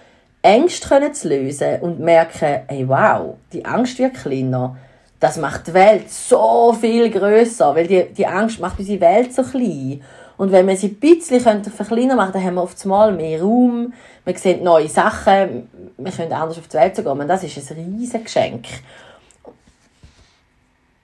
Ängste 0.42 0.88
können 0.88 1.14
zu 1.14 1.28
lösen 1.28 1.80
und 1.80 2.00
merken, 2.00 2.62
hey, 2.66 2.88
wow, 2.88 3.36
die 3.52 3.64
Angst 3.64 3.98
wird 3.98 4.14
kleiner. 4.14 4.76
Das 5.20 5.36
macht 5.36 5.68
die 5.68 5.74
Welt 5.74 6.10
so 6.10 6.72
viel 6.72 7.08
größer, 7.08 7.74
weil 7.76 7.86
die, 7.86 8.12
die 8.12 8.26
Angst 8.26 8.58
macht 8.58 8.78
unsere 8.80 9.00
Welt 9.00 9.32
so 9.32 9.44
klein. 9.44 10.02
Und 10.36 10.50
wenn 10.50 10.66
wir 10.66 10.76
sie 10.76 10.88
ein 10.88 10.96
bisschen 10.96 11.40
verkleinern 11.40 12.16
machen, 12.16 12.32
dann 12.32 12.42
haben 12.42 12.54
wir 12.54 12.62
oft 12.64 12.84
mehr 12.84 13.40
Raum, 13.40 13.92
wir 14.24 14.38
sehen 14.38 14.64
neue 14.64 14.88
Sachen, 14.88 15.68
wir 15.96 16.10
können 16.10 16.32
anders 16.32 16.58
auf 16.58 16.66
die 16.66 16.76
Welt 16.76 16.96
gehen. 16.96 17.06
Und 17.06 17.28
das 17.28 17.44
ist 17.44 17.70
ein 17.70 17.76
riesiges 17.76 18.24
Geschenk, 18.24 18.66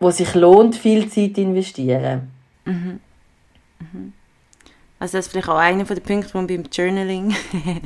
wo 0.00 0.10
sich 0.10 0.34
lohnt, 0.34 0.74
viel 0.74 1.08
Zeit 1.08 1.36
zu 1.36 1.42
investieren. 1.42 2.32
Mhm. 2.64 3.00
Mhm. 3.78 4.12
Also 5.00 5.16
das 5.16 5.26
ist 5.26 5.32
vielleicht 5.32 5.48
auch 5.48 5.56
einer 5.56 5.84
der 5.84 6.00
Punkte, 6.00 6.34
wo 6.34 6.38
man 6.38 6.48
beim 6.48 6.64
Journaling 6.72 7.34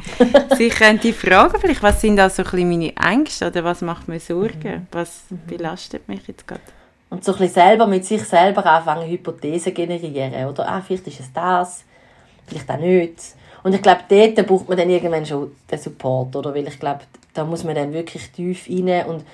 sich 0.57 0.75
könnte 0.75 1.13
fragen, 1.13 1.61
vielleicht, 1.61 1.83
was 1.83 2.01
sind 2.01 2.17
da 2.17 2.31
so 2.31 2.43
ein 2.43 2.51
bisschen 2.51 2.69
meine 2.69 2.97
Ängste 2.97 3.49
oder 3.49 3.65
was 3.65 3.83
macht 3.83 4.09
mir 4.09 4.19
Sorgen, 4.19 4.75
mhm. 4.75 4.87
was 4.93 5.25
mhm. 5.29 5.41
belastet 5.47 6.09
mich 6.09 6.27
jetzt 6.27 6.47
gerade. 6.47 6.63
Und 7.11 7.23
so 7.23 7.33
ein 7.33 7.39
bisschen 7.39 7.55
selber 7.55 7.87
mit 7.87 8.07
sich 8.07 8.23
selber 8.23 8.65
anfangen, 8.65 9.11
Hypothesen 9.11 9.75
generieren, 9.75 10.47
oder? 10.47 10.67
Ah, 10.67 10.81
vielleicht 10.81 11.07
ist 11.07 11.21
es 11.21 11.33
das, 11.35 11.85
vielleicht 12.47 12.71
auch 12.71 12.79
nicht. 12.79 13.17
Und 13.63 13.75
ich 13.75 13.83
glaube, 13.83 14.01
dort 14.09 14.47
braucht 14.47 14.69
man 14.71 14.79
dann 14.79 14.89
irgendwann 14.89 15.27
schon 15.27 15.53
den 15.71 15.79
Support, 15.79 16.35
oder? 16.35 16.55
Weil 16.55 16.67
ich 16.67 16.81
glaube, 16.81 17.01
da 17.35 17.45
muss 17.45 17.65
man 17.65 17.75
dann 17.75 17.93
wirklich 17.93 18.31
tief 18.31 18.67
rein 18.69 19.07
und 19.07 19.25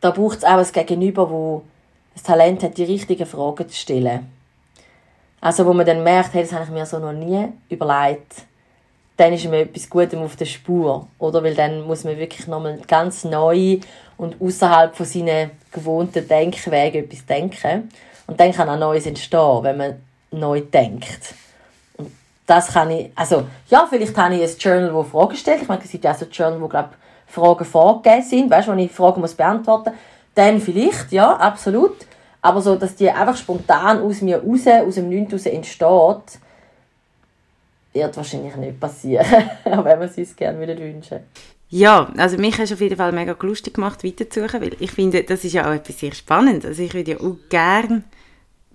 da 0.00 0.10
braucht 0.10 0.38
es 0.38 0.44
auch 0.44 0.58
ein 0.58 0.72
Gegenüber, 0.72 1.30
wo 1.30 1.62
das 2.14 2.24
Talent 2.24 2.64
hat, 2.64 2.76
die 2.76 2.84
richtigen 2.84 3.26
Fragen 3.26 3.68
zu 3.68 3.76
stellen. 3.76 4.39
Also 5.40 5.64
wo 5.64 5.72
man 5.72 5.86
dann 5.86 6.02
merkt, 6.02 6.34
hey, 6.34 6.42
das 6.42 6.52
habe 6.52 6.64
ich 6.64 6.70
mir 6.70 6.84
so 6.84 6.98
noch 6.98 7.12
nie 7.12 7.48
überlegt, 7.68 8.42
dann 9.16 9.32
ist 9.32 9.48
mir 9.48 9.60
etwas 9.60 9.88
Gutem 9.88 10.22
auf 10.22 10.36
der 10.36 10.46
Spur, 10.46 11.06
oder? 11.18 11.42
Weil 11.42 11.54
dann 11.54 11.82
muss 11.82 12.04
man 12.04 12.16
wirklich 12.16 12.46
nochmal 12.46 12.78
ganz 12.86 13.24
neu 13.24 13.78
und 14.16 14.40
außerhalb 14.40 14.94
von 14.94 15.06
seinen 15.06 15.50
gewohnten 15.72 16.26
Denkwegen 16.26 17.04
etwas 17.04 17.26
denken. 17.26 17.90
Und 18.26 18.40
dann 18.40 18.52
kann 18.52 18.68
auch 18.68 18.78
Neues 18.78 19.06
entstehen, 19.06 19.62
wenn 19.62 19.76
man 19.76 19.94
neu 20.30 20.60
denkt. 20.60 21.34
Und 21.96 22.10
das 22.46 22.72
kann 22.72 22.90
ich, 22.90 23.10
also, 23.14 23.46
ja, 23.68 23.86
vielleicht 23.88 24.16
habe 24.16 24.36
ich 24.36 24.42
ein 24.42 24.58
Journal, 24.58 24.92
das 24.92 25.10
Fragen 25.10 25.36
stellt. 25.36 25.62
Ich 25.62 25.68
meine, 25.68 25.82
es 25.82 25.90
gibt 25.90 26.04
ja 26.04 26.14
so 26.14 26.26
Journal, 26.26 26.60
wo, 26.60 26.68
glaube 26.68 26.90
Fragen 27.26 27.64
vorgegeben 27.64 28.22
sind, 28.22 28.50
weißt 28.50 28.68
du, 28.68 28.72
wo 28.72 28.76
ich 28.76 28.90
Fragen 28.90 29.22
beantworten 29.22 29.90
muss. 29.90 30.00
Dann 30.34 30.60
vielleicht, 30.60 31.12
ja, 31.12 31.36
absolut. 31.36 31.96
Aber 32.42 32.60
so, 32.62 32.76
dass 32.76 32.96
die 32.96 33.10
einfach 33.10 33.36
spontan 33.36 34.00
aus 34.02 34.22
mir 34.22 34.42
raus, 34.42 34.66
aus 34.66 34.94
dem 34.94 35.08
Nichts 35.08 35.32
raus 35.32 35.46
entsteht, 35.46 36.40
wird 37.92 38.16
wahrscheinlich 38.16 38.56
nicht 38.56 38.80
passieren, 38.80 39.26
auch 39.64 39.84
wenn 39.84 39.98
man 39.98 40.08
es 40.08 40.16
uns 40.16 40.36
gerne 40.36 40.78
wünschen 40.78 41.20
ja, 41.72 42.12
also 42.16 42.36
mich 42.36 42.58
hast 42.58 42.70
du 42.70 42.74
auf 42.74 42.80
jeden 42.80 42.96
Fall 42.96 43.12
mega 43.12 43.36
lustig 43.40 43.74
gemacht, 43.74 44.02
weiterzusuchen, 44.02 44.60
weil 44.60 44.76
ich 44.80 44.90
finde, 44.90 45.22
das 45.22 45.44
ist 45.44 45.52
ja 45.52 45.68
auch 45.68 45.74
etwas 45.74 46.00
sehr 46.00 46.12
spannend. 46.12 46.66
Also 46.66 46.82
ich 46.82 46.92
würde 46.94 47.12
ja 47.12 47.20
auch 47.20 47.36
gerne 47.48 48.02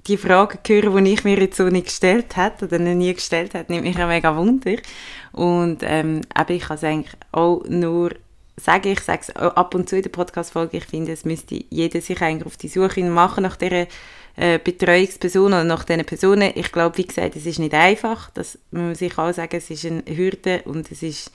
die 0.07 0.15
Fragen 0.15 0.59
hören, 0.65 1.03
die 1.03 1.13
ich 1.13 1.25
mir 1.25 1.37
jetzt 1.37 1.57
so 1.57 1.65
nicht 1.65 1.87
gestellt 1.87 2.37
habe 2.37 2.65
oder 2.65 2.79
noch 2.79 2.93
nie 2.93 3.13
gestellt 3.13 3.53
habe, 3.53 3.65
nimmt 3.71 3.83
mich 3.83 4.01
auch 4.01 4.07
mega 4.07 4.37
Wunder. 4.37 4.77
Und 5.33 5.79
ähm, 5.81 6.21
aber 6.33 6.51
ich 6.51 6.63
kann 6.63 6.77
es 6.77 6.83
eigentlich 6.85 7.17
auch 7.33 7.63
nur 7.67 8.11
sagen, 8.57 8.91
ich 8.91 9.01
sage 9.01 9.21
es 9.21 9.35
ab 9.35 9.75
und 9.75 9.89
zu 9.89 9.97
in 9.97 10.03
der 10.03 10.09
Podcast-Folge, 10.09 10.77
ich 10.77 10.85
finde, 10.85 11.11
es 11.11 11.25
müsste 11.25 11.63
jeder 11.69 12.01
sich 12.01 12.21
eigentlich 12.21 12.45
auf 12.45 12.57
die 12.57 12.67
Suche 12.67 13.03
machen 13.03 13.43
nach 13.43 13.57
dieser 13.57 13.87
äh, 14.37 14.59
Betreuungsperson 14.59 15.47
oder 15.47 15.63
nach 15.63 15.83
diesen 15.83 16.05
Personen. 16.05 16.51
Ich 16.55 16.71
glaube, 16.71 16.97
wie 16.97 17.05
gesagt, 17.05 17.35
es 17.35 17.45
ist 17.45 17.59
nicht 17.59 17.73
einfach, 17.73 18.29
das 18.31 18.57
muss 18.71 18.81
man 18.81 18.95
sich 18.95 19.17
auch 19.17 19.33
sagen, 19.33 19.57
es 19.57 19.69
ist 19.69 19.85
eine 19.85 20.03
Hürde 20.05 20.61
und 20.65 20.91
es 20.91 21.03
ist 21.03 21.31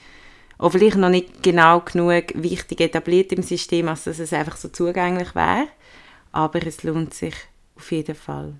auch 0.57 0.71
vielleicht 0.71 0.97
noch 0.97 1.09
nicht 1.09 1.41
genau 1.41 1.81
genug 1.81 2.25
wichtig 2.35 2.81
etabliert 2.81 3.31
im 3.31 3.43
System, 3.43 3.87
als 3.87 4.03
dass 4.03 4.19
es 4.19 4.33
einfach 4.33 4.57
so 4.57 4.69
zugänglich 4.69 5.33
wäre. 5.33 5.67
Aber 6.31 6.65
es 6.65 6.83
lohnt 6.83 7.13
sich 7.13 7.33
auf 7.75 7.91
jeden 7.91 8.15
Fall. 8.15 8.53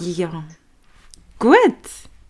Ja. 0.00 0.44
Gut 1.38 1.60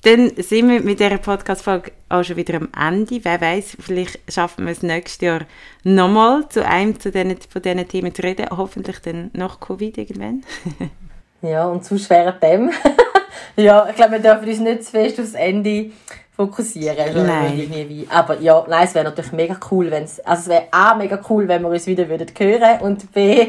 dann 0.04 0.32
sind 0.36 0.68
wir 0.68 0.82
mit 0.82 1.00
dieser 1.00 1.16
Podcast-Folge 1.16 1.92
auch 2.10 2.22
schon 2.22 2.36
wieder 2.36 2.56
am 2.56 2.68
Ende. 2.78 3.24
Wer 3.24 3.40
weiß, 3.40 3.78
vielleicht 3.80 4.20
schaffen 4.30 4.66
wir 4.66 4.72
es 4.72 4.82
nächstes 4.82 5.20
Jahr 5.22 5.40
nochmal 5.82 6.46
zu 6.50 6.64
einem 6.64 7.00
zu 7.00 7.10
diesen, 7.10 7.36
von 7.48 7.62
diesen 7.62 7.88
Themen 7.88 8.14
zu 8.14 8.22
reden. 8.22 8.46
Hoffentlich 8.54 8.98
dann 9.00 9.30
nach 9.32 9.60
Covid 9.60 9.96
irgendwann. 9.96 10.44
ja, 11.42 11.64
und 11.64 11.86
zu 11.86 11.98
während 12.10 12.42
dem. 12.42 12.70
ja, 13.56 13.88
ich 13.88 13.96
glaube, 13.96 14.12
wir 14.12 14.18
dürfen 14.18 14.46
uns 14.46 14.60
nicht 14.60 14.84
zu 14.84 14.90
fest 14.90 15.18
aufs 15.18 15.32
Ende 15.32 15.90
fokussieren. 16.36 16.98
Also 16.98 17.22
nein. 17.22 17.58
Irgendwie. 17.58 18.06
Aber 18.10 18.38
ja, 18.40 18.62
nein, 18.68 18.84
es 18.84 18.94
wäre 18.94 19.06
natürlich 19.06 19.32
mega 19.32 19.56
cool, 19.70 19.90
wenn 19.90 20.04
es, 20.04 20.20
also 20.20 20.42
es 20.42 20.48
wäre 20.48 20.64
A, 20.70 20.94
mega 20.94 21.18
cool, 21.30 21.48
wenn 21.48 21.62
wir 21.62 21.68
uns 21.70 21.86
wieder 21.86 22.06
würden 22.10 22.28
hören 22.36 22.80
und 22.82 23.10
B, 23.10 23.46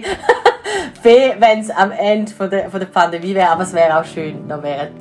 B, 1.03 1.33
wenn 1.37 1.59
es 1.59 1.69
am 1.69 1.91
Ende 1.91 2.31
von 2.31 2.49
der, 2.49 2.69
von 2.69 2.79
der 2.79 2.87
Pandemie 2.87 3.35
wäre, 3.35 3.49
aber 3.49 3.63
es 3.63 3.73
wäre 3.73 3.99
auch 3.99 4.05
schön, 4.05 4.47
da 4.47 4.63
wären 4.63 4.91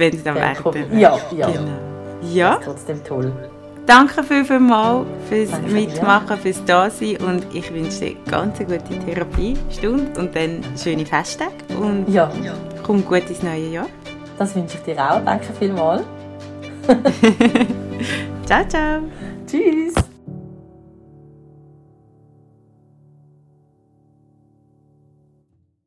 wenn 0.00 0.12
sie 0.12 0.24
dann 0.24 0.34
werden. 0.34 0.98
Ja, 0.98 1.18
ja. 1.36 1.46
Genau. 1.46 1.68
Ja. 2.22 2.50
Das 2.50 2.58
ist 2.58 2.64
trotzdem 2.66 3.04
toll. 3.04 3.32
Danke 3.86 4.22
viel, 4.22 4.44
viel 4.44 4.60
mal 4.60 5.04
fürs 5.28 5.50
Danke, 5.50 5.70
Mitmachen, 5.70 6.28
ja. 6.30 6.36
fürs 6.36 6.64
Dasein 6.64 7.16
und 7.16 7.46
ich 7.52 7.72
wünsche 7.72 8.00
dir 8.00 8.16
ganz 8.30 8.60
eine 8.60 8.78
gute 8.78 8.98
Therapiestunde 9.04 10.20
und 10.20 10.36
dann 10.36 10.62
schöne 10.76 11.06
Festte 11.06 11.46
und 11.80 12.06
ja. 12.08 12.30
komm 12.84 13.04
gut 13.04 13.28
ins 13.28 13.42
neue 13.42 13.68
Jahr. 13.68 13.86
Das 14.38 14.54
wünsche 14.54 14.76
ich 14.76 14.82
dir 14.84 14.96
auch. 14.98 15.24
Danke 15.24 15.46
vielmals. 15.58 16.02
ciao, 18.46 18.68
ciao. 18.68 19.00
Tschüss. 19.46 20.09